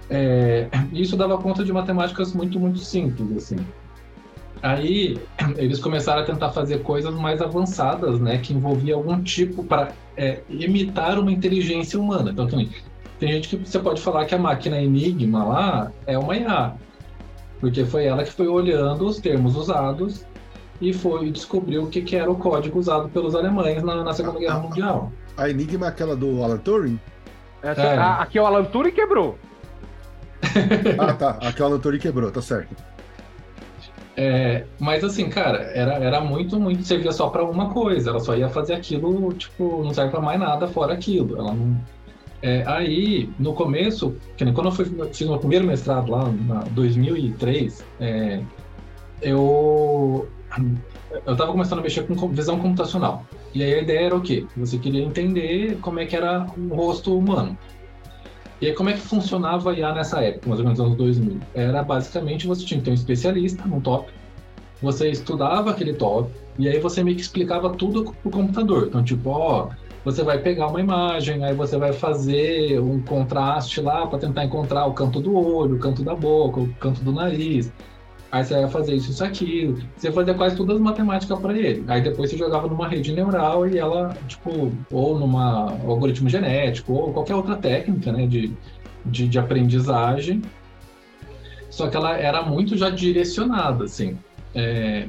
[0.08, 3.56] É, isso dava conta de matemáticas muito, muito simples, assim.
[4.64, 5.20] Aí
[5.58, 10.40] eles começaram a tentar fazer coisas mais avançadas, né, que envolvia algum tipo para é,
[10.48, 12.30] imitar uma inteligência humana.
[12.30, 12.70] Então, tem,
[13.20, 16.72] tem gente que você pode falar que a máquina Enigma lá é uma IA,
[17.60, 20.24] porque foi ela que foi olhando os termos usados
[20.80, 24.38] e foi descobrir o que, que era o código usado pelos alemães na, na Segunda
[24.38, 25.12] Guerra Mundial.
[25.36, 26.98] A Enigma é aquela do Alan Turing?
[27.62, 27.98] Essa, é.
[27.98, 29.38] a, aqui é o Alan Turing quebrou.
[30.98, 31.30] ah, tá.
[31.42, 32.93] Aqui é o Alan Turing quebrou, tá certo.
[34.16, 36.84] É, mas assim, cara, era, era muito, muito.
[36.84, 38.10] Servia só para uma coisa.
[38.10, 41.36] Ela só ia fazer aquilo, tipo, não serve para mais nada fora aquilo.
[41.36, 41.80] Ela não.
[42.42, 44.14] É, aí, no começo,
[44.54, 48.40] quando eu fui, fiz meu primeiro mestrado lá, em 2003, é,
[49.22, 50.28] eu
[51.26, 53.24] eu estava começando a mexer com visão computacional.
[53.54, 54.46] E aí a ideia era o quê?
[54.56, 57.56] Você queria entender como é que era o rosto humano.
[58.60, 61.40] E aí como é que funcionava a IA nessa época, mais ou menos anos 2000?
[61.54, 64.18] Era basicamente você tinha que ter um especialista num tópico,
[64.80, 68.86] você estudava aquele tópico, e aí você meio que explicava tudo pro computador.
[68.86, 69.70] Então, tipo, ó,
[70.04, 74.86] você vai pegar uma imagem, aí você vai fazer um contraste lá para tentar encontrar
[74.86, 77.72] o canto do olho, o canto da boca, o canto do nariz.
[78.34, 79.78] Aí você ia fazer isso, isso, aquilo.
[79.96, 81.84] Você fazia quase todas as matemáticas para ele.
[81.86, 87.12] Aí depois você jogava numa rede neural e ela, tipo, ou numa algoritmo genético, ou
[87.12, 88.52] qualquer outra técnica, né, de,
[89.06, 90.42] de, de aprendizagem.
[91.70, 94.18] Só que ela era muito já direcionada, assim.
[94.52, 95.06] É...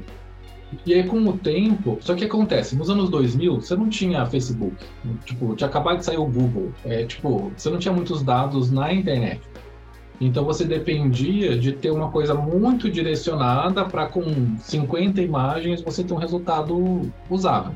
[0.86, 4.76] E aí, com o tempo, só que acontece, nos anos 2000, você não tinha Facebook.
[5.26, 6.72] Tipo, tinha acabado de sair o Google.
[6.86, 9.42] É, tipo, você não tinha muitos dados na internet.
[10.20, 16.14] Então você dependia de ter uma coisa muito direcionada para com 50 imagens você ter
[16.14, 17.76] um resultado usável.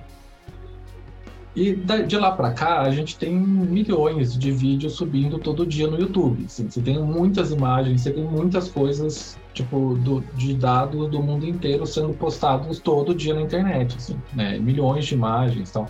[1.55, 5.99] E de lá para cá a gente tem milhões de vídeos subindo todo dia no
[5.99, 6.45] YouTube.
[6.45, 11.45] Assim, você tem muitas imagens, você tem muitas coisas tipo do, de dados do mundo
[11.45, 14.57] inteiro sendo postados todo dia na internet, assim, né?
[14.59, 15.89] milhões de imagens, tal.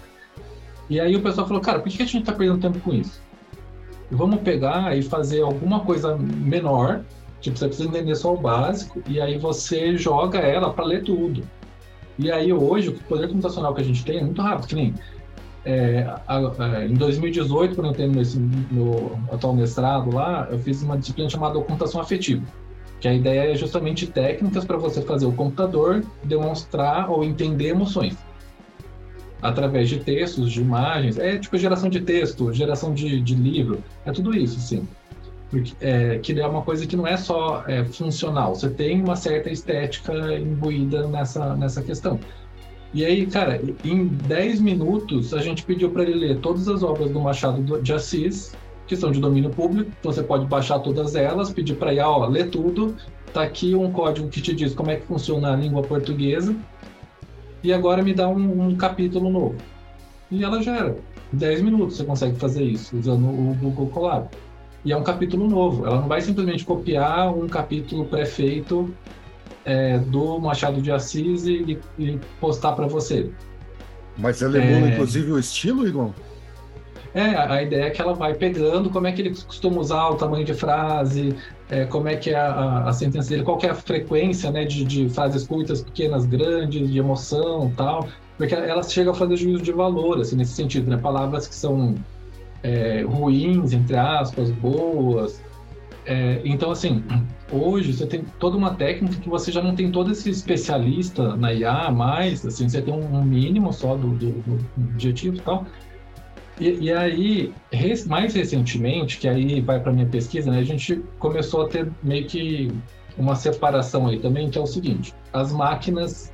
[0.90, 3.22] E aí o pessoal falou, cara, por que a gente está perdendo tempo com isso?
[4.11, 7.02] Vamos pegar e fazer alguma coisa menor,
[7.41, 11.44] tipo, você precisa entender só o básico, e aí você joga ela para ler tudo.
[12.18, 14.94] E aí hoje, o poder computacional que a gente tem é muito rápido, que nem
[15.65, 18.23] é, a, a, em 2018, quando eu tenho meu,
[18.72, 22.44] meu atual mestrado lá, eu fiz uma disciplina chamada computação afetiva,
[22.99, 28.18] que a ideia é justamente técnicas para você fazer o computador demonstrar ou entender emoções
[29.41, 31.18] através de textos, de imagens.
[31.18, 34.88] É tipo geração de texto, geração de, de livro, é tudo isso, sim.
[35.49, 39.16] Porque, é, que é uma coisa que não é só é, funcional, você tem uma
[39.16, 42.20] certa estética imbuída nessa, nessa questão.
[42.94, 47.11] E aí, cara, em 10 minutos a gente pediu para ele ler todas as obras
[47.11, 48.56] do Machado de Assis,
[48.88, 52.28] que são de domínio público, então você pode baixar todas elas, pedir para IA, ó,
[52.28, 52.95] ler tudo,
[53.32, 56.56] tá aqui um código que te diz como é que funciona a língua portuguesa,
[57.64, 59.56] e agora me dá um, um capítulo novo.
[60.31, 60.95] E ela gera.
[61.31, 64.30] 10 minutos você consegue fazer isso usando o Google Colab.
[64.84, 65.86] E é um capítulo novo.
[65.86, 68.94] Ela não vai simplesmente copiar um capítulo pré-feito
[69.65, 73.30] é, do Machado de Assis e, e postar para você.
[74.18, 74.94] Mas ela emula, é...
[74.94, 76.11] inclusive, o estilo, Igor?
[77.14, 80.15] É, a ideia é que ela vai pegando como é que ele costuma usar o
[80.15, 81.36] tamanho de frase,
[81.69, 84.84] é, como é que é a, a, sentença dele, qual é a frequência né, de,
[84.86, 88.07] de frases curtas, pequenas, grandes, de emoção tal,
[88.38, 90.98] porque ela chega a fazer juízo de valor, assim, nesse sentido, né?
[90.98, 91.95] Palavras que são
[92.64, 95.41] é, ruins, entre aspas, boas,
[96.06, 97.03] É, então, assim,
[97.52, 101.53] hoje você tem toda uma técnica que você já não tem todo esse especialista na
[101.53, 105.65] IA mais, assim, você tem um mínimo só do, do, do objetivo e tal.
[106.60, 107.53] E, e aí,
[108.07, 112.26] mais recentemente, que aí vai para minha pesquisa, né, a gente começou a ter meio
[112.26, 112.72] que
[113.18, 116.34] uma separação aí também, que é o seguinte: as máquinas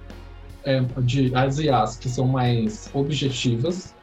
[0.64, 3.94] é, de as IAs que são mais objetivas,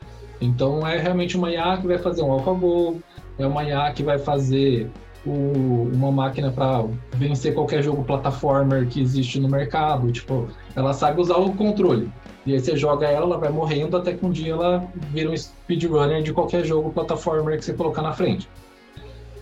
[0.40, 3.02] então é realmente uma IA que vai fazer um AlphaGo,
[3.38, 4.90] é uma IA que vai fazer
[5.24, 6.84] o, uma máquina para
[7.14, 12.10] vencer qualquer jogo plataformer que existe no mercado, tipo, ela sabe usar o controle.
[12.44, 15.36] E aí você joga ela, ela vai morrendo até que um dia ela vira um
[15.36, 18.48] speedrunner de qualquer jogo plataformer que você colocar na frente.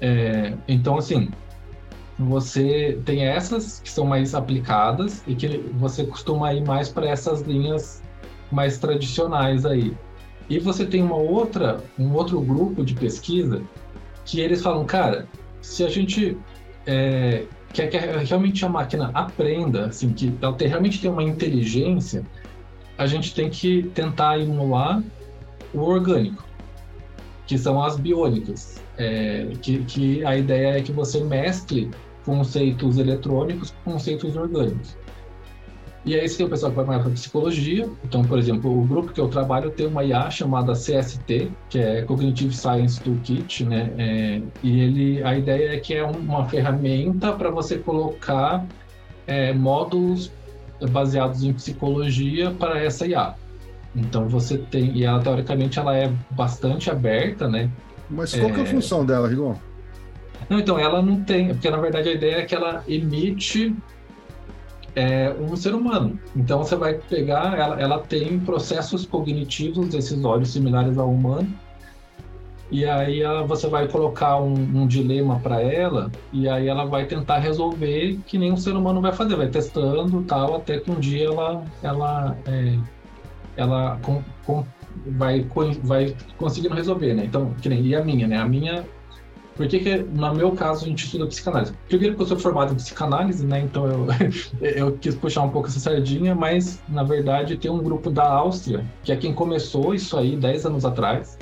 [0.00, 1.30] É, então, assim,
[2.18, 7.40] você tem essas que são mais aplicadas e que você costuma ir mais para essas
[7.42, 8.02] linhas
[8.52, 9.96] mais tradicionais aí.
[10.48, 13.62] E você tem uma outra, um outro grupo de pesquisa
[14.24, 15.26] que eles falam, cara,
[15.62, 16.36] se a gente
[16.86, 22.24] é, quer que realmente a máquina aprenda, assim, que ela realmente tem uma inteligência,
[22.98, 25.02] a gente tem que tentar emular
[25.72, 26.44] o orgânico,
[27.46, 28.80] que são as biônicas.
[28.98, 31.90] É, que, que a ideia é que você mescle
[32.24, 34.96] conceitos eletrônicos com conceitos orgânicos.
[36.04, 37.88] E aí você tem o pessoal que vai mais para psicologia.
[38.02, 42.02] Então, por exemplo, o grupo que eu trabalho tem uma IA chamada CST, que é
[42.02, 43.92] Cognitive Science Toolkit, né?
[43.98, 48.64] É, e ele, a ideia é que é uma ferramenta para você colocar
[49.26, 50.32] é, módulos
[50.90, 53.34] baseados em psicologia para essa IA.
[53.94, 57.70] Então você tem, e ela teoricamente ela é bastante aberta, né?
[58.08, 58.52] Mas qual é...
[58.52, 59.54] que é a função dela, Rigon?
[60.48, 63.76] Não, então ela não tem, porque na verdade a ideia é que ela emite
[64.94, 66.18] é, um ser humano.
[66.34, 71.48] Então você vai pegar, ela, ela tem processos cognitivos decisórios similares ao humano,
[72.70, 77.04] e aí ela, você vai colocar um, um dilema para ela e aí ela vai
[77.04, 81.00] tentar resolver que nem um ser humano vai fazer, vai testando tal até que um
[81.00, 82.78] dia ela ela é,
[83.56, 84.64] ela com, com,
[85.04, 85.44] vai
[85.82, 87.24] vai conseguindo resolver, né?
[87.24, 88.36] Então que nem e a minha, né?
[88.38, 88.84] A minha
[89.60, 91.74] por que, que, no meu caso, a gente estuda psicanálise?
[91.86, 93.60] Primeiro que eu sou formado em psicanálise, né?
[93.60, 94.06] Então eu,
[94.62, 98.86] eu quis puxar um pouco essa sardinha, mas na verdade tem um grupo da Áustria,
[99.04, 101.36] que é quem começou isso aí 10 anos atrás,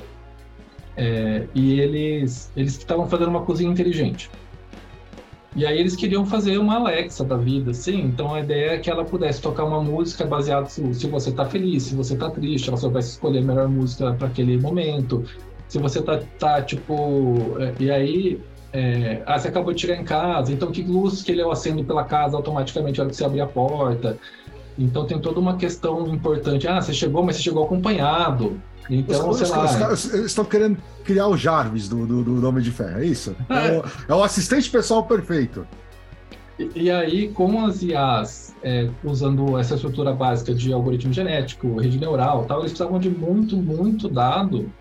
[0.97, 4.29] é, e eles eles estavam fazendo uma cozinha inteligente.
[5.55, 8.01] E aí eles queriam fazer uma Alexa da vida, assim.
[8.01, 11.45] Então a ideia é que ela pudesse tocar uma música baseada se, se você está
[11.45, 15.23] feliz, se você está triste, ela soubesse escolher a melhor música para aquele momento.
[15.69, 18.41] Se você tá, tá tipo, é, e aí
[18.73, 22.03] é, ah, você acabou de chegar em casa, então que luz que ele acende pela
[22.03, 24.17] casa automaticamente na hora que você abrir a porta.
[24.77, 26.67] Então tem toda uma questão importante.
[26.67, 28.59] Ah, você chegou, mas você chegou acompanhado.
[28.89, 29.93] Então, os, sei os, lá.
[29.93, 33.35] Os, eles estão querendo criar o Jarvis do, do, do Homem de Ferro, é isso?
[33.47, 35.67] É, é, o, é o, assistente pessoal perfeito.
[36.57, 41.99] E, e aí, com as IAs é, usando essa estrutura básica de algoritmo genético, rede
[41.99, 44.71] neural tal, eles precisavam de muito, muito dado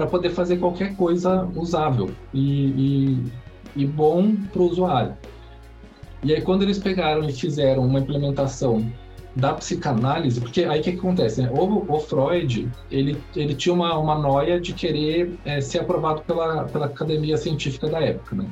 [0.00, 3.20] para poder fazer qualquer coisa usável e,
[3.76, 5.14] e, e bom para o usuário.
[6.22, 8.90] E aí, quando eles pegaram e fizeram uma implementação
[9.36, 11.42] da psicanálise, porque aí o que, que, acontece?
[11.42, 11.50] Né?
[11.52, 16.64] O, o, Freud, ele, ele tinha uma, uma noia de querer é, ser aprovado pela,
[16.64, 18.46] pela academia científica da época, né?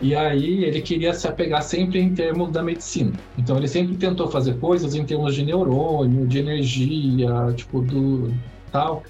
[0.00, 3.12] E aí ele queria se apegar sempre em termos da medicina.
[3.36, 8.32] Então ele sempre tentou fazer coisas em termos de neurônio, de energia, tipo do
[8.70, 9.02] tal.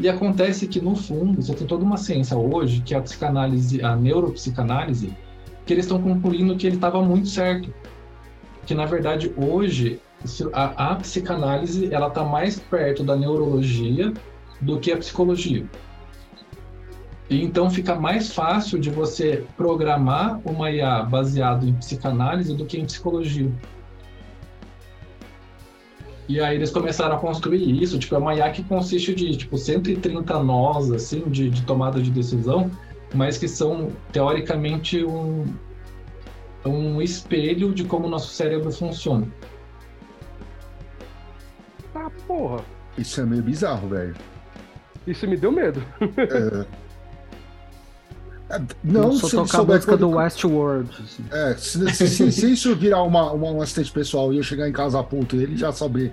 [0.00, 3.82] E acontece que no fundo você tem toda uma ciência hoje que é a psicanálise,
[3.82, 5.12] a neuropsicanálise,
[5.66, 7.72] que eles estão concluindo que ele estava muito certo.
[8.66, 10.00] Que na verdade hoje
[10.52, 14.12] a, a psicanálise ela está mais perto da neurologia
[14.60, 15.66] do que a psicologia.
[17.28, 22.78] E então fica mais fácil de você programar uma IA baseado em psicanálise do que
[22.78, 23.50] em psicologia.
[26.28, 29.58] E aí eles começaram a construir isso, tipo, é uma IA que consiste de tipo
[29.58, 32.70] 130 nós assim de, de tomada de decisão,
[33.12, 35.44] mas que são teoricamente um
[36.64, 39.26] um espelho de como o nosso cérebro funciona.
[41.94, 42.64] Ah, porra.
[42.96, 44.14] Isso é meio bizarro, velho.
[45.06, 45.82] Isso me deu medo.
[46.00, 46.66] é.
[48.52, 50.90] é não, só se tocar a música do Westworld.
[51.02, 51.24] Assim.
[51.30, 54.72] É, se, se, se, isso virar uma, uma, um assistente pessoal e eu chegar em
[54.72, 56.12] casa puto e ele já saber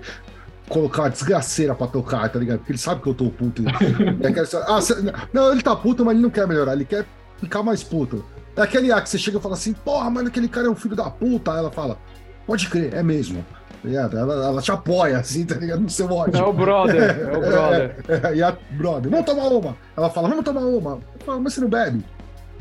[0.68, 2.58] colocar uma desgraceira pra tocar, tá ligado?
[2.58, 3.62] Porque ele sabe que eu tô puto.
[4.66, 4.94] ah, cê,
[5.32, 7.04] não, ele tá puto, mas ele não quer melhorar, ele quer
[7.38, 8.24] ficar mais puto.
[8.56, 10.74] É aquele A que você chega e fala assim, porra, mano, aquele cara é um
[10.74, 11.52] filho da puta.
[11.52, 11.98] Aí ela fala,
[12.46, 13.44] pode crer, é mesmo.
[13.82, 15.80] Tá ela, ela te apoia, assim, tá ligado?
[15.80, 16.38] No seu ódio.
[16.38, 17.96] É o brother, é o brother.
[18.08, 19.76] É, é, e a brother, vamos tomar uma.
[19.96, 20.92] Ela fala, vamos tomar uma.
[20.92, 22.04] Eu falo, mas você não bebe?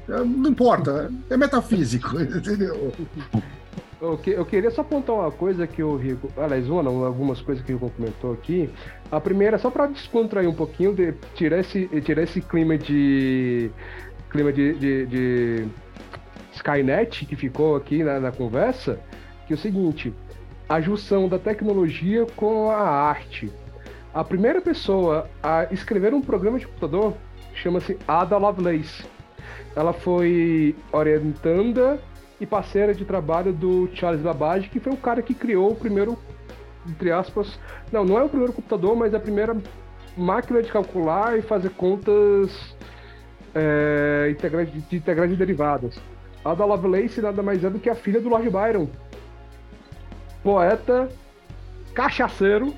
[0.10, 2.92] Não importa, é metafísico, entendeu?
[4.02, 6.32] Eu, que, eu queria só apontar uma coisa que o Rico.
[6.38, 8.70] Aliás, uma algumas coisas que o Rico comentou aqui.
[9.12, 13.70] A primeira, só para descontrair um pouquinho, de, tirar, esse, tirar esse clima de.
[14.30, 15.68] clima de, de, de
[16.54, 19.00] Skynet que ficou aqui na, na conversa,
[19.46, 20.14] que é o seguinte:
[20.70, 23.52] a junção da tecnologia com a arte.
[24.14, 27.16] A primeira pessoa a escrever um programa de computador
[27.54, 29.04] chama-se Ada Lovelace.
[29.80, 31.98] Ela foi orientanda
[32.38, 36.18] e parceira de trabalho do Charles Babbage, que foi o cara que criou o primeiro,
[36.86, 37.58] entre aspas,
[37.90, 39.56] não, não é o primeiro computador, mas a primeira
[40.18, 42.76] máquina de calcular e fazer contas
[43.56, 44.36] é,
[44.90, 45.98] de integrais e derivadas.
[46.44, 48.90] Ada Lovelace nada mais é do que a filha do Lord Byron,
[50.44, 51.08] poeta,
[51.94, 52.74] cachaceiro.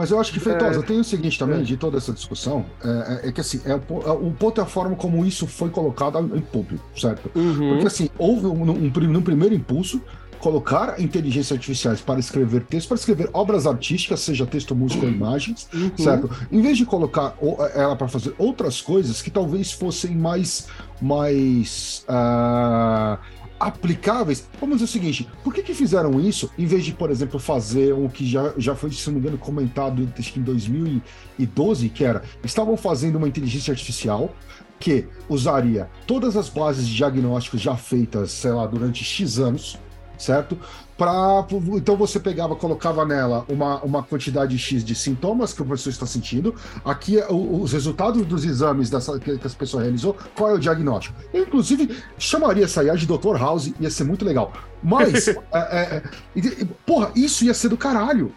[0.00, 0.82] Mas eu acho que, Feitosa, é...
[0.82, 1.62] tem o seguinte também, é.
[1.62, 4.96] de toda essa discussão, é, é, é que assim, é, o ponto é a forma
[4.96, 7.30] como isso foi colocado em público, certo?
[7.34, 7.72] Uhum.
[7.72, 10.00] Porque assim, houve um, um, um, primeiro impulso,
[10.38, 15.68] colocar inteligências artificiais para escrever texto, para escrever obras artísticas, seja texto, música ou imagens,
[15.74, 15.90] uhum.
[15.98, 16.30] certo?
[16.50, 17.36] Em vez de colocar
[17.74, 20.66] ela para fazer outras coisas que talvez fossem mais,
[20.98, 23.18] mais uh,
[23.60, 24.48] aplicáveis.
[24.58, 27.92] Vamos dizer o seguinte: por que, que fizeram isso em vez de, por exemplo, fazer
[27.92, 32.22] o que já, já foi, se não me engano, comentado que em 2012, que era
[32.42, 34.34] estavam fazendo uma inteligência artificial
[34.78, 39.78] que usaria todas as bases de diagnósticos já feitas, sei lá, durante X anos,
[40.16, 40.58] certo?
[41.00, 41.46] Pra,
[41.76, 46.04] então você pegava, colocava nela uma, uma quantidade X de sintomas que o professor está
[46.04, 46.54] sentindo.
[46.84, 51.18] Aqui os resultados dos exames dessa, que, que as pessoas realizou, qual é o diagnóstico.
[51.32, 53.34] Eu, inclusive, chamaria essa IA de Dr.
[53.38, 54.52] House, ia ser muito legal.
[54.82, 56.02] Mas, é, é,
[56.36, 58.30] é, porra, isso ia ser do caralho.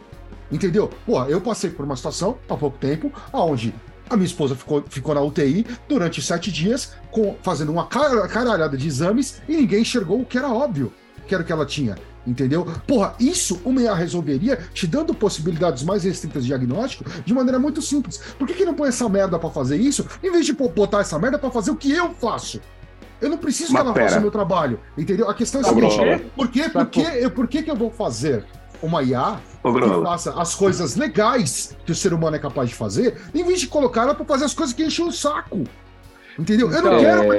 [0.49, 0.89] Entendeu?
[1.05, 3.75] Porra, eu passei por uma situação há pouco tempo, onde
[4.09, 8.87] a minha esposa ficou, ficou na UTI durante sete dias, com, fazendo uma caralhada de
[8.87, 10.93] exames e ninguém enxergou o que era óbvio,
[11.27, 12.65] que era o que ela tinha Entendeu?
[12.87, 17.81] Porra, isso uma IA resolveria te dando possibilidades mais restritas de diagnóstico de maneira muito
[17.81, 18.17] simples.
[18.39, 21.19] Por que, que não põe essa merda para fazer isso, em vez de botar essa
[21.19, 22.61] merda para fazer o que eu faço?
[23.19, 24.05] Eu não preciso Mas que ela pera.
[24.07, 25.29] faça o meu trabalho, entendeu?
[25.29, 28.45] A questão é a seguinte: por, quê, por, quê, por que, que eu vou fazer
[28.81, 33.21] uma IA que faça as coisas legais que o ser humano é capaz de fazer,
[33.33, 35.63] em vez de colocar ela para fazer as coisas que enchem o saco?
[36.37, 36.71] Entendeu?
[36.71, 37.33] Eu não então, quero.
[37.33, 37.37] É...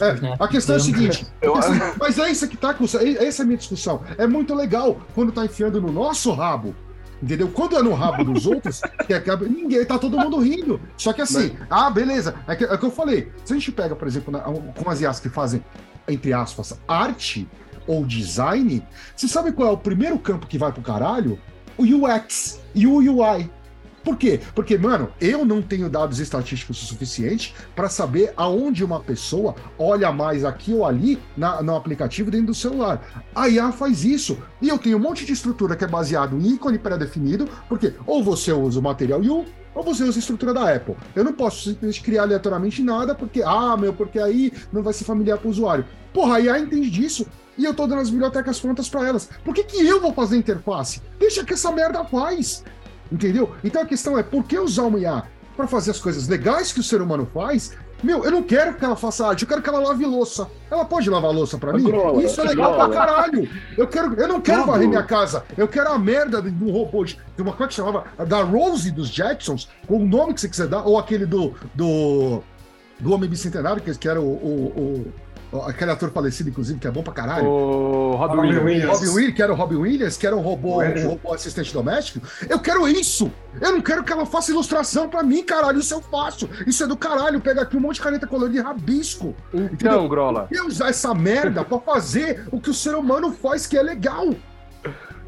[0.00, 1.26] É, é, a questão é a seguinte:
[1.98, 2.84] mas é isso que tá com.
[2.84, 4.02] Essa é a minha discussão.
[4.18, 6.74] É muito legal quando tá enfiando no nosso rabo.
[7.20, 7.48] Entendeu?
[7.48, 10.80] Quando é no rabo dos outros, que acaba, ninguém, tá todo mundo rindo.
[10.96, 11.68] Só que assim, mas...
[11.68, 12.34] ah, beleza.
[12.46, 13.32] É que, é que eu falei.
[13.44, 15.64] Se a gente pega, por exemplo, na, com as IAs que fazem,
[16.06, 17.48] entre aspas, arte
[17.86, 18.86] ou design,
[19.16, 21.38] você sabe qual é o primeiro campo que vai pro caralho?
[21.76, 23.50] O UX e o UI.
[24.08, 24.40] Por quê?
[24.54, 30.10] Porque, mano, eu não tenho dados estatísticos o suficiente para saber aonde uma pessoa olha
[30.10, 33.06] mais aqui ou ali na, no aplicativo dentro do celular.
[33.34, 34.38] A IA faz isso.
[34.62, 38.24] E eu tenho um monte de estrutura que é baseado em ícone pré-definido, porque ou
[38.24, 39.44] você usa o material U,
[39.74, 40.96] ou você usa a estrutura da Apple.
[41.14, 45.04] Eu não posso simplesmente criar aleatoriamente nada, porque, ah, meu, porque aí não vai ser
[45.04, 45.84] familiar para o usuário.
[46.14, 47.26] Porra, a IA entende disso
[47.58, 49.28] e eu tô dando as bibliotecas prontas para elas.
[49.44, 51.02] Por que, que eu vou fazer interface?
[51.18, 52.64] Deixa que essa merda faz.
[53.10, 53.54] Entendeu?
[53.64, 55.24] Então a questão é, por que usar uma IA
[55.56, 57.76] para fazer as coisas legais que o ser humano faz?
[58.02, 60.48] Meu, eu não quero que ela faça arte, eu quero que ela lave louça.
[60.70, 61.82] Ela pode lavar louça para mim?
[61.82, 62.88] Grola, Isso é legal grola.
[62.88, 63.50] pra caralho.
[63.76, 65.44] Eu, quero, eu não quero varrer minha casa.
[65.56, 69.08] Eu quero a merda de um robô de, uma coisa que chamava da Rose dos
[69.08, 72.40] Jetsons, com o nome que você quiser dar, ou aquele do do,
[73.00, 75.12] do Homem Bicentenário, que, que era o, o, o
[75.66, 77.46] Aquele ator falecido, inclusive, que é bom pra caralho.
[77.46, 78.64] O Robin, Williams.
[78.64, 78.98] Williams.
[78.98, 82.26] Robin Williams, que era o Robin Williams, que era um robô, um robô assistente doméstico.
[82.48, 83.32] Eu quero isso!
[83.60, 85.78] Eu não quero que ela faça ilustração pra mim, caralho.
[85.78, 86.48] Isso eu faço.
[86.66, 87.40] Isso é do caralho.
[87.40, 89.34] Pega aqui um monte de caneta colorida e rabisco.
[89.52, 90.08] Então, entendeu?
[90.08, 90.48] Grola.
[90.50, 94.28] Eu usar essa merda pra fazer o que o ser humano faz, que é legal.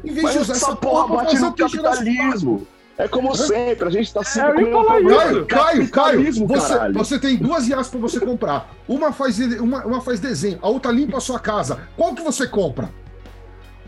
[0.03, 2.67] Em vez Mas de usar essa porra, porra bate no capitalismo.
[3.01, 7.67] É como sempre, a gente tá sempre é, Caio, Caio, Caio, você, você tem duas
[7.67, 8.69] IAs para você comprar.
[8.87, 11.79] Uma faz, uma, uma faz desenho, a outra limpa a sua casa.
[11.97, 12.91] Qual que você compra?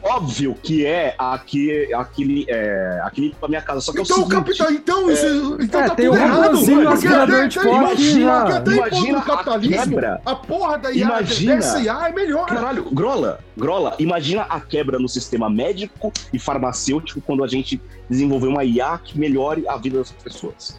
[0.04, 3.82] Óbvio que é aqui, aquele, é, aquele pra minha casa.
[3.82, 6.18] Só que então, é o seguinte, capital, então, é, isso, então é, tá tem tudo
[6.18, 6.58] errado.
[6.90, 10.22] Aspirador de imagina, até imagina a capitalismo, quebra.
[10.26, 12.46] A porra da IA, imagina, dessa IA é melhor.
[12.46, 18.48] Caralho, Grola, Grola, imagina a quebra no sistema médico e farmacêutico quando a gente desenvolver
[18.48, 20.78] uma IA que melhore a vida das pessoas.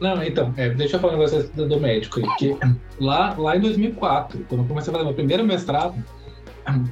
[0.00, 2.56] Não, então, é, deixa eu falar um negócio do médico aí, que
[2.98, 5.94] lá, lá em 2004, quando eu comecei a fazer meu primeiro mestrado,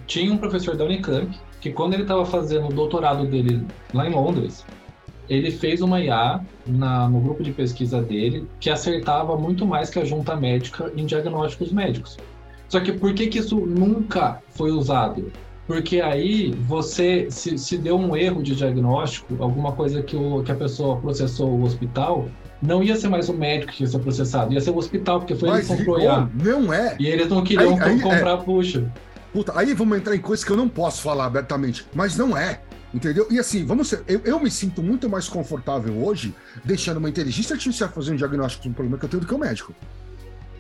[0.07, 1.29] tinha um professor da Unicamp
[1.61, 4.65] que quando ele estava fazendo o doutorado dele lá em Londres,
[5.29, 9.99] ele fez uma IA na, no grupo de pesquisa dele que acertava muito mais que
[9.99, 12.17] a junta médica em diagnósticos médicos.
[12.69, 15.33] Só que por que, que isso nunca foi usado?
[15.67, 20.51] Porque aí você se, se deu um erro de diagnóstico, alguma coisa que, o, que
[20.51, 22.27] a pessoa processou o hospital,
[22.63, 25.35] não ia ser mais o médico que ia ser processado, ia ser o hospital, porque
[25.35, 26.29] foi Mas, ele que comprou IA.
[26.43, 26.97] Não é.
[26.99, 28.37] E eles não queriam Aí- aí, comprar é.
[28.39, 28.91] puxa.
[29.33, 32.61] Puta, aí vamos entrar em coisas que eu não posso falar abertamente, mas não é.
[32.93, 33.27] Entendeu?
[33.31, 34.03] E assim, vamos ser.
[34.09, 36.35] Eu, eu me sinto muito mais confortável hoje
[36.65, 39.35] deixando uma inteligência artificial fazer um diagnóstico de um problema que eu tenho do que
[39.35, 39.75] o médico.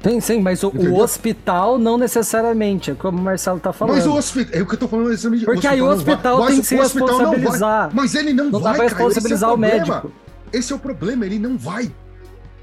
[0.02, 3.96] Sim, sim, mas o, o hospital não necessariamente, é como o Marcelo tá falando.
[3.96, 4.60] Mas o hospital.
[4.60, 5.44] É o que eu tô falando exatamente.
[5.44, 6.92] Porque aí o hospital vai- tem que se o não vai.
[7.06, 7.90] responsabilizar.
[7.94, 8.76] Mas ele não, Não dá vai.
[8.76, 10.12] pra cara, esse é responsabilizar o médico.
[10.52, 11.90] Esse é o problema, ele não vai.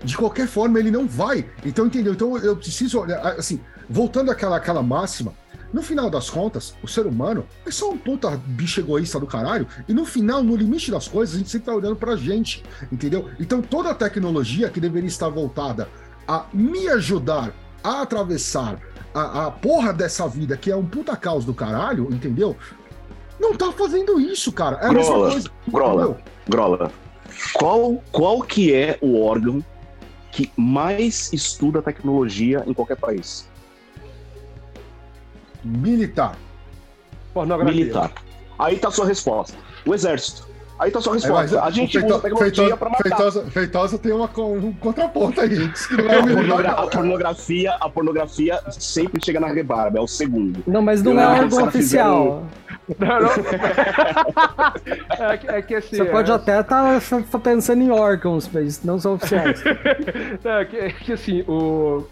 [0.03, 1.45] De qualquer forma, ele não vai.
[1.65, 2.13] Então, entendeu?
[2.13, 3.59] Então, eu preciso olhar, assim,
[3.89, 5.33] voltando àquela, àquela máxima,
[5.73, 9.67] no final das contas, o ser humano é só um puta bicho egoísta do caralho,
[9.87, 13.29] e no final, no limite das coisas, a gente sempre tá olhando pra gente, entendeu?
[13.39, 15.89] Então, toda a tecnologia que deveria estar voltada
[16.27, 17.53] a me ajudar
[17.83, 18.79] a atravessar
[19.13, 22.55] a, a porra dessa vida, que é um puta caos do caralho, entendeu?
[23.39, 24.77] Não tá fazendo isso, cara.
[24.77, 25.51] É a mesma Grola, coisa.
[25.67, 26.17] Grola?
[26.47, 26.91] Grola.
[27.53, 29.63] Qual, qual que é o órgão
[30.31, 33.49] que mais estuda tecnologia em qualquer país?
[35.65, 36.35] Militar.
[37.33, 37.73] Pornografia.
[37.75, 38.11] Militar.
[38.57, 39.57] Aí tá a sua resposta.
[39.85, 40.47] O exército.
[40.77, 41.61] Aí tá a sua resposta.
[41.63, 43.03] A gente Feito- usa tecnologia Feitosa- pra matar.
[43.03, 45.55] Feitosa, Feitosa tem uma, um contraponto aí.
[45.57, 46.79] Não é A, pornogra- não.
[46.83, 50.61] a pornografia, a pornografia sempre chega na rebarba, é o segundo.
[50.67, 52.43] Não, mas não Eu é caras oficial.
[52.99, 53.29] Não, não.
[55.31, 55.95] é, que, é que assim.
[55.97, 57.01] Você pode é, até estar
[57.41, 59.63] pensando em órgãos, mas não são oficiais.
[60.43, 62.05] É que, é que, assim, o,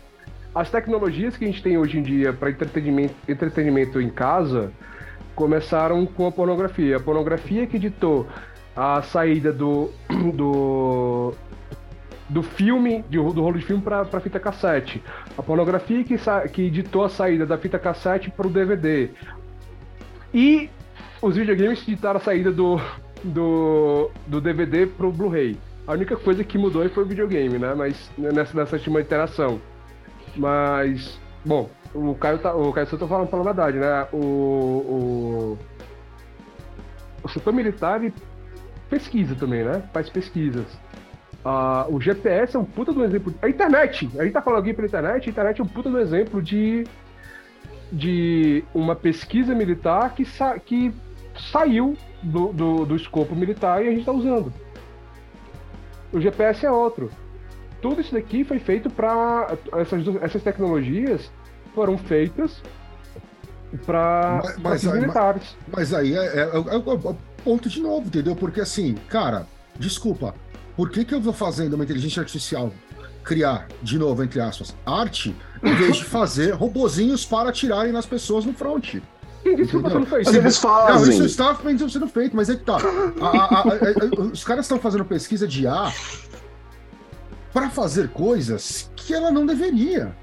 [0.54, 4.72] as tecnologias que a gente tem hoje em dia para entretenimento, entretenimento em casa
[5.36, 6.98] começaram com a pornografia.
[6.98, 8.28] A pornografia que ditou
[8.76, 9.90] a saída do,
[10.34, 11.34] do,
[12.30, 15.02] do filme, do rolo de filme para fita cassete.
[15.36, 16.16] A pornografia que,
[16.52, 19.10] que ditou a saída da fita cassete para o DVD.
[20.32, 20.70] E
[21.20, 22.80] os videogames que ditaram a saída do,
[23.24, 25.58] do, do DVD pro Blu-ray.
[25.88, 27.74] A única coisa que mudou foi o videogame, né?
[27.76, 29.60] Mas nessa, nessa última interação.
[30.36, 34.08] Mas, bom, o Caio tá, o Caio Souto tá falando pela verdade, né?
[34.12, 35.60] O, o,
[37.24, 38.02] o setor militar
[38.90, 39.84] pesquisa também, né?
[39.94, 40.66] Faz pesquisas.
[41.46, 43.34] Ah, o GPS é um puta do exemplo.
[43.42, 44.10] A internet!
[44.18, 46.86] A gente tá falando aqui pela internet, a internet é um puta do exemplo de,
[47.92, 50.94] de uma pesquisa militar que, sa que
[51.52, 54.54] saiu do, do, do escopo militar e a gente tá usando.
[56.12, 57.10] O GPS é outro.
[57.84, 61.30] Tudo isso daqui foi feito para essas, essas tecnologias
[61.76, 62.62] foram feitas
[63.86, 65.56] para Mas- mas- fins mas- militares.
[65.76, 68.36] Mas aí é, é- é- é o ponto de novo, entendeu?
[68.36, 69.46] Porque assim, cara,
[69.76, 70.34] desculpa,
[70.78, 72.72] por que, que eu vou fazendo uma inteligência artificial
[73.24, 78.46] criar, de novo, entre aspas, arte, em vez de fazer robozinhos para atirarem nas pessoas
[78.46, 78.96] no front?
[79.44, 81.14] Que você não fez Mas eles Não, fazem.
[81.16, 81.54] isso está
[81.90, 82.78] sendo feito, mas é que tá.
[82.78, 85.92] A- a- a- a- os caras estão fazendo pesquisa de IA
[87.54, 90.16] para fazer coisas que ela não deveria.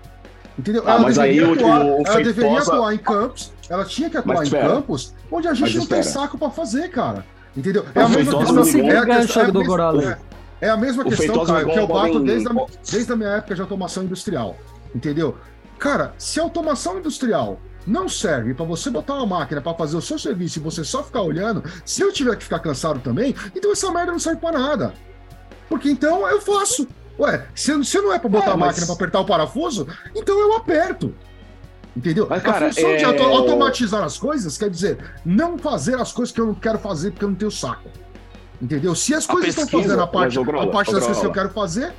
[0.58, 0.82] Entendeu?
[0.84, 4.10] Ah, ela mas aí deveria o- atuar, o ela deveria atuar em campos, ela tinha
[4.10, 7.24] que atuar em campos onde a gente Mas não tem saco para fazer, cara.
[7.56, 7.84] Entendeu?
[7.94, 8.80] É O a mesma Feitosa questão.
[8.90, 10.30] é a O questão- é a mesma- é-
[10.62, 12.52] É a mesma O questão, cara, que eu bato em- desde a,
[12.90, 14.56] desde a minha época de automação industrial.
[14.94, 15.34] Entendeu?
[15.78, 20.02] Cara, se a automação industrial não serve para você botar uma máquina para fazer o
[20.02, 23.72] seu serviço e você só ficar olhando, se eu tiver que ficar cansado também, então
[23.72, 24.92] essa merda não serve para nada.
[25.66, 26.86] Porque então eu faço.
[27.20, 29.86] Ué, se, se não é para botar É, a mas- máquina para apertar o parafuso,
[30.16, 31.14] então eu aperto.
[31.96, 32.26] Entendeu?
[32.30, 36.12] Mas, cara, a função de é- auto- automatizar as coisas quer dizer não fazer as
[36.12, 37.88] coisas que eu não quero fazer porque eu não tenho saco.
[38.62, 38.94] Entendeu?
[38.94, 41.26] Se as coisas estão pesquisa- fazendo a parte, mas, Grola, a parte das coisas que
[41.26, 41.92] eu quero fazer,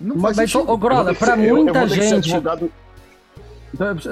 [0.00, 0.70] não Mas, faz mas sentido.
[0.72, 2.30] ô, Grola, pra que ser- eu- eu muita gente.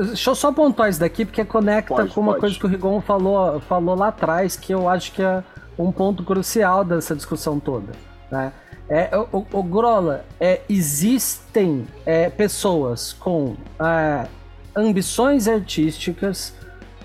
[0.07, 2.41] Deixa eu só pontuar isso daqui, porque conecta Pode, com uma pode.
[2.41, 5.45] coisa que o Rigon falou, falou lá atrás, que eu acho que é
[5.79, 7.93] um ponto crucial dessa discussão toda.
[8.31, 8.53] Né?
[8.91, 14.27] É, o, o- Grola, é, existem é, pessoas com é,
[14.75, 16.53] ambições artísticas,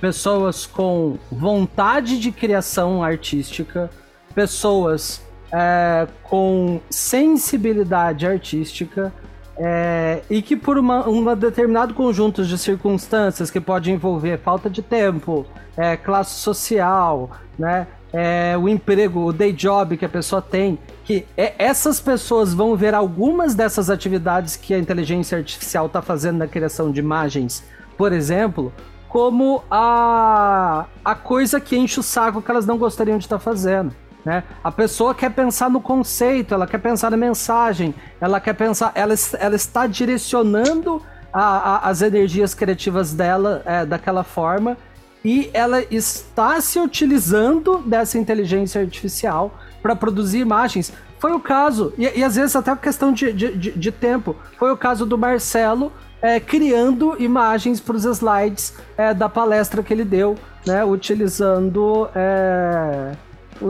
[0.01, 3.89] pessoas com vontade de criação artística,
[4.33, 5.21] pessoas
[5.51, 9.13] é, com sensibilidade artística
[9.57, 14.81] é, e que por uma, um determinado conjunto de circunstâncias que pode envolver falta de
[14.81, 15.45] tempo,
[15.77, 17.85] é, classe social, né,
[18.17, 22.73] é, o emprego, o day job que a pessoa tem, que é- essas pessoas vão
[22.73, 27.61] ver algumas dessas atividades que a inteligência artificial está fazendo na criação de imagens,
[27.97, 28.71] por exemplo,
[29.09, 33.93] como a, a coisa que enche o saco que elas não gostariam de estar fazendo.
[34.23, 34.43] Né?
[34.63, 39.13] A pessoa quer pensar no conceito, ela quer pensar na mensagem, ela quer pensar, ela,
[39.39, 41.01] ela está direcionando
[41.33, 44.77] a, a, as energias criativas dela é, daquela forma
[45.25, 50.93] e ela está se utilizando dessa inteligência artificial para produzir imagens.
[51.17, 54.71] Foi o caso, e, e às vezes até questão de, de, de, de tempo, foi
[54.71, 55.91] o caso do Marcelo
[56.21, 63.13] é, criando imagens para os slides é, da palestra que ele deu, né, utilizando é,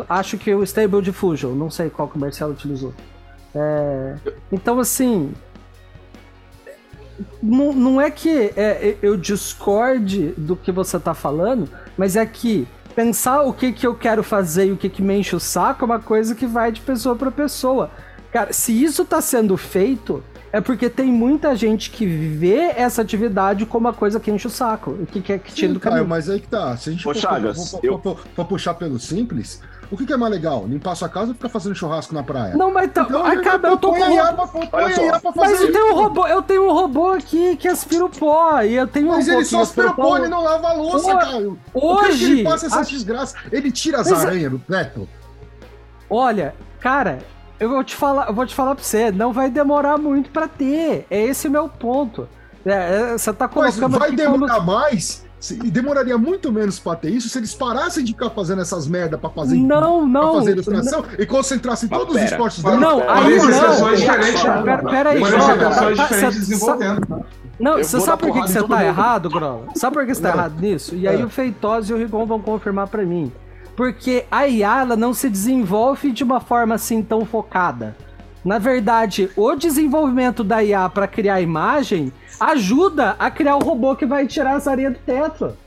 [0.09, 2.93] acho que o Stable Diffusion, não sei qual que o Marcelo utilizou.
[3.55, 4.15] É,
[4.51, 5.31] então, assim,
[7.41, 12.67] não, não é que é, eu discorde do que você está falando, mas é que
[12.95, 15.83] pensar o que, que eu quero fazer e o que, que me enche o saco
[15.83, 17.91] é uma coisa que vai de pessoa para pessoa.
[18.31, 23.65] Cara, se isso está sendo feito, é porque tem muita gente que vê essa atividade
[23.65, 26.07] como uma coisa que enche o saco que quer que tire do caminho.
[26.07, 26.77] mas aí que tá.
[26.77, 30.13] Se a gente for, Chagas, for, for, for, for, puxar pelo simples, o que, que,
[30.13, 30.65] é mais legal?
[30.67, 32.55] Limpar sua casa ou ficar fazendo churrasco na praia?
[32.55, 34.49] Não, mas então, acaba, eu tô com roubo.
[35.35, 38.75] Mas eu tenho um robô, eu tenho um robô aqui que aspira o pó e
[38.75, 41.19] eu tenho um Mas ele só aspira o pó, ele não lava a louça, Pô,
[41.19, 41.59] Caio.
[41.73, 45.07] Hoje, ele passa essas desgraças, ele tira as mas, aranhas do teto.
[46.09, 47.19] Olha, cara,
[47.59, 50.47] eu vou te falar, eu vou te falar pra você, não vai demorar muito para
[50.47, 51.05] ter.
[51.09, 52.27] É esse o meu ponto.
[52.65, 54.73] É, é, você tá colocando Mas vai demorar como...
[54.73, 58.87] mais e demoraria muito menos para ter isso se eles parassem de ficar fazendo essas
[58.87, 61.09] merda para fazer não, não, pra fazer ilustração não.
[61.19, 62.77] e concentrassem todos pera, os esportes dela.
[62.77, 64.63] Não, aí não.
[64.63, 67.25] Pera, pera aí, pessoas diferentes desenvolvendo.
[67.59, 69.67] Não, você sabe por que, que você tá errado, Grola?
[69.75, 70.95] Sabe por que você tá errado nisso?
[70.95, 71.25] E aí é.
[71.25, 73.31] o Feitosa e o Rigon vão confirmar para mim.
[73.75, 77.95] Porque a IA ela não se desenvolve de uma forma assim tão focada.
[78.45, 84.05] Na verdade, o desenvolvimento da IA para criar imagem ajuda a criar o robô que
[84.05, 85.57] vai tirar as areias do teto.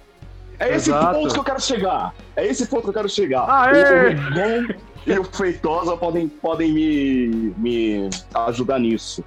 [0.60, 1.18] É esse Exato.
[1.18, 2.14] ponto que eu quero chegar.
[2.36, 3.46] É esse ponto que eu quero chegar.
[3.48, 4.14] Aê!
[4.14, 8.10] O e o Feitosa podem, podem me, me
[8.46, 9.24] ajudar nisso.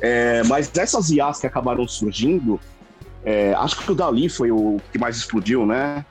[0.00, 2.60] É, mas essas IAs que acabaram surgindo,
[3.24, 6.04] é, acho que o Dali foi o que mais explodiu, né?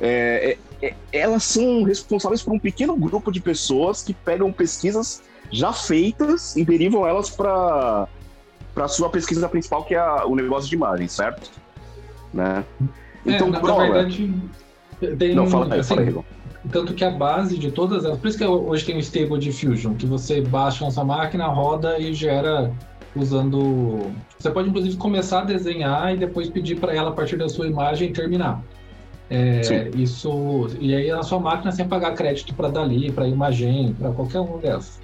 [0.00, 5.22] É, é, é elas são responsáveis por um pequeno grupo de pessoas que pegam pesquisas
[5.50, 8.08] já feitas e derivam elas para
[8.74, 11.50] para sua pesquisa principal, que é a, o negócio de imagem, certo?
[12.32, 12.64] Né?
[13.26, 14.32] É, então, na, na verdade,
[15.18, 16.14] tem, Não, fala aí, assim, fala aí,
[16.70, 19.94] Tanto que a base de todas elas, por isso que hoje tem o Stable Diffusion,
[19.94, 22.70] que você baixa na sua máquina, roda e gera
[23.16, 24.12] usando.
[24.38, 27.66] Você pode inclusive começar a desenhar e depois pedir para ela a partir da sua
[27.66, 28.62] imagem terminar.
[29.30, 34.10] É, isso e aí na sua máquina sem pagar crédito para Dali, para Imagen, para
[34.10, 34.99] qualquer um dessas.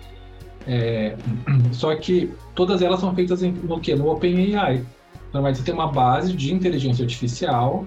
[0.66, 1.16] É,
[1.72, 3.94] só que todas elas são feitas em, no que?
[3.94, 4.84] No OpenAI.
[5.32, 7.86] Normalmente você tem uma base de inteligência artificial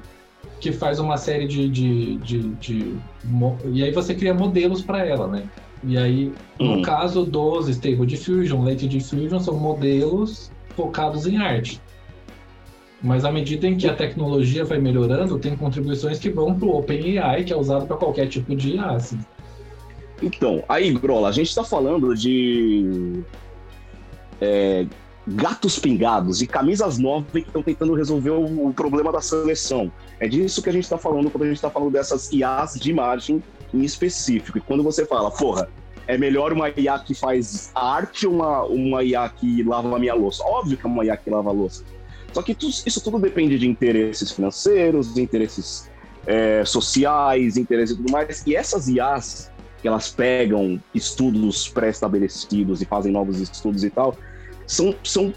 [0.59, 2.95] que faz uma série de, de, de, de
[3.71, 5.43] e aí você cria modelos para ela, né?
[5.83, 6.81] E aí, no hum.
[6.81, 11.81] caso dos Stable Diffusion, Late Diffusion, são modelos focados em arte.
[13.01, 16.77] Mas à medida em que a tecnologia vai melhorando, tem contribuições que vão para o
[16.77, 18.91] OpenAI, que é usado para qualquer tipo de IA.
[18.91, 19.19] Assim.
[20.21, 23.23] Então, aí, Grola, a gente está falando de
[24.41, 24.85] é,
[25.25, 29.91] gatos pingados e camisas novas que estão tentando resolver o, o, problema da seleção.
[30.19, 32.89] É disso que a gente está falando quando a gente está falando dessas IAs de
[32.89, 33.43] imagem
[33.73, 34.57] em específico.
[34.57, 35.69] E quando você fala, porra,
[36.07, 40.15] é melhor uma IA que faz arte ou uma, uma IA que lava a minha
[40.15, 40.43] louça?
[40.43, 41.83] Óbvio que é uma IA que lava a louça.
[42.33, 45.89] Só que isso tudo depende de interesses financeiros, interesses
[46.25, 48.45] é, sociais, interesses e tudo mais.
[48.45, 49.51] E essas IAs
[49.87, 54.15] elas pegam estudos pré-estabelecidos e fazem novos estudos e tal,
[54.67, 55.33] são, são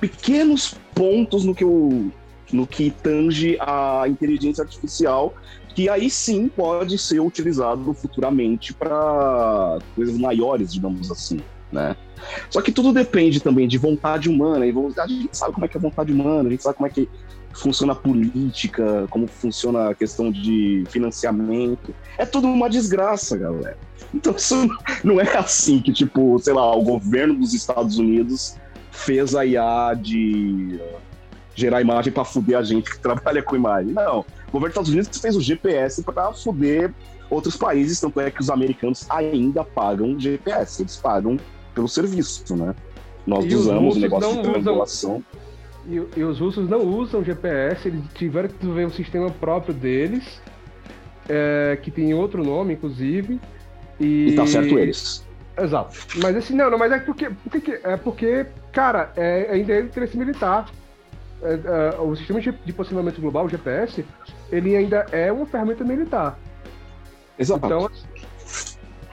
[0.00, 2.10] pequenos pontos no que, o,
[2.52, 5.34] no que tange a inteligência artificial,
[5.74, 11.40] que aí sim pode ser utilizado futuramente para coisas maiores, digamos assim,
[11.70, 11.96] né?
[12.50, 15.76] Só que tudo depende também de vontade humana, e a gente sabe como é que
[15.76, 17.08] é a vontade humana, a gente sabe como é que
[17.54, 21.94] funciona a política, como funciona a questão de financiamento.
[22.18, 23.78] É tudo uma desgraça, galera.
[24.14, 24.68] Então isso
[25.02, 28.56] não é assim que, tipo, sei lá, o governo dos Estados Unidos
[28.90, 30.80] fez a IA de
[31.54, 33.92] gerar imagem para fuder a gente que trabalha com imagem.
[33.92, 34.20] Não.
[34.48, 36.92] O governo dos Estados Unidos fez o GPS para fuder
[37.30, 41.38] outros países, tanto é que os americanos ainda pagam GPS, eles pagam
[41.74, 42.74] pelo serviço, né?
[43.26, 45.16] Nós e usamos o negócio de triangulação.
[45.16, 45.24] Usam
[45.86, 50.40] e, e, os russos não usam GPS, eles tiveram que desenvolver um sistema próprio deles,
[51.28, 53.40] é, que tem outro nome, inclusive.
[53.98, 54.28] E...
[54.28, 55.26] e tá certo eles.
[55.58, 55.96] Exato.
[56.22, 60.16] Mas assim, não, não mas é porque, porque é porque, cara, é, ainda é interesse
[60.16, 60.68] militar.
[61.42, 61.54] É,
[61.96, 64.04] é, o sistema de, de posicionamento global, o GPS,
[64.50, 66.38] ele ainda é uma ferramenta militar.
[67.38, 67.66] Exato.
[67.66, 67.90] Então,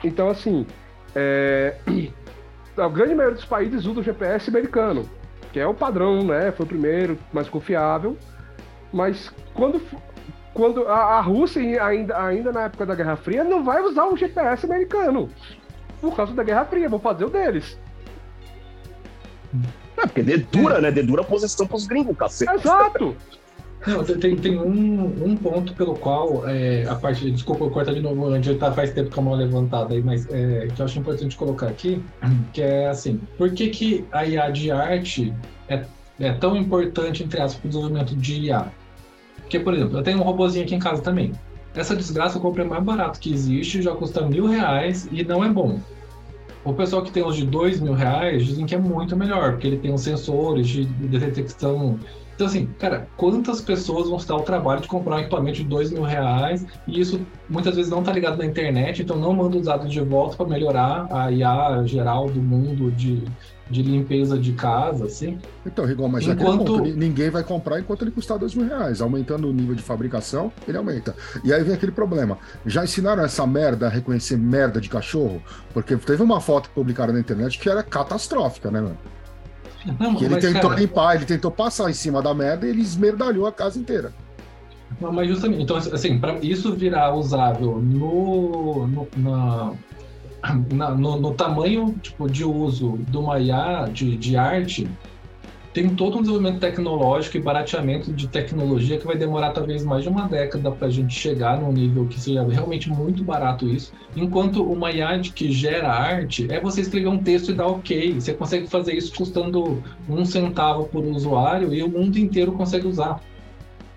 [0.04, 0.66] Então, assim,
[1.14, 1.76] é...
[2.76, 5.08] a grande maioria dos países usa o GPS americano,
[5.52, 6.52] que é o padrão, né?
[6.52, 8.16] Foi o primeiro, mais confiável.
[8.92, 9.80] Mas quando,
[10.54, 14.16] quando a, a Rússia, ainda, ainda na época da Guerra Fria, não vai usar o
[14.16, 15.28] GPS americano.
[16.00, 17.78] Por causa da Guerra Fria, vou fazer o deles.
[19.96, 20.90] É, porque dedura, né?
[20.90, 22.52] Dedura a posição pros gringos, cacete.
[22.54, 23.16] Exato!
[23.86, 27.30] Não, tem, tem um, um ponto pelo qual é, a parte.
[27.30, 30.26] Desculpa eu cortar de novo, onde tá faz tempo com a mão levantada aí, mas
[30.30, 32.02] é, que eu acho importante colocar aqui,
[32.52, 35.32] que é assim, por que, que a IA de arte
[35.68, 35.82] é,
[36.18, 38.66] é tão importante, entre aspas, para o desenvolvimento de IA?
[39.38, 41.32] Porque, por exemplo, eu tenho um robozinho aqui em casa também.
[41.74, 45.48] Essa desgraça eu comprei mais barato que existe, já custa mil reais e não é
[45.48, 45.80] bom.
[46.64, 49.66] O pessoal que tem os de dois mil reais dizem que é muito melhor, porque
[49.66, 51.98] ele tem os sensores de detecção
[52.40, 55.64] então, assim, cara, quantas pessoas vão se dar o trabalho de comprar um equipamento de
[55.64, 59.58] dois mil reais e isso muitas vezes não tá ligado na internet, então não manda
[59.58, 63.22] os dados de volta para melhorar a IA geral do mundo de,
[63.68, 65.38] de limpeza de casa, assim.
[65.66, 66.80] Então, Rigol, mas enquanto...
[66.80, 69.02] ninguém vai comprar enquanto ele custar dois mil reais.
[69.02, 71.14] Aumentando o nível de fabricação, ele aumenta.
[71.44, 72.38] E aí vem aquele problema.
[72.64, 75.42] Já ensinaram essa merda a reconhecer merda de cachorro?
[75.74, 78.96] Porque teve uma foto publicada na internet que era catastrófica, né, mano?
[79.98, 80.80] Não, que ele tentou cara...
[80.80, 84.12] limpar, ele tentou passar em cima da merda e ele esmerdalhou a casa inteira.
[85.00, 89.72] Não, mas justamente, então assim, para isso virar usável no, no, na,
[90.72, 94.88] na, no, no, tamanho tipo, de uso do Maya de, de arte,
[95.80, 100.10] tem todo um desenvolvimento tecnológico e barateamento de tecnologia que vai demorar talvez mais de
[100.10, 103.90] uma década para a gente chegar num nível que seja realmente muito barato isso.
[104.14, 108.12] Enquanto uma IA que gera arte é você escrever um texto e dar ok.
[108.12, 113.18] Você consegue fazer isso custando um centavo por usuário e o mundo inteiro consegue usar.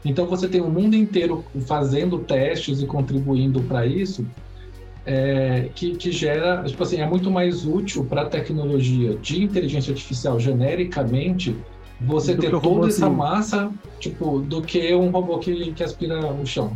[0.06, 4.26] Então você tem o mundo inteiro fazendo testes e contribuindo para isso,
[5.06, 9.92] é, que, que, gera, tipo assim, é muito mais útil para a tecnologia de inteligência
[9.92, 11.54] artificial genericamente
[12.06, 13.16] você do ter toda essa assim.
[13.16, 16.76] massa, tipo, do que um robô que, que aspira o chão.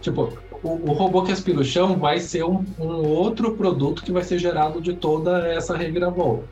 [0.00, 0.32] Tipo,
[0.62, 4.22] o, o, robô que aspira o chão vai ser um, um outro produto que vai
[4.22, 6.44] ser gerado de toda essa reviravolta.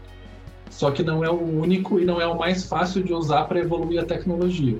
[0.70, 3.60] Só que não é o único e não é o mais fácil de usar para
[3.60, 4.78] evoluir a tecnologia.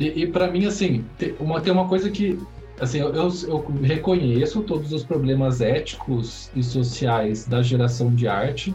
[0.00, 2.38] E, e para mim, assim, tem uma, tem uma coisa que
[2.80, 8.74] assim, eu, eu, reconheço todos os problemas éticos e sociais da geração de arte.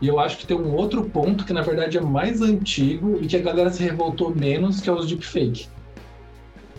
[0.00, 3.26] E eu acho que tem um outro ponto que, na verdade, é mais antigo e
[3.26, 5.68] que a galera se revoltou menos, que é os deepfake.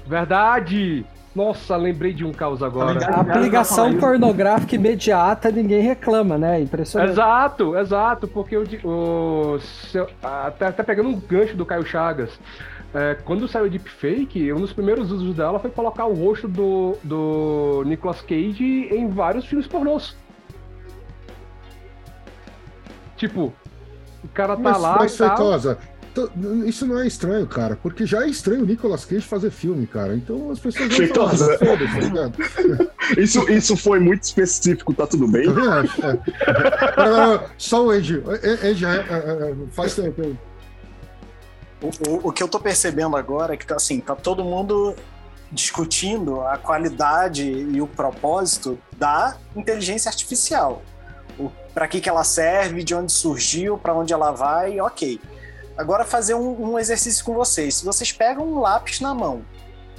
[0.08, 1.06] Verdade!
[1.36, 3.06] Nossa, lembrei de um caos agora.
[3.06, 6.60] A aplicação pornográfica imediata, ninguém reclama, né?
[6.60, 7.12] Impressionante.
[7.12, 9.60] Exato, exato, porque o, o
[10.24, 12.32] até, até pegando um gancho do Caio Chagas,
[12.94, 16.98] é, quando saiu o Deepfake, um dos primeiros usos dela foi colocar o rosto do,
[17.04, 20.16] do Nicolas Cage em vários filmes pornôs.
[23.20, 23.54] Tipo,
[24.24, 24.96] o cara tá mas, lá.
[24.98, 25.78] Mas, Feitosa,
[26.66, 30.16] isso não é estranho, cara, porque já é estranho o Nicolas Cage fazer filme, cara.
[30.16, 32.90] Então as pessoas vão falar, tá
[33.22, 35.48] isso, isso foi muito específico, tá tudo bem?
[35.48, 36.12] É,
[37.04, 37.50] é.
[37.58, 38.24] Só o Andy.
[38.64, 40.38] Andy, é, é, faz tempo.
[41.82, 44.96] O, o, o, que eu tô percebendo agora é que tá assim, tá todo mundo
[45.52, 50.82] discutindo a qualidade e o propósito da inteligência artificial.
[51.74, 55.20] Para que, que ela serve, de onde surgiu, para onde ela vai, ok.
[55.78, 57.76] Agora fazer um, um exercício com vocês.
[57.76, 59.46] Se vocês pegam um lápis na mão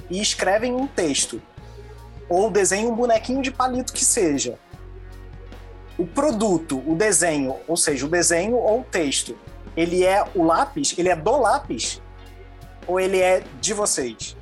[0.09, 1.41] e escrevem um texto,
[2.29, 4.59] ou desenham um bonequinho de palito que seja,
[5.97, 9.37] o produto, o desenho, ou seja, o desenho ou o texto,
[9.75, 12.01] ele é o lápis, ele é do lápis
[12.87, 14.35] ou ele é de vocês?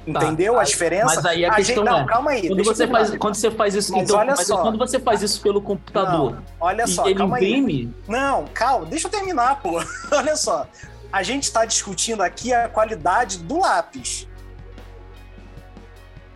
[0.00, 1.14] Tá, Entendeu tá, a diferença?
[1.16, 2.48] Mas aí a, a questão gente, não, é, calma aí.
[2.48, 4.62] Quando você, faz, quando você faz isso, mas então, olha mas só.
[4.62, 7.72] quando você faz isso pelo computador, não, olha só, ele imprime?
[7.72, 8.04] Aí.
[8.08, 9.82] Não, calma, deixa eu terminar, pô.
[10.10, 10.66] olha só.
[11.12, 14.26] A gente está discutindo aqui a qualidade do lápis.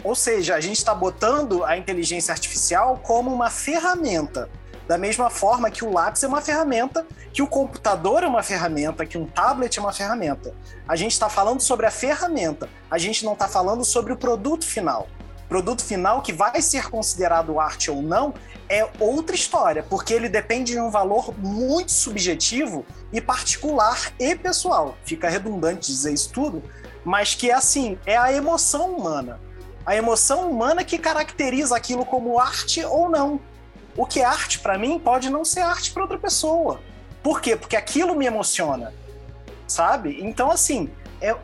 [0.03, 4.51] Ou seja, a gente está botando a inteligência artificial como uma ferramenta
[4.87, 9.07] da mesma forma que o lápis é uma ferramenta, que o computador é uma ferramenta,
[9.07, 10.55] que um tablet é uma ferramenta.
[10.87, 14.65] A gente está falando sobre a ferramenta, a gente não está falando sobre o produto
[14.65, 15.09] final.
[15.49, 18.35] Produto final que vai ser considerado arte ou não
[18.69, 24.97] é outra história, porque ele depende de um valor muito subjetivo e particular e pessoal.
[25.05, 26.63] Fica redundante dizer isso tudo,
[27.05, 29.39] mas que é assim, é a emoção humana.
[29.85, 33.39] A emoção humana que caracteriza aquilo como arte ou não.
[33.97, 36.81] O que é arte para mim pode não ser arte para outra pessoa.
[37.23, 37.57] Por quê?
[37.57, 38.93] Porque aquilo me emociona,
[39.67, 40.19] sabe?
[40.21, 40.91] Então, assim,
[41.21, 41.35] é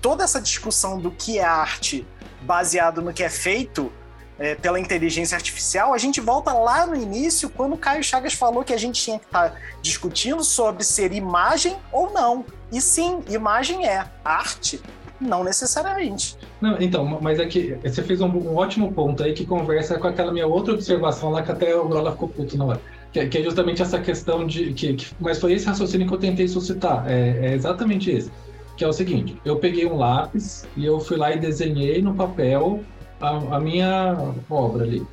[0.00, 2.06] toda essa discussão do que é arte
[2.42, 3.92] baseado no que é feito
[4.38, 8.64] é, pela inteligência artificial, a gente volta lá no início, quando o Caio Chagas falou
[8.64, 12.44] que a gente tinha que estar tá discutindo sobre ser imagem ou não.
[12.72, 14.82] E sim, imagem é arte,
[15.20, 16.36] não necessariamente.
[16.60, 20.08] Não, então, mas é que você fez um, um, ótimo ponto aí que conversa com
[20.08, 22.80] aquela minha outra observação lá que até o Grola ficou puto na hora.
[23.12, 24.72] Que, que, é justamente essa questão de.
[24.72, 27.04] Que, que, mas foi esse raciocínio que eu tentei suscitar.
[27.08, 28.30] É, é exatamente esse.
[28.76, 32.14] Que é o seguinte: eu peguei um lápis e eu fui lá e desenhei no
[32.14, 32.80] papel
[33.20, 35.06] a, a minha obra ali.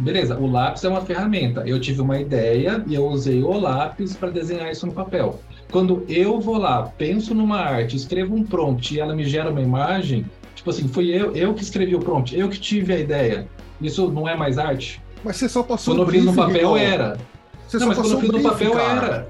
[0.00, 1.62] Beleza, o lápis é uma ferramenta.
[1.66, 5.40] Eu tive uma ideia e eu usei o lápis para desenhar isso no papel.
[5.74, 9.60] Quando eu vou lá, penso numa arte, escrevo um prompt e ela me gera uma
[9.60, 10.24] imagem,
[10.54, 13.48] tipo assim, fui eu, eu que escrevi o prompt, eu que tive a ideia.
[13.80, 15.02] Isso não é mais arte?
[15.24, 17.18] Mas você só passou Quando eu fiz no papel era.
[17.66, 19.06] Você não, mas quando eu fiz no papel cara.
[19.06, 19.28] era.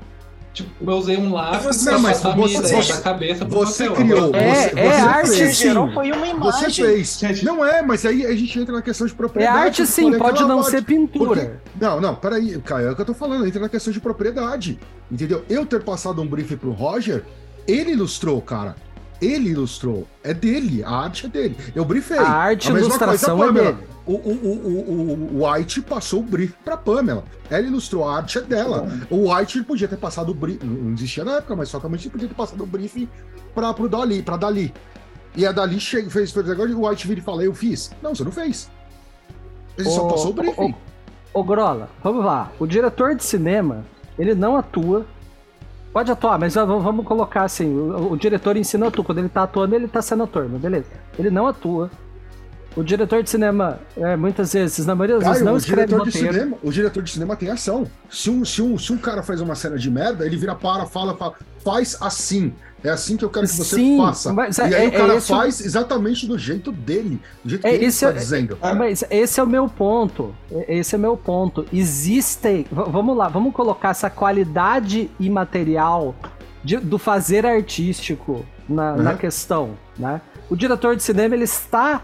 [0.54, 3.88] Tipo, eu usei um lápis pra mas passar você, minha ideia da cabeça pro você
[3.88, 4.04] papel.
[4.06, 4.34] criou.
[4.36, 5.56] É, você, é você arte fez.
[5.58, 5.74] sim.
[5.92, 6.70] Foi uma imagem.
[6.70, 7.42] Você fez.
[7.42, 9.58] Não é, mas aí a gente entra na questão de É propriedade.
[9.58, 11.40] arte sim, pode não ser pintura.
[11.42, 11.50] Porque-
[11.84, 14.78] Não, não, peraí, Caio, é o que eu tô falando, entra na questão de propriedade.
[15.10, 15.44] Entendeu?
[15.50, 17.24] Eu ter passado um briefing pro Roger,
[17.66, 18.76] ele ilustrou, cara.
[19.20, 20.06] Ele ilustrou.
[20.22, 21.56] É dele, a arte é dele.
[21.74, 22.18] Eu briefei.
[22.18, 23.72] A arte e mesma ilustração coisa, é Pamela.
[23.76, 23.88] dele.
[24.06, 27.24] O, o, o, o, White passou o brief pra Pamela.
[27.48, 28.86] Ela ilustrou, a arte é dela.
[29.08, 30.62] O White podia ter passado o brief.
[30.62, 33.08] Não existia na época, mas só que a gente podia ter passado o briefing
[33.54, 34.74] pra, pro Dali, pra Dali.
[35.36, 37.90] E a Dali chega, fez, fez o negócio o White vira e fala: Eu fiz.
[38.02, 38.70] Não, você não fez.
[39.78, 40.74] Ele só Ô, passou o briefing.
[41.32, 42.52] Ô, Grola, vamos lá.
[42.60, 43.84] O diretor de cinema,
[44.18, 45.06] ele não atua.
[45.92, 49.04] Pode atuar, mas vamos vamos colocar assim: o, o diretor em si não atua.
[49.04, 50.90] Quando ele tá atuando, ele tá sendo ator, mas beleza.
[51.18, 51.90] Ele não atua.
[52.76, 56.04] O diretor de cinema, é, muitas vezes, na maioria das vezes, não o escreve diretor,
[56.08, 57.86] de cinema, o diretor de cinema tem ação.
[58.10, 60.84] Se um, se, um, se um cara faz uma cena de merda, ele vira para,
[60.86, 61.34] fala, fala,
[61.64, 62.52] faz assim.
[62.82, 64.30] É assim que eu quero que você Sim, faça.
[64.32, 67.18] mas e é- aí é- o cara é esse o- faz exatamente do jeito dele,
[67.42, 68.58] do jeito que É, ele esse está é- dizendo.
[68.76, 70.34] Mas esse é o meu ponto.
[70.68, 71.64] Esse é o meu ponto.
[71.72, 72.66] Existem.
[72.70, 76.14] Vamos lá, vamos colocar essa qualidade imaterial
[76.62, 79.16] de- do fazer artístico na, na Uhum.
[79.16, 79.70] questão.
[79.98, 80.20] Né?
[80.50, 82.02] O diretor de cinema ele está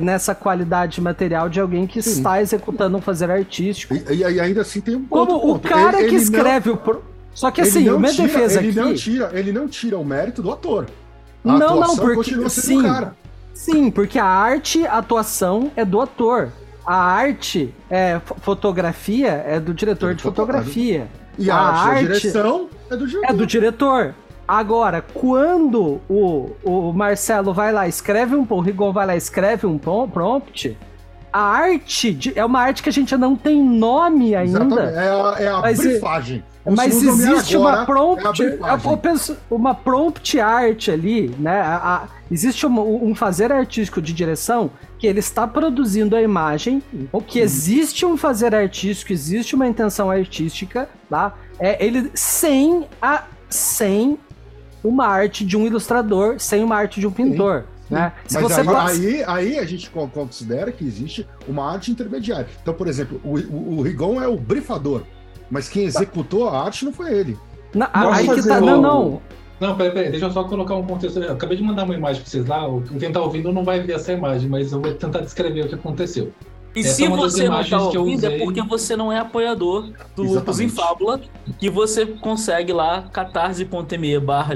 [0.00, 2.10] nessa qualidade material de alguém que Sim.
[2.10, 3.94] está executando um fazer artístico.
[3.94, 5.68] E, e ainda assim tem um Como outro o ponto.
[5.68, 6.76] cara Ele- que ele não- escreve o.
[6.76, 7.02] pro-
[7.32, 8.78] Só que assim, não minha tira- defesa ele aqui.
[8.78, 10.86] Não tira, ele não tira o mérito do ator.
[11.44, 12.82] A Não, não, porque- continua sendo sim.
[12.82, 13.16] cara.
[13.52, 16.48] Sim, porque a arte, a atuação é do ator.
[16.86, 21.08] A arte, é, fo- fotografia, é do diretor É do de fotografia.
[21.38, 23.30] E a, A arte, arte- a direção é do diretor.
[23.30, 24.14] É do diretor.
[24.46, 29.78] Agora, quando o, o Marcelo vai lá, escreve um, o Rigon vai lá, escreve um
[29.78, 30.76] prom- prompt,
[31.32, 34.64] a arte de- é uma arte que a gente não tem nome ainda.
[34.64, 34.94] Exatamente.
[34.96, 36.44] É a, é a Mas, briefagem.
[36.64, 41.60] Não Mas o existe agora, uma prompt, é penso, uma prompt art ali, né?
[41.60, 46.82] A- a- existe um, um fazer artístico de direção que ele está produzindo a imagem,
[47.12, 51.34] ou que existe um fazer artístico, existe uma intenção artística, tá?
[51.58, 54.18] É ele sem a sem
[54.84, 58.12] uma arte de um ilustrador, sem uma arte de um pintor, né?
[58.26, 61.90] Se Mas você aí, passa- aí, aí a gente con- considera que existe uma arte
[61.90, 62.46] intermediária.
[62.62, 65.02] Então, por exemplo, o, o, o Rigon é o brifador,
[65.50, 67.38] mas quem executou a arte não foi ele.
[67.74, 69.22] Na- aí que tá, o- não, não.
[69.60, 71.18] Não, peraí, peraí, deixa eu só colocar um contexto.
[71.20, 72.66] Eu acabei de mandar uma imagem pra vocês lá.
[72.98, 75.74] Quem tá ouvindo não vai ver essa imagem, mas eu vou tentar descrever o que
[75.76, 76.32] aconteceu.
[76.74, 79.92] E Essa se é você não tá eu ouvindo, é porque você não é apoiador
[80.16, 80.68] do Lupus em.
[80.68, 81.20] Fábula,
[81.58, 84.54] que você consegue lá, catarse.me barra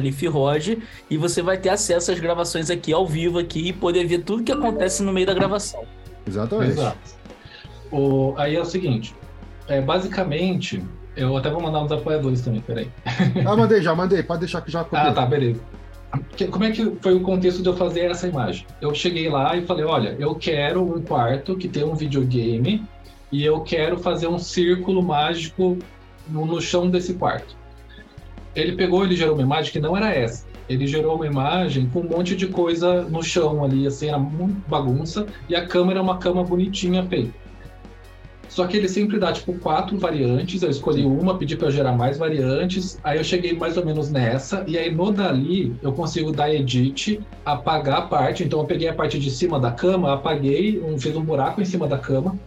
[1.08, 4.42] e você vai ter acesso às gravações aqui ao vivo aqui e poder ver tudo
[4.42, 5.84] que acontece no meio da gravação.
[6.26, 6.72] Exatamente.
[6.72, 6.98] Exato.
[7.92, 9.14] O, aí é o seguinte,
[9.68, 10.82] é, basicamente,
[11.16, 12.90] eu até vou mandar uns apoiadores também, peraí.
[13.46, 14.22] Ah, mandei, já mandei.
[14.22, 15.60] Pode deixar que já Ah, tá, beleza.
[16.50, 18.66] Como é que foi o contexto de eu fazer essa imagem?
[18.80, 22.82] Eu cheguei lá e falei, olha, eu quero um quarto que tem um videogame
[23.30, 25.78] e eu quero fazer um círculo mágico
[26.26, 27.56] no, no chão desse quarto.
[28.54, 30.46] Ele pegou, ele gerou uma imagem que não era essa.
[30.68, 34.68] Ele gerou uma imagem com um monte de coisa no chão ali, assim, era muito
[34.68, 37.32] bagunça, e a cama era uma cama bonitinha feita.
[38.48, 40.62] Só que ele sempre dá, tipo, quatro variantes.
[40.62, 42.98] Eu escolhi uma, pedi para gerar mais variantes.
[43.04, 44.64] Aí eu cheguei mais ou menos nessa.
[44.66, 48.44] E aí no Dali, eu consigo dar edit, apagar a parte.
[48.44, 51.64] Então eu peguei a parte de cima da cama, apaguei, um, fiz um buraco em
[51.64, 52.38] cima da cama.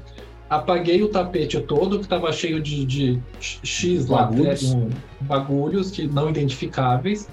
[0.50, 4.74] Apaguei o tapete todo, que estava cheio de, de X lá, Bagulhos.
[4.74, 4.90] né,
[5.22, 7.30] bagulhos que não identificáveis.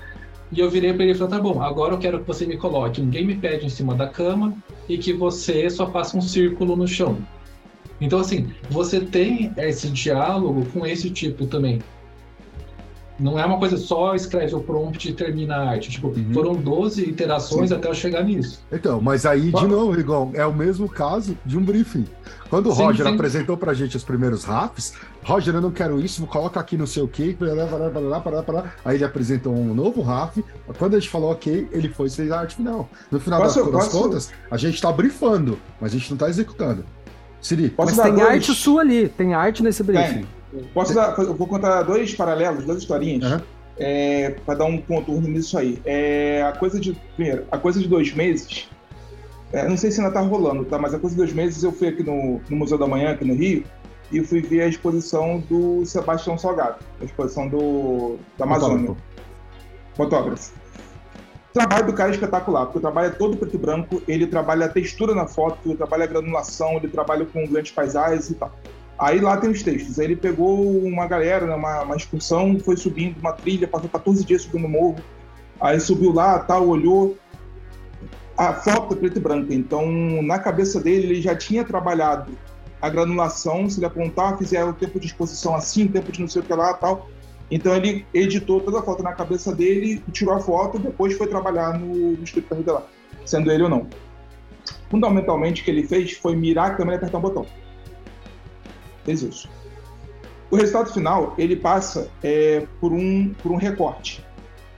[0.52, 2.56] E eu virei para ele e falei: tá bom, agora eu quero que você me
[2.56, 4.54] coloque um gamepad em cima da cama
[4.88, 7.18] e que você só faça um círculo no chão.
[8.00, 11.80] Então, assim, você tem esse diálogo com esse tipo também.
[13.18, 15.90] não é uma coisa só escreve o prompt e termina a arte.
[15.90, 16.32] Tipo, uhum.
[16.32, 17.74] foram 12 iterações Sim.
[17.74, 18.62] até eu chegar nisso.
[18.70, 22.06] Então, mas aí, de novo, Rigon, é o mesmo caso de um briefing.
[22.48, 23.14] Quando o sim, Roger sim.
[23.14, 27.02] apresentou pra gente os primeiros raps, Roger, eu não quero isso, coloca aqui não sei
[27.02, 27.36] o quê,
[28.84, 30.42] aí ele apresentou um novo rap.
[30.78, 32.88] Quando a gente falou ok, ele foi fez a arte final.
[33.10, 33.90] No final posso, das, posso...
[33.90, 36.84] contas, a gente tá briefando, mas a gente não tá executando.
[37.40, 38.28] Siri, Posso mas tem dois...
[38.28, 40.26] arte sua ali, tem arte nesse briefing.
[40.52, 40.64] Tem.
[40.74, 43.40] Posso dar, eu vou contar dois paralelos, duas historinhas, uhum.
[43.78, 45.78] é, para dar um contorno nisso aí.
[45.84, 48.68] É, a coisa de, primeiro, a coisa de dois meses,
[49.52, 50.78] é, não sei se ainda tá rolando, tá?
[50.78, 53.24] Mas a coisa de dois meses eu fui aqui no, no Museu da Manhã, aqui
[53.24, 53.64] no Rio,
[54.10, 58.96] e fui ver a exposição do Sebastião Salgado, a exposição do, da Amazônia.
[59.94, 60.52] Fotógrafo.
[60.67, 60.67] O
[61.58, 64.66] trabalho do cara é espetacular, porque o trabalho é todo preto e branco, ele trabalha
[64.66, 68.52] a textura na foto, ele trabalha a granulação, ele trabalha com grandes paisagens e tal.
[68.96, 69.98] Aí lá tem os textos.
[69.98, 74.24] Aí ele pegou uma galera, né, uma, uma excursão, foi subindo uma trilha, passou 14
[74.24, 74.98] dias subindo o morro.
[75.60, 77.16] Aí subiu lá, tal, olhou.
[78.36, 79.52] A foto é preta e branca.
[79.52, 79.90] Então,
[80.22, 82.32] na cabeça dele, ele já tinha trabalhado
[82.80, 83.68] a granulação.
[83.68, 86.44] Se ele apontar, fizer o tempo de exposição assim, o tempo de não sei o
[86.44, 87.08] que lá, tal.
[87.50, 91.78] Então, ele editou toda a foto na cabeça dele, tirou a foto, depois foi trabalhar
[91.78, 92.86] no, no para lá,
[93.24, 93.86] sendo ele ou não.
[94.90, 97.46] Fundamentalmente, o que ele fez foi mirar a câmera e apertar um botão
[99.08, 99.48] fez isso.
[100.50, 104.24] O resultado final, ele passa é, por, um, por um recorte.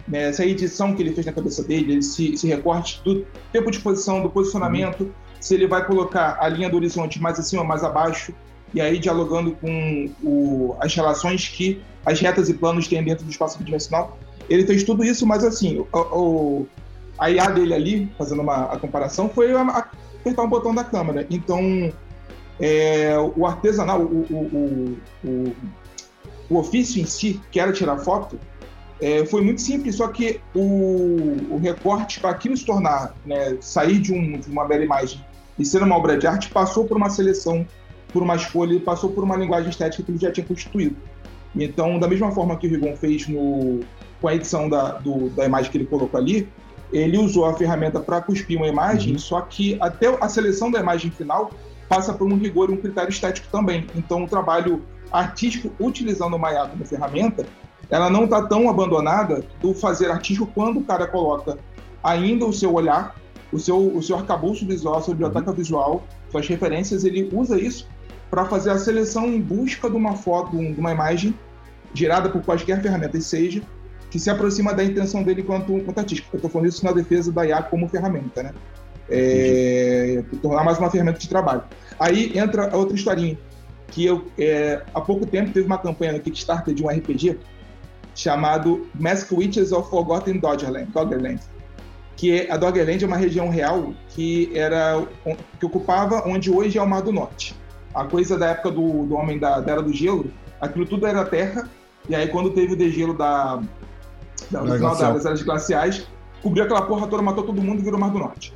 [0.07, 0.29] Né?
[0.29, 4.23] Essa edição que ele fez na cabeça dele, esse, esse recorte do tempo de posição,
[4.23, 5.13] do posicionamento, uhum.
[5.41, 8.33] se ele vai colocar a linha do horizonte mais acima ou mais abaixo,
[8.73, 13.31] e aí dialogando com o, as relações que as retas e planos têm dentro do
[13.31, 14.19] espaço bidimensional.
[14.49, 16.67] Ele fez tudo isso, mas assim, o, o
[17.19, 21.27] a IA dele ali, fazendo uma a comparação, foi apertar um botão da câmera.
[21.29, 21.93] Então,
[22.59, 25.53] é, o artesanal, o, o,
[26.49, 28.39] o, ofício em si, que era tirar foto,
[29.01, 34.13] é, foi muito simples, só que o, recorte, para aquilo se tornar, né, sair de,
[34.13, 35.25] um, de uma bela imagem
[35.59, 37.67] e ser uma obra de arte, passou por uma seleção,
[38.11, 40.97] por uma escolha, passou por uma linguagem estética que ele já tinha constituído.
[41.55, 43.81] Então, da mesma forma que o Rigon fez no,
[44.21, 46.49] com a edição da, do, da imagem que ele colocou ali,
[46.93, 49.19] ele usou a ferramenta para cuspir uma imagem, uhum.
[49.19, 51.51] só que até a seleção da imagem final
[51.89, 53.87] passa por um rigor e um critério estético também.
[53.97, 57.45] Então, o trabalho artístico utilizando o Maya como ferramenta,
[57.89, 61.59] ela não está tão abandonada do fazer artístico quando o cara coloca
[62.03, 63.17] ainda o seu olhar,
[63.53, 67.89] o seu, o seu arcabouço visual, a sua biblioteca visual, suas referências, ele usa isso
[68.31, 71.35] para fazer a seleção em busca de uma foto, de uma imagem
[71.93, 73.63] gerada por quaisquer ferramentas seja,
[74.11, 76.31] que se aproxima da intenção dele quanto, quanto artístico.
[76.33, 78.55] Eu estou falando isso na defesa da IA como ferramenta, né?
[79.11, 81.65] é, tornar mais uma ferramenta de trabalho.
[81.99, 83.37] Aí entra a outra historinha,
[83.89, 87.39] que eu, é, há pouco tempo, teve uma campanha no Kickstarter de um RPG
[88.15, 91.41] chamado Mask Witches of Forgotten Doggerland, Doggerland
[92.17, 95.03] que é, a Doggerland é uma região real que era
[95.59, 97.55] que ocupava onde hoje é o Mar do Norte.
[97.95, 100.31] A coisa da época do, do Homem da, da Era do Gelo,
[100.61, 101.69] aquilo tudo era terra,
[102.09, 103.61] e aí quando teve o degelo da,
[104.51, 106.07] da, no final das eras glaciais,
[106.43, 108.53] cobriu aquela porra toda, matou todo mundo e virou Mar do Norte.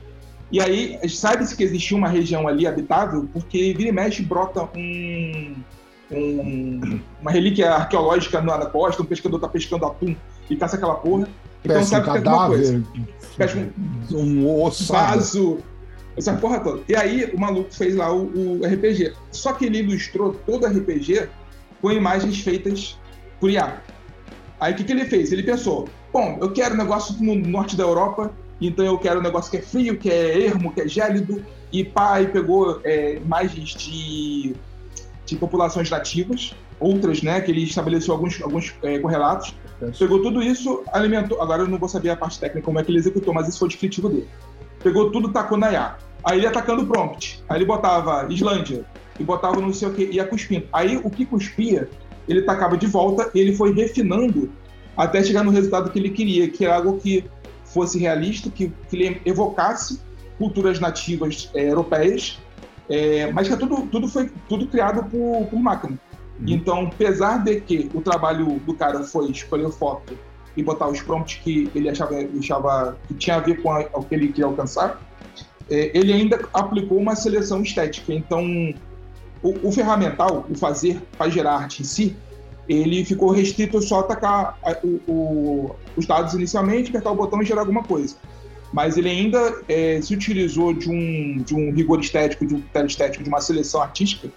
[0.51, 5.57] E aí, sabe-se que existia uma região ali habitável, porque vira e mexe brota um,
[6.13, 10.15] um, uma relíquia arqueológica na, costa, um pescador tá pescando atum
[10.49, 11.29] e caça aquela porra.
[11.65, 12.85] Então sabe um que tem alguma coisa.
[14.13, 14.93] Um, um osso.
[14.93, 15.59] Vaso.
[16.17, 16.83] Essa porra toda.
[16.89, 19.15] E aí o maluco fez lá o, o RPG.
[19.33, 21.29] Só que ele ilustrou todo o RPG
[21.81, 22.99] com imagens feitas
[23.41, 23.83] por IA.
[24.61, 25.33] Aí o que, que ele fez?
[25.33, 29.23] Ele pensou: bom, eu quero um negócio no norte da Europa então eu quero um
[29.23, 31.45] negócio que é frio, que é ermo, que é gélido.
[31.73, 34.55] E pai pegou é, imagens de,
[35.27, 39.55] de populações nativas, outras, né, que ele estabeleceu alguns, alguns é, correlatos.
[39.99, 41.43] Pegou tudo isso, alimentou.
[41.43, 43.59] Agora eu não vou saber a parte técnica como é que ele executou, mas isso
[43.59, 44.29] foi o descritivo dele.
[44.83, 45.97] Pegou tudo, tacou na IA.
[46.25, 47.43] Aí ele atacando o prompt.
[47.49, 48.85] Aí ele botava Islândia
[49.19, 50.67] e botava não sei o que, ia cuspindo.
[50.73, 51.89] Aí o que cuspia,
[52.29, 54.51] ele tacava de volta e ele foi refinando
[54.97, 57.25] até chegar no resultado que ele queria, que era algo que
[57.65, 60.01] fosse realista, que, que ele evocasse
[60.39, 62.39] culturas nativas é, europeias,
[62.89, 65.99] é, mas que tudo, tudo foi tudo criado por, por máquina.
[66.39, 66.47] Uhum.
[66.49, 70.17] Então, apesar de que o trabalho do cara foi escolher foto
[70.57, 74.05] e botar os prompts que ele achava, achava que tinha a ver com a, o
[74.05, 75.14] que ele queria alcançar, é,
[75.71, 78.13] ele ainda aplicou uma seleção estética.
[78.13, 78.45] Então,
[79.43, 82.17] o, o ferramental, o fazer para gerar arte em si,
[82.69, 87.45] ele ficou restrito só a atacar o, o, os dados inicialmente, apertar o botão e
[87.45, 88.17] gerar alguma coisa.
[88.73, 92.87] Mas ele ainda é, se utilizou de um, de um rigor estético, de um critério
[92.89, 94.29] estético, de uma seleção artística,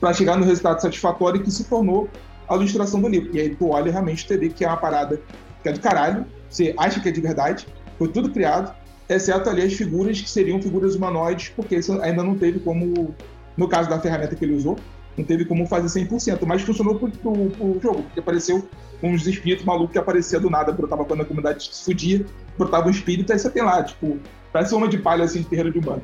[0.00, 2.08] para chegar no resultado satisfatório que se tornou
[2.48, 3.34] a ilustração do livro.
[3.34, 5.20] E aí tu olha realmente tu vê que é uma parada
[5.62, 7.66] que é do caralho, você acha que é de verdade,
[7.98, 8.74] foi tudo criado,
[9.08, 13.14] exceto ali as figuras que seriam figuras humanoides, porque isso ainda não teve como,
[13.56, 14.76] no caso da ferramenta que ele usou,
[15.16, 18.68] não teve como fazer 100%, mas funcionou pro, pro, pro jogo, porque apareceu
[19.02, 22.24] uns espíritos malucos que aparecia do nada, brotava quando a comunidade se fudia,
[22.58, 24.18] brotava um espírito, aí você tem lá, tipo,
[24.52, 26.02] parece uma de palha, assim, de terreiro de humano.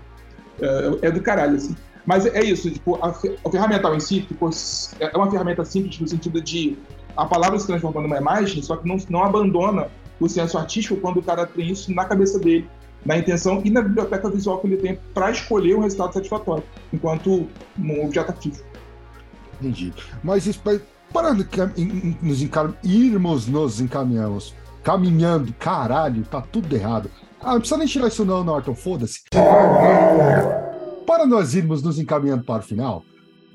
[0.61, 1.77] É, é do caralho, assim.
[2.07, 4.49] Mas é isso, tipo, a, a ferramental em si, tipo,
[4.99, 6.77] é uma ferramenta simples no sentido de
[7.17, 9.89] a palavra se transformando numa imagem, só que não, não abandona
[10.19, 12.69] o senso artístico quando o cara tem isso na cabeça dele,
[13.05, 17.49] na intenção e na biblioteca visual que ele tem para escolher um resultado satisfatório, enquanto
[17.79, 18.69] um objeto artístico.
[19.61, 19.93] Entendi.
[20.23, 20.61] Mas isso,
[21.13, 22.43] para nos
[22.85, 27.11] irmos nos encaminhamos, caminhando, caralho, tá tudo errado.
[27.41, 29.23] Ah, não precisa nem tirar isso não, Norton, foda-se.
[31.07, 33.05] Para nós irmos nos encaminhando para o final,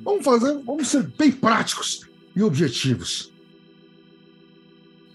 [0.03, 2.01] vamos fazer, vamos ser bem práticos
[2.35, 3.31] e objetivos.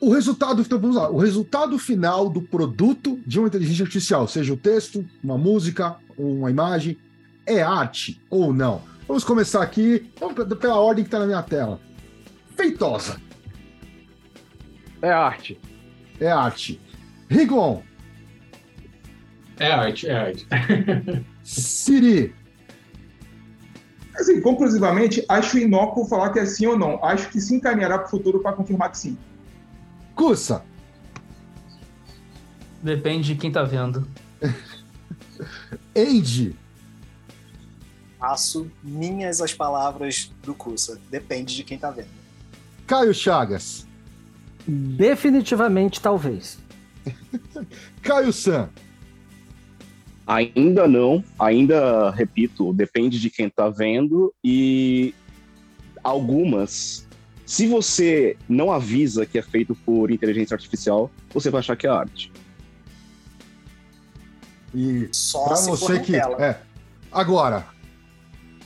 [0.03, 4.53] O resultado, então vamos lá, o resultado final do produto de uma inteligência artificial, seja
[4.53, 6.99] o texto, uma música, uma imagem,
[7.47, 8.83] é arte ou não?
[9.07, 10.11] Vamos começar aqui
[10.61, 11.81] pela ordem que está na minha tela.
[12.57, 13.21] Feitosa.
[15.01, 15.61] É arte.
[16.19, 16.81] É arte.
[17.29, 17.85] Rigon.
[19.61, 20.49] É arte, é arte.
[21.45, 22.35] Siri.
[24.17, 27.03] Assim, conclusivamente, acho inócuo falar que é sim ou não.
[27.05, 29.17] Acho que se encaminhará para o futuro para confirmar que sim.
[30.15, 30.65] Cussa.
[32.83, 34.09] Depende de quem tá vendo.
[35.97, 36.57] Andy.
[38.19, 41.01] Faço minhas as palavras do Cussa.
[41.11, 42.09] Depende de quem tá vendo.
[42.87, 43.87] Caio Chagas.
[44.67, 46.59] Definitivamente, talvez.
[48.03, 48.69] Caio San.
[50.27, 55.13] Ainda não, ainda repito, depende de quem tá vendo e
[56.03, 57.07] algumas,
[57.53, 61.91] se você não avisa que é feito por inteligência artificial, você vai achar que é
[61.91, 62.33] arte.
[64.75, 66.63] E para você que é,
[67.13, 67.67] agora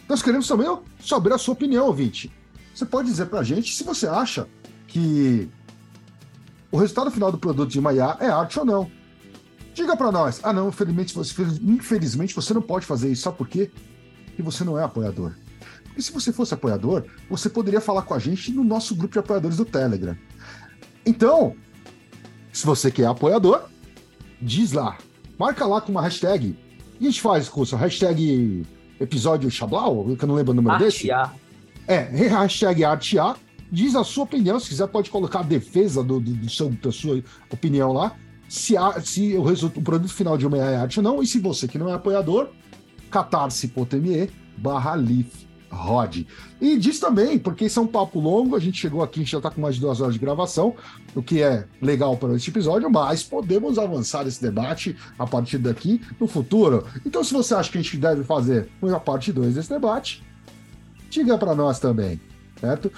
[0.08, 0.68] nós queremos também
[1.00, 2.30] saber a sua opinião, ouvinte.
[2.72, 4.46] Você pode dizer para a gente se você acha
[4.86, 5.48] que
[6.70, 8.88] o resultado final do produto de Maiá é arte ou não.
[9.74, 10.38] Diga para nós.
[10.44, 13.22] Ah, não, infelizmente você, infelizmente você não pode fazer isso.
[13.22, 13.68] Sabe por quê?
[14.26, 15.32] Porque você não é apoiador.
[15.96, 19.18] Porque se você fosse apoiador, você poderia falar com a gente no nosso grupo de
[19.18, 20.14] apoiadores do Telegram.
[21.06, 21.56] Então,
[22.52, 23.62] se você quer apoiador,
[24.42, 24.98] diz lá.
[25.38, 26.54] Marca lá com uma hashtag.
[27.00, 28.66] E a gente faz, curso, hashtag
[29.00, 31.10] episódio Xablau, que eu não lembro o número Arte desse.
[31.10, 31.32] A.
[31.88, 33.34] É, hashtag ArteA.
[33.72, 36.92] Diz a sua opinião, se quiser pode colocar a defesa do, do, do seu, da
[36.92, 38.14] sua opinião lá
[38.46, 41.38] se, há, se o, o, produto final de uma é arte ou não, e se
[41.38, 42.50] você que não é apoiador,
[43.10, 44.94] catarse.me barra
[45.76, 46.24] Rod.
[46.60, 49.32] E diz também, porque isso é um papo longo, a gente chegou aqui, a gente
[49.32, 50.74] já está com mais de duas horas de gravação,
[51.14, 56.00] o que é legal para este episódio, mas podemos avançar esse debate a partir daqui
[56.18, 56.84] no futuro.
[57.04, 60.22] Então, se você acha que a gente deve fazer uma parte 2 desse debate,
[61.10, 62.20] diga para nós também,
[62.60, 62.90] certo?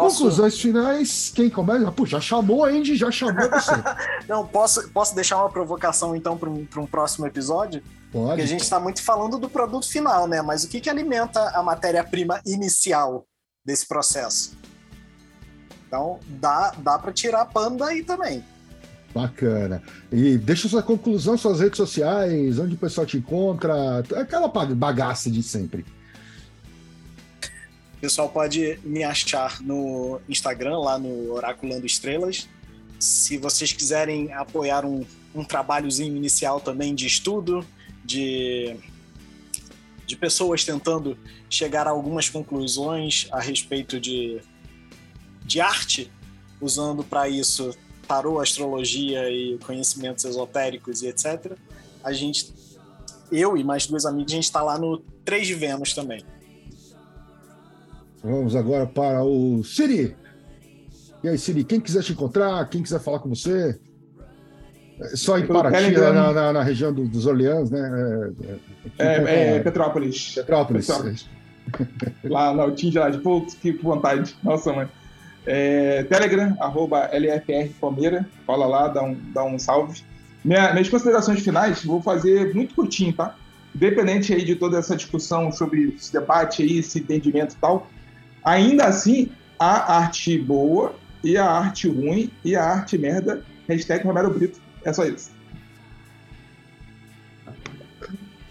[0.00, 0.18] Posso...
[0.18, 1.92] Conclusões finais, quem começa?
[1.92, 3.72] Puxa, já chamou a Andy, já chamou você.
[4.28, 7.82] Não, posso, posso deixar uma provocação então para um, um próximo episódio?
[8.10, 8.26] Pode.
[8.26, 10.42] Porque a gente está muito falando do produto final, né?
[10.42, 13.26] Mas o que, que alimenta a matéria-prima inicial
[13.64, 14.56] desse processo?
[15.86, 18.44] Então, dá, dá para tirar pano daí também.
[19.14, 19.82] Bacana.
[20.10, 25.42] E deixa sua conclusão, suas redes sociais, onde o pessoal te encontra, aquela bagaça de
[25.42, 25.84] sempre.
[28.00, 32.48] O pessoal pode me achar no Instagram, lá no Oraculando Estrelas.
[32.98, 35.04] Se vocês quiserem apoiar um,
[35.34, 37.62] um trabalhozinho inicial também de estudo,
[38.02, 38.74] de,
[40.06, 41.14] de pessoas tentando
[41.50, 44.40] chegar a algumas conclusões a respeito de,
[45.44, 46.10] de arte,
[46.58, 47.76] usando para isso
[48.08, 51.52] tarô, astrologia e conhecimentos esotéricos e etc.
[52.02, 52.50] A gente,
[53.30, 56.24] eu e mais dois amigos, a gente está lá no 3 de Vênus também.
[58.22, 60.16] Vamos agora para o Siri.
[61.22, 63.78] E aí, Siri, quem quiser te encontrar, quem quiser falar com você,
[65.00, 68.32] é só em Paraty, na, na, na, região do, dos Orleans, né?
[68.98, 70.34] É, é, é Petrópolis.
[70.34, 70.86] Petrópolis.
[70.86, 71.28] Petrópolis.
[72.24, 74.36] lá no Altinho de lá, de putz, que vontade.
[74.42, 74.88] Nossa, mãe.
[75.46, 78.28] É, Telegram, arroba LFR Palmeira.
[78.46, 80.02] Fala lá, dá um, dá um salve.
[80.44, 83.34] Minha, minhas considerações finais, vou fazer muito curtinho, tá?
[83.74, 87.86] Independente aí de toda essa discussão sobre esse debate aí, esse entendimento e tal,
[88.44, 93.44] Ainda assim, a arte boa e a arte ruim e a arte merda.
[93.68, 94.60] Hashtag Romero Brito.
[94.84, 95.30] É só isso.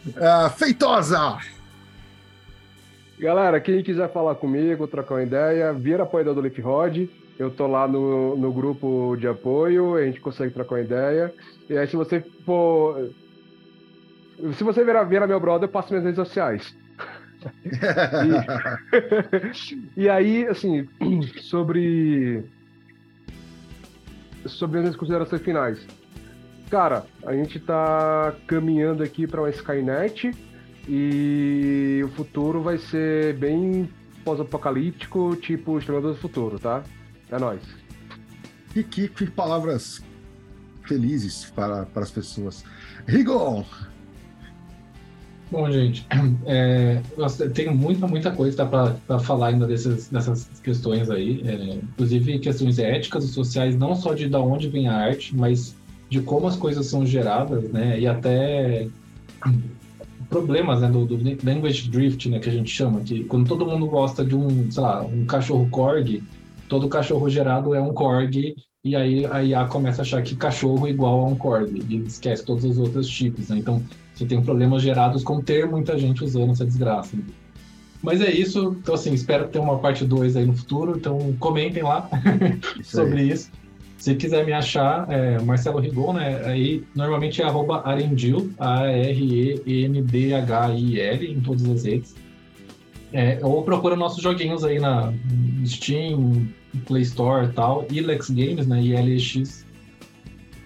[0.07, 1.40] Uh, feitosa!
[3.20, 7.10] Galera, quem quiser falar comigo, trocar uma ideia, vira apoiador do Leaf Rod.
[7.38, 11.34] Eu tô lá no, no grupo de apoio, a gente consegue trocar uma ideia.
[11.70, 13.11] E aí, se você for.
[14.57, 16.74] Se você virar, virar meu brother, eu passo minhas redes sociais.
[19.95, 20.88] E, e aí, assim,
[21.41, 22.44] sobre.
[24.45, 25.86] Sobre as considerações finais.
[26.70, 30.32] Cara, a gente tá caminhando aqui para uma Skynet
[30.88, 33.90] e o futuro vai ser bem
[34.24, 36.84] pós-apocalíptico, tipo Exterminador do Futuro, tá?
[37.32, 37.61] É nóis.
[38.72, 40.03] Que, que, que palavras
[40.84, 42.64] felizes para, para as pessoas.
[43.07, 43.66] Rigon!
[45.52, 46.06] Bom, gente,
[46.46, 47.02] é,
[47.74, 53.30] muita, muita coisa para falar ainda dessas, dessas questões aí, é, inclusive questões éticas e
[53.30, 55.76] sociais, não só de da onde vem a arte, mas
[56.08, 58.88] de como as coisas são geradas, né, e até
[60.30, 63.88] problemas, né, do, do language drift, né, que a gente chama, que quando todo mundo
[63.88, 66.24] gosta de um, sei lá, um cachorro corgi,
[66.68, 70.88] todo cachorro gerado é um corgi e aí a IA começa a achar que cachorro
[70.88, 73.58] é igual a um corgi e esquece todos os outros tipos, né?
[73.58, 73.84] Então,
[74.20, 77.18] você tem problemas gerados com ter muita gente usando essa desgraça.
[78.02, 81.82] Mas é isso, então assim, espero ter uma parte 2 aí no futuro, então comentem
[81.84, 82.10] lá
[82.80, 83.50] isso sobre isso.
[83.98, 86.41] Se quiser me achar, é Marcelo Rigon, né?
[86.46, 89.62] Aí normalmente é arroba Arendil, A-R-E-N-D-H-I-L,
[91.32, 92.16] em todas as redes.
[93.12, 95.14] É, ou procura nossos joguinhos aí na
[95.66, 96.48] Steam,
[96.86, 98.82] Play Store e tal, Ilex Games, né?
[98.82, 99.66] ILX.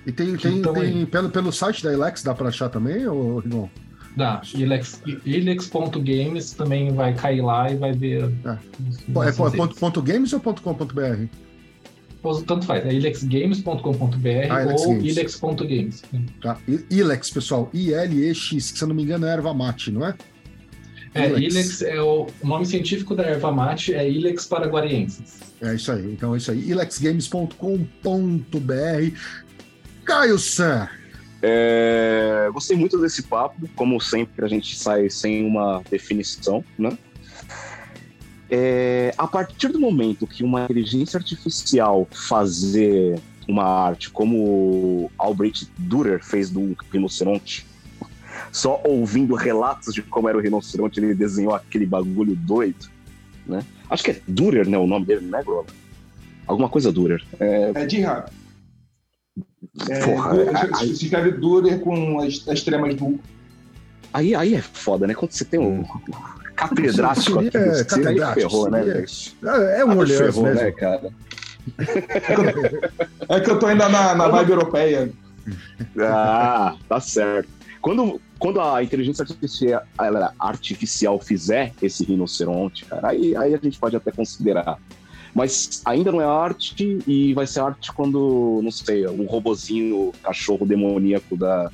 [0.05, 3.69] E tem, tem, tem pelo, pelo site da Ilex dá para achar também, ou não?
[4.15, 4.41] Dá.
[4.53, 8.31] Ilex, Ilex.games também vai cair lá e vai ver.
[8.45, 11.25] É, é ponto, ponto games ou ponto .com.br?
[12.45, 16.03] Tanto faz, é ilexgames.com.br ah, ou ilex.games.
[16.41, 16.57] Tá.
[16.89, 20.15] Ilex, pessoal, I-L-E-X, que se eu não me engano é erva mate, não é?
[21.13, 21.53] É, Ilex.
[21.53, 25.41] Ilex é o, nome científico da erva mate é Ilex paraguariensis.
[25.61, 26.69] É isso aí, então é isso aí.
[26.69, 29.17] ilexgames.com.br.
[30.05, 30.87] Caio San.
[31.41, 36.97] É, gostei muito desse papo, como sempre a gente sai sem uma definição, né?
[38.49, 46.23] É, a partir do momento que uma inteligência artificial fazer uma arte como Albrecht Dürer
[46.23, 47.65] fez do rinoceronte,
[48.51, 52.87] só ouvindo relatos de como era o rinoceronte, ele desenhou aquele bagulho doido,
[53.45, 53.65] né?
[53.89, 54.77] Acho que é Dürer, né?
[54.77, 55.65] O nome dele, né, Grola?
[56.47, 57.23] Alguma coisa Dürer.
[57.39, 58.03] É, é de.
[59.89, 63.19] É, Porra, é, se escreve Dürer com as, as tremas do.
[64.13, 65.15] Aí, aí é foda, né?
[65.15, 65.83] Quando você tem um
[66.55, 69.05] catedrático aqui, é, você catedrático, aí ferrou, né?
[69.43, 70.61] É, é um olhão ferrou, mesmo.
[70.61, 71.09] né, cara?
[73.29, 75.09] É que eu tô ainda na, na vibe europeia.
[75.97, 77.49] Ah, tá certo.
[77.81, 79.81] Quando, quando a inteligência artificial,
[80.39, 84.77] artificial fizer esse rinoceronte, cara, aí, aí a gente pode até considerar.
[85.33, 90.65] Mas ainda não é arte e vai ser arte quando, não sei, um robozinho, cachorro
[90.65, 91.71] demoníaco da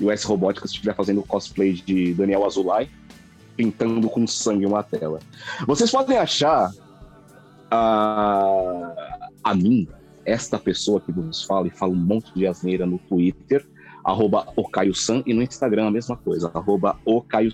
[0.00, 2.88] US Robotics estiver fazendo cosplay de Daniel Azulay,
[3.56, 5.18] pintando com sangue uma tela.
[5.66, 6.70] Vocês podem achar
[7.70, 8.92] a,
[9.44, 9.88] a mim,
[10.24, 13.66] esta pessoa que vos fala e fala um monte de asneira no Twitter,
[14.04, 14.46] arroba
[14.94, 16.98] San e no Instagram a mesma coisa, arroba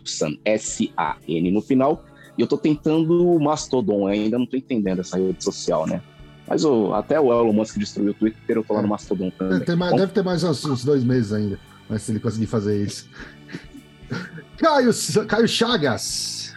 [0.05, 2.05] San, S-A-N no final.
[2.36, 6.00] E eu tô tentando o Mastodon, ainda não tô entendendo essa rede social, né?
[6.46, 9.62] Mas o, até o Elon Musk destruiu o Twitter, eu tô lá no Mastodon também.
[9.66, 11.58] É, mais, deve ter mais uns, uns, dois meses ainda,
[11.88, 13.08] mas se ele conseguir fazer isso.
[14.56, 14.90] Caio,
[15.26, 16.54] Caio Chagas.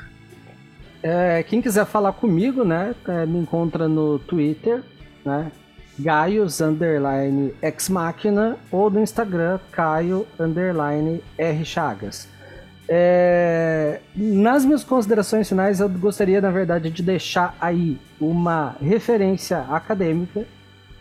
[1.01, 4.84] É, quem quiser falar comigo, né, é, me encontra no Twitter,
[5.26, 5.51] né,
[5.97, 12.27] Gaios underline ex máquina ou no Instagram Caio underline R Chagas.
[12.91, 20.45] É, nas minhas considerações finais, eu gostaria, na verdade, de deixar aí uma referência acadêmica,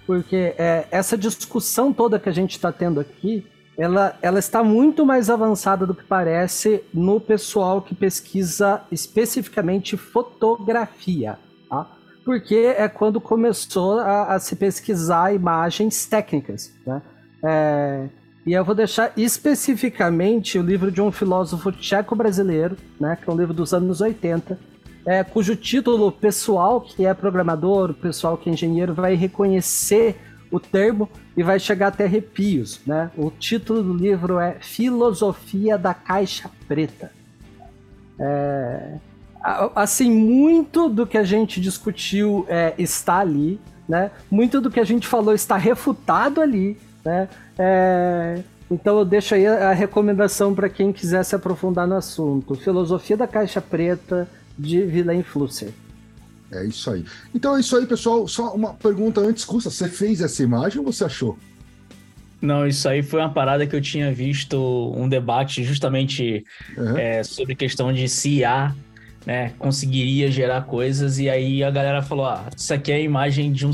[0.06, 3.46] porque é, essa discussão toda que a gente está tendo aqui,
[3.76, 11.38] ela, ela está muito mais avançada do que parece no pessoal que pesquisa especificamente fotografia.
[11.70, 11.98] Tá?
[12.28, 16.70] porque é quando começou a, a se pesquisar imagens técnicas.
[16.86, 17.00] Né?
[17.42, 18.08] É,
[18.48, 23.36] e eu vou deixar especificamente o livro de um filósofo tcheco-brasileiro, né, que é um
[23.36, 24.58] livro dos anos 80,
[25.04, 30.16] é, cujo título pessoal que é programador, pessoal que é engenheiro, vai reconhecer
[30.50, 32.80] o termo e vai chegar até arrepios.
[32.86, 33.10] Né?
[33.18, 37.12] O título do livro é Filosofia da Caixa Preta.
[38.18, 38.94] É,
[39.74, 44.10] assim, muito do que a gente discutiu é, está ali, né?
[44.30, 47.28] Muito do que a gente falou está refutado ali, né?
[47.58, 52.54] É, então eu deixo aí a recomendação para quem quiser se aprofundar no assunto.
[52.54, 54.28] Filosofia da Caixa Preta
[54.58, 55.72] de Villain Flusser.
[56.50, 57.04] É isso aí.
[57.34, 58.26] Então é isso aí, pessoal.
[58.26, 61.38] Só uma pergunta antes, Custa, você fez essa imagem ou você achou?
[62.40, 64.56] Não, isso aí foi uma parada que eu tinha visto
[64.96, 66.44] um debate justamente
[66.76, 66.96] uhum.
[66.96, 68.74] é, sobre questão de se IA
[69.28, 73.52] né, conseguiria gerar coisas, e aí a galera falou: ah, isso aqui é a imagem
[73.52, 73.72] de um.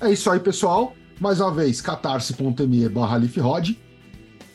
[0.00, 0.94] É isso aí, pessoal.
[1.22, 3.78] Mais uma vez, catarse.me barra lifrod.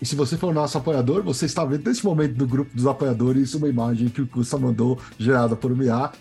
[0.02, 3.54] E se você for nosso apoiador, você está vendo nesse momento do grupo dos apoiadores
[3.54, 6.12] uma imagem que o Custa mandou, gerada por um IA,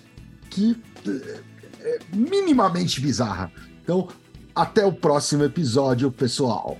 [0.48, 1.40] que é,
[1.80, 3.50] é minimamente bizarra.
[3.82, 4.06] Então,
[4.54, 6.78] até o próximo episódio, pessoal.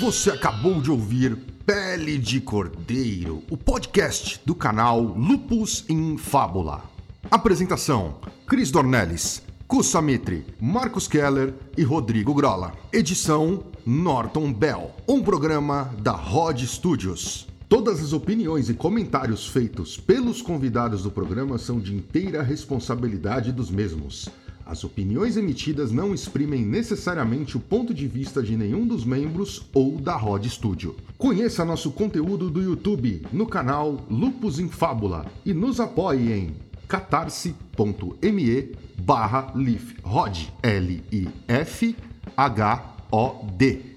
[0.00, 6.82] Você acabou de ouvir Pele de Cordeiro, o podcast do canal Lupus em Fábula.
[7.30, 8.14] Apresentação:
[8.46, 12.72] Cris Dornelles, Kussamitri, Marcos Keller e Rodrigo Grola.
[12.90, 14.92] Edição: Norton Bell.
[15.06, 17.46] Um programa da Rod Studios.
[17.68, 23.70] Todas as opiniões e comentários feitos pelos convidados do programa são de inteira responsabilidade dos
[23.70, 24.30] mesmos.
[24.68, 29.96] As opiniões emitidas não exprimem necessariamente o ponto de vista de nenhum dos membros ou
[29.96, 30.94] da Rod Studio.
[31.16, 36.54] Conheça nosso conteúdo do YouTube no canal Lupus em Fábula e nos apoie em
[36.86, 41.16] catarse.me barra lifrod L-I-F-H-O-D.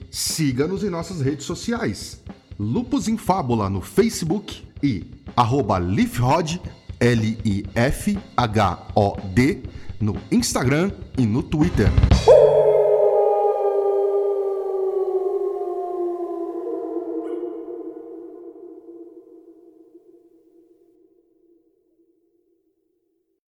[0.10, 2.24] Siga-nos em nossas redes sociais.
[2.58, 6.62] Lupus em Fábula no Facebook e arroba Lifrod,
[6.98, 7.72] L-I-F-H-O-D,
[10.02, 11.90] no Instagram e no Twitter.